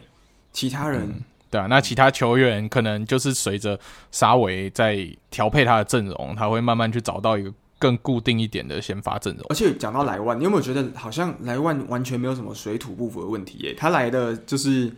[0.53, 1.21] 其他人，嗯、
[1.51, 3.77] 对啊，那其他球员可能就是随着
[4.11, 7.51] 沙维在调配他的阵容，他会慢慢去找到一个。
[7.79, 13.75] 更固定一点的先发阵容，而且讲到莱万，你有没有觉得好像莱万完全没有什么水土不服的问题耶？
[13.77, 14.91] 他来的就是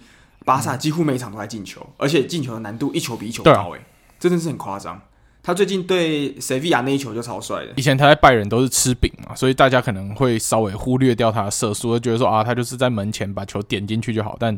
[0.45, 3.81] 巴萨，几乎每场都在进球，嗯、而且进球的难度一球比一球高，诶，
[4.17, 5.01] 真的是很夸张。
[5.41, 7.73] 他最近对塞维亚那一球就超帅的。
[7.75, 14.35] 以前他在拜仁都是吃饼嘛，所以大家可能会稍微忽略掉他的射术，就觉得说啊，他就是在门前把球点进去就好。
[14.39, 14.57] 但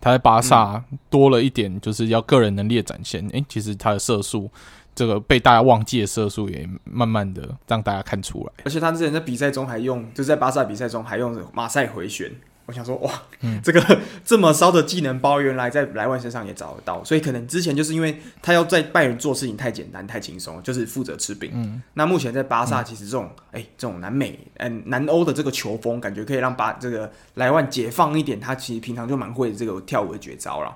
[0.00, 3.22] 他在巴萨多了一点，就是要个人能力的展现。
[3.28, 4.50] 诶、嗯欸，其实他的射术。
[4.94, 12.30] 这个被大家忘记的射术也慢慢的让大家看出来，而且他之前在比赛中还用，就是在巴萨比赛中还用马赛回旋。
[12.66, 13.10] 我想说，哇，
[13.40, 17.02] 嗯、这个这么骚的技能包，原来在莱万身上也找得到。
[17.02, 21.50] 所以可能之前就是因为他要在拜仁做事情太简单太轻松，就是负责吃饼。
[21.52, 28.38] 嗯，那目前在巴萨，其实这种哎、嗯欸，这种南美嗯南欧的这个球风，感觉可以让巴这个莱万解放一点。
[28.38, 30.72] 他其实平常就蛮会这个跳舞的绝招了。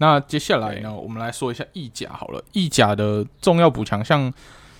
[0.00, 2.42] 那接下来呢，我们来说一下意甲好了。
[2.52, 4.32] 意甲的重要补强，像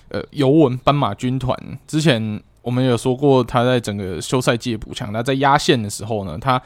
[0.09, 5.13] 呃尤文斑马军团，之前我们有说过，他在整个休赛季的补强。
[5.13, 6.59] 那在压线的时候呢，他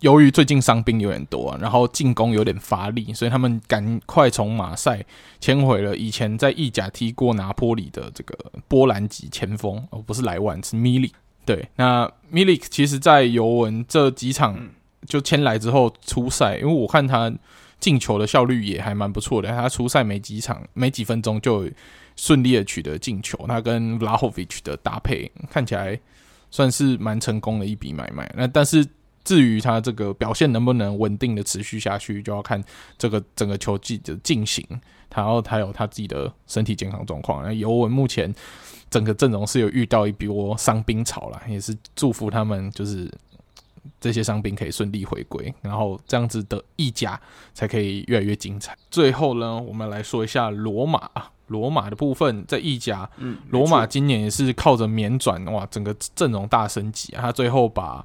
[0.00, 5.04] 由于最近伤兵有点多，啊，然后进攻有点乏力，所以他们赶快从马赛
[5.38, 8.34] 签回了以前在意甲踢过拿坡里的这个
[8.68, 11.12] 波兰籍前锋，哦，不是莱万，是米利。
[11.44, 14.58] 对，那米利其实，在尤文这几场
[15.06, 17.30] 就签来之后出赛，因为我看他。
[17.80, 21.70] 进球的效率也还蛮不错的，他出赛没几场，没几分钟就
[22.16, 23.38] 顺利的取得进球。
[23.46, 25.98] 他跟 Vlahovic 的搭配看起来
[26.50, 28.28] 算是蛮成功的一笔买卖。
[28.36, 28.84] 那但是
[29.22, 32.62] 至于他这个表现能不能稳定的持续下去，就要看
[32.96, 34.66] 这个整个球季的进行，
[35.14, 37.44] 然后还有他自己的身体健康状况。
[37.44, 38.34] 那尤文目前
[38.90, 43.08] 整个阵容是有遇到一波伤兵潮了，也是祝福他们就是。
[44.00, 47.20] 这些伤兵可以顺利回归，然后这样子的意甲
[47.54, 48.76] 才可以越来越精彩。
[48.90, 58.04] 最后呢，我们来说一下罗马啊，罗马的部分在意甲，嗯，罗马今年也是靠着免转哇，整个阵容大升级啊，他最后把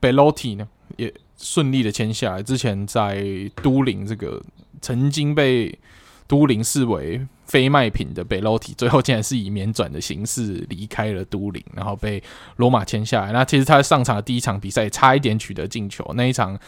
[0.00, 2.42] Belotti 呢也顺利的签下来。
[2.42, 3.24] 之前在
[3.62, 4.42] 都灵这个
[4.80, 5.78] 曾经被
[6.26, 12.22] 都灵视为非卖品的贝洛蒂，最后竟然是以免转的形式离开了都灵，然后被
[12.56, 13.32] 罗马签下来。
[13.32, 16.58] 那其实他上场的第一场比赛差一点取得进球，那一场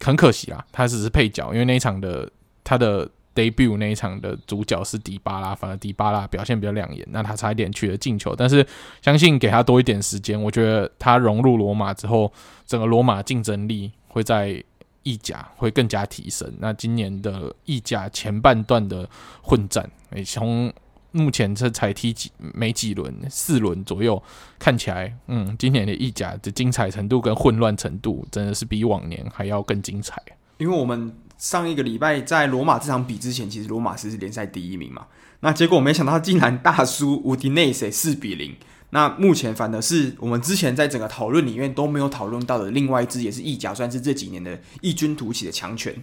[0.00, 2.30] 很可惜啦，他只是配角，因为那一场的
[2.62, 8.34] 他的 debut 那一场的主角是迪巴拉，反而迪巴拉表现比较亮眼，那他差一点取得进球。
[8.36, 8.66] 但是
[9.00, 12.32] 相信给他多一点时间，我觉得他融入罗马之后，
[12.66, 14.62] 整个罗马竞争力会在。
[15.02, 16.52] 意甲会更加提升。
[16.58, 19.08] 那今年的意甲前半段的
[19.42, 20.72] 混战，诶，从
[21.10, 24.22] 目前这才踢几没几轮，四轮左右，
[24.58, 30.22] 看起来，嗯，今年的意甲的精彩程度跟混乱程度，真的是比往年还要更精彩。
[30.58, 35.06] 因为我们上一个礼拜在罗马这场比之前，其实罗马是联赛第一名嘛，
[35.40, 38.54] 那结果没想到竟然大输乌迪内塞四比零。
[38.94, 45.94] 那目前反而是我们之前在整个讨论里面都没有讨论到的另外一支，也是意甲，算是这几年的异军突起的强权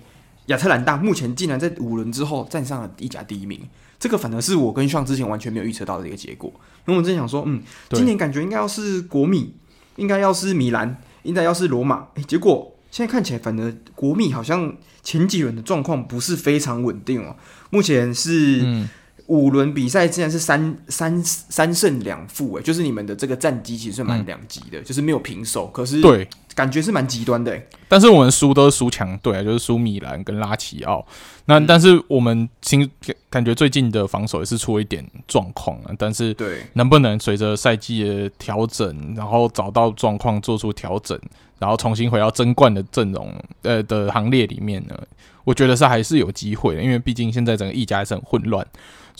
[0.47, 3.61] 亚特兰大，目前竟然在五轮之后站上了意甲第一名，
[3.99, 6.49] 这个反而是我跟上之前完全没有预测到的一个结果。
[6.79, 7.61] 因为我们之前想说，嗯，
[7.91, 9.53] 今年感觉应该要是国米，
[9.97, 17.35] 应该要是米兰，应该要是罗马，诶，结果现在看起来，反而国米好像前几轮的状况不是非常稳定哦，
[17.69, 18.87] 目前是。
[19.29, 27.55] 嗯五轮比赛竟然是三三三胜两负，哎，就是你们的这个战绩其实是蛮两极的，嗯、就是没有平手，可是对，感觉是蛮极端的。
[27.87, 31.05] 但是我们输都是输强队啊，就是输米兰跟拉齐奥。
[31.45, 32.89] 那、嗯、但是我们新
[33.29, 35.93] 感觉最近的防守也是出了一点状况啊。
[35.95, 41.15] 但是对，能不能随着赛季的调整，然后找到状况做出调整，
[41.59, 43.31] 然后重新回到争冠的阵容
[43.61, 44.99] 呃的行列里面呢？
[45.43, 48.65] 我觉得是还是有机会的，因为毕竟现在整个意甲还是很混乱。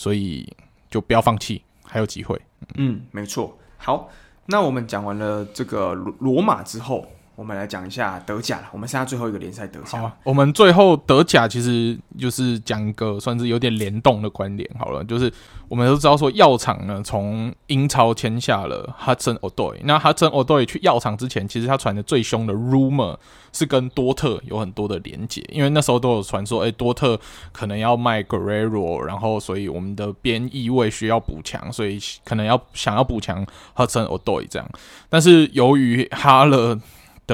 [0.00, 0.50] 所以
[0.88, 2.40] 就不要放弃，还有机会。
[2.76, 3.54] 嗯，没错。
[3.76, 4.08] 好，
[4.46, 7.06] 那我们讲完了这个罗罗马之后。
[7.40, 8.68] 我们来讲一下德甲了。
[8.70, 9.98] 我们剩下最后一个联赛德甲。
[9.98, 15.32] 好啊，我们最后德甲其实就是讲一个算是有点联动的观点好了，就是
[15.66, 19.78] 我们都知道说药厂呢从英超签下了 Hudson Odoi。
[19.84, 23.16] 那 Hudson Odoi 去药厂之前，其实他传的最凶的 rumor
[23.54, 27.18] 是跟多特有很多的连结，因为那时候都有传说，哎，多特
[27.52, 34.68] 可能要卖 Guerrero，然后所以我们的边翼位需要补强，所以可能要想要补强 Hudson Odoi 这样。
[35.08, 36.78] 但是由于哈勒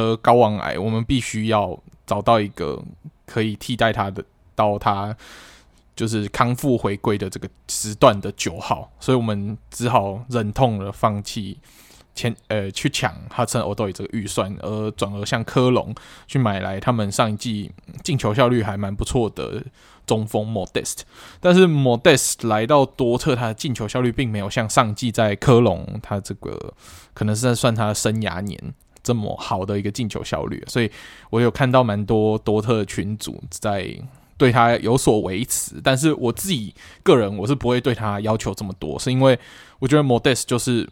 [0.01, 2.83] 得睾丸癌，我们必须要找到一个
[3.27, 4.25] 可以替代他的，
[4.55, 5.17] 到他
[5.95, 11.59] 就是康复回归的这个时段的九号，所以我们只好忍痛的放弃
[12.15, 15.95] 前呃去抢哈森欧多伊这个预算，而转而向科隆
[16.27, 17.71] 去买来他们上一季
[18.05, 19.65] 进球效率还蛮不错的
[20.07, 21.01] 中锋 Modest，
[21.41, 26.75] 但是 Modest 来到多特，他的进球效率并没有像上季在科隆，他这个
[27.13, 28.75] 可能是在算他的生涯年。
[29.07, 30.91] 这么好的一个进球效率，所以
[31.31, 33.89] 我有看到蛮多多特群组在
[34.37, 36.75] 对他有所维持，但是我自己
[37.05, 39.39] 个人我是不会对他要求这么多，是因为
[39.79, 40.91] 我觉得 Modest 就是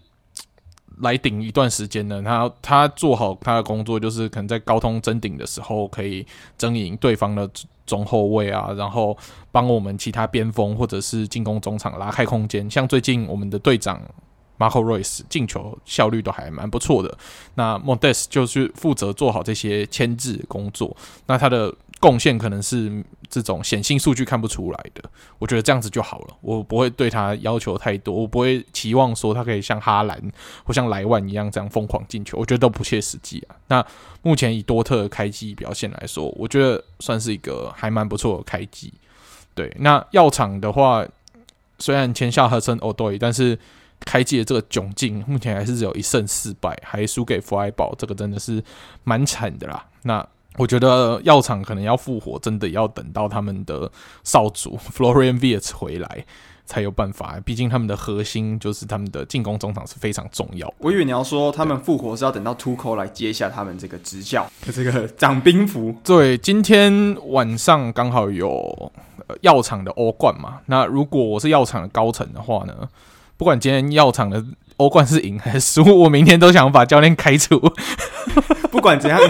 [1.01, 6.24] 来顶一段时间的，他他做好他的工作，就是可能在高通争顶的时候可以
[6.57, 7.51] 争赢对方的
[7.85, 9.19] 中后卫啊，然后
[9.51, 14.01] 帮我们其他边锋或者是进攻中场拉开空间，像最近我们的队长。
[14.59, 17.16] Marco Reus 进球效率都还蛮不错的，
[17.55, 25.02] 那 Modest 就是负责做好这些牵制工作，那他的贡献可能是这种显性数据看不出来的，
[25.39, 30.22] 我觉得这样子就好了，我不会对他要求太多，我不会期望说他可以像哈兰
[30.64, 33.56] 或像莱万一样这样疯狂进球，我觉得都不切实际啊。
[33.68, 33.85] 那
[34.22, 38.93] 目前以多特开季表现来说，我觉得算是一个还蛮不错的开季。
[39.55, 41.05] 对，那药厂的话，
[41.78, 43.59] 虽然签下 Hudson Odoi，但是
[44.00, 48.62] 开季的这个窘境，目前还是只有一胜四败，还输给弗莱堡，这个真的是
[49.02, 49.86] 蛮惨的啦。
[50.02, 50.26] 那
[50.56, 53.90] 我觉得药厂可能要复活，真的要等到他们的
[54.22, 56.24] 少主 Florian Wirtz 回来
[56.64, 57.40] 才有办法。
[57.44, 60.72] 毕竟他们的核心就是他们的进攻中场是非常重要。
[60.78, 65.96] 我以为你要说他们复活是要等到 Tuchel 来接下他们这个执教的这个掌兵符。
[66.04, 68.92] 对，今天晚上刚好有
[69.40, 70.60] 药厂的欧冠嘛。
[70.66, 72.88] 那如果我是药厂的高层的话呢？
[73.44, 74.42] 不管今天药厂的
[74.76, 77.60] 欧冠是赢还是输，我明天都想把教练开除。
[78.70, 79.20] 不管怎样，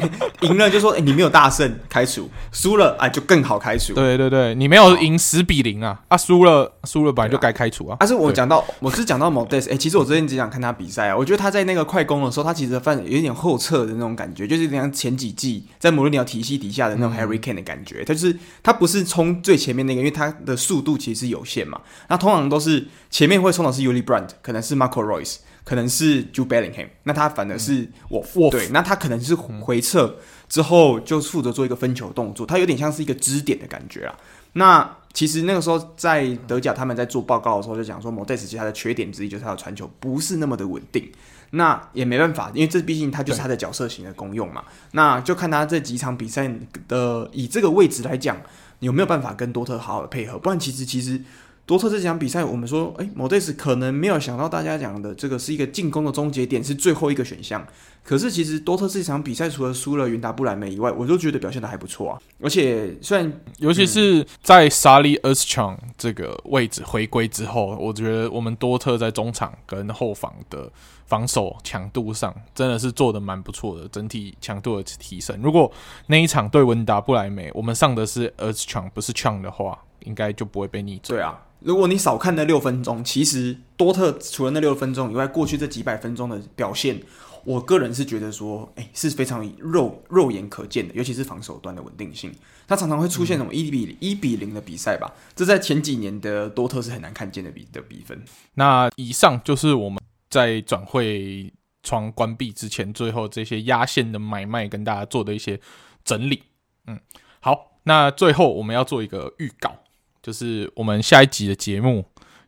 [0.41, 6.01] 赢了就说：“哎、欸，你没有大胜，开除；输了，啊，就更好开除。”对对对，你没有赢十比零啊！
[6.09, 7.97] 啊，输了，输了，本来就该开除啊。
[8.01, 11.17] 但是我讲到，我是讲到 Modeste，哎，其实我最近只想看他比赛啊。
[11.17, 18.03] 我觉得他在那个快攻的时候，他其实犯有一点后撤的那种感觉，就是像前几季在摩洛尼奥体系底下的那种 Harry Kane 的感觉。
[18.03, 21.79] 他就是他不是冲最前面那个，因为他的速度其实是有限嘛。
[22.09, 25.34] 那通常都是前面会冲的是 Ueli Brandt，可能是 Marco Reus。
[25.65, 30.15] 可能是 Jude Bellingham，那他反而是我、嗯、对，那他可能是回撤
[30.47, 34.15] 之后就负责做一个分球动作，他有点像是一个支点的感觉啊。
[34.53, 41.11] 那其实那个时候在德甲他们在做报告的时候就讲说，Modeste 其实它的缺点之一就是他的传球不是那么的稳定。
[41.51, 44.65] 那也没办法，因为这毕竟他就是他的角色型的功用嘛。
[44.93, 46.53] 那就看他这几场比赛
[46.89, 48.37] 的以这个位置来讲，
[48.81, 50.39] 有没有办法跟多特好好的配合？
[50.39, 51.21] 不然其实其实。
[51.67, 57.67] 多特这场比赛，我们说，哎，Modeste 可能没有想到大家讲的这个是一个进攻的终结点，是最后一个选项。
[58.03, 62.21] 可是其实多特这场比赛除了输了云达不莱梅以外，我都觉得表现的还不错啊。
[62.43, 70.71] 而且虽然，尤其是在 Salih Özcan 这个位置回归之后，我觉得我们多特在中场跟后防的
[71.07, 75.41] 防守强度上真的是做的蛮不错的，整体强度的提升。
[75.43, 75.73] 如果
[76.09, 81.17] 那一场对文达不莱梅，我们上的是厄斯强不是 Can 的话，应该就不会被逆转。
[81.17, 81.41] 对啊。
[81.65, 87.01] 如果你少看那六分钟，其实多特除了那六分钟以外，过去这几百分钟的表现，
[87.43, 92.31] 我个人是觉得说，哎、欸，是非常肉肉眼可见的，尤其是防守端的稳定性，
[92.69, 98.23] 它常常会出现那种一比一比零的比赛吧，这在前几年的多特是很难看见的比的比分。
[98.55, 101.51] 那以上就是我们在转会
[101.83, 105.59] 窗关闭之前，最后这些压线的买卖跟大家做的一些
[106.05, 106.43] 整理。
[106.87, 107.01] 嗯，
[107.41, 109.75] 好，那最后我们要做一个预告。
[110.25, 112.03] 就是我们下一集的节目，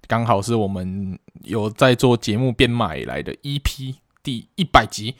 [0.07, 5.15] 刚好是我们有在做节目编码以来的 EP 第一百集。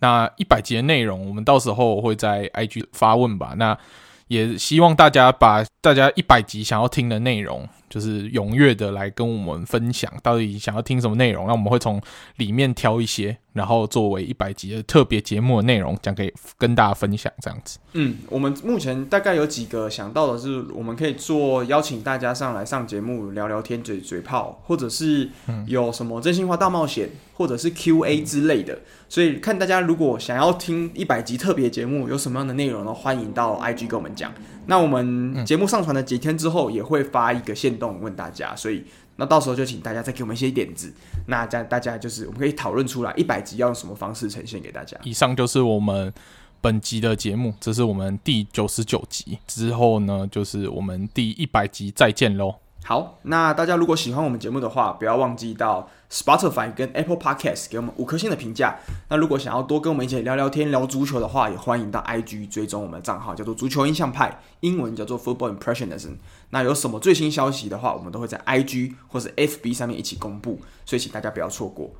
[0.00, 3.54] 那一百集的内容，我们到时候会在 IG 发问吧。
[3.56, 3.78] 那
[4.26, 7.68] 也希望大家把大家一百集想要听的内容。
[7.92, 11.46] 就是踊跃的来跟我们分享，到底想要听什么内容？
[11.46, 12.00] 那我们会从
[12.36, 17.78] 里面挑一些，然后作为一百集的特别节目的内容，讲给跟大家分享这样子。
[17.92, 25.28] 嗯，我们目前大概有几个想到的是，我们可以做邀请大家上来上节目聊聊天、嘴嘴炮，或者是
[25.66, 28.78] 有什么真心话大冒险，或者是 Q&A 之类的。
[29.06, 32.94] 所以看大家如果想要听一百集特别节目，有什么样的内容呢？
[32.94, 34.32] 欢迎到 IG 跟我们讲。
[34.64, 38.84] 那我们节目上传的几天之后，也会发一个限动问大家，所以
[39.16, 40.94] 那到时候就请大家再给我们一些点子，
[41.26, 44.96] 那这样大家就是我们可以讨论出来一百集要用什么方式呈现给大家。
[45.02, 46.12] 以上就是我们
[46.60, 52.54] 本集的节目，这是我们第九十九集，之后呢就是我们第一百集再见喽。
[52.84, 58.76] 好，那大家如果喜欢我们节目的话，不要忘记到 Spotify 跟 Apple Podcast 给我们五颗星的评价。
[59.08, 66.16] 那如果想要多跟我们一起聊聊天、聊足球的话，也欢迎到 IG 追踪我们的账号，叫做足球印象派，英文叫做 Football Impressionism。
[66.54, 71.90] 那有什么最新消息的话，我们都会在 IG 或是 FB 上面一起公布，所以请大家不要错过。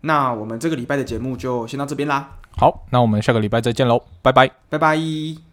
[0.00, 2.36] 那我们这个礼拜的节目就先到这边啦。
[2.56, 5.47] 好，那我们下个礼拜再见喽，拜拜，拜拜。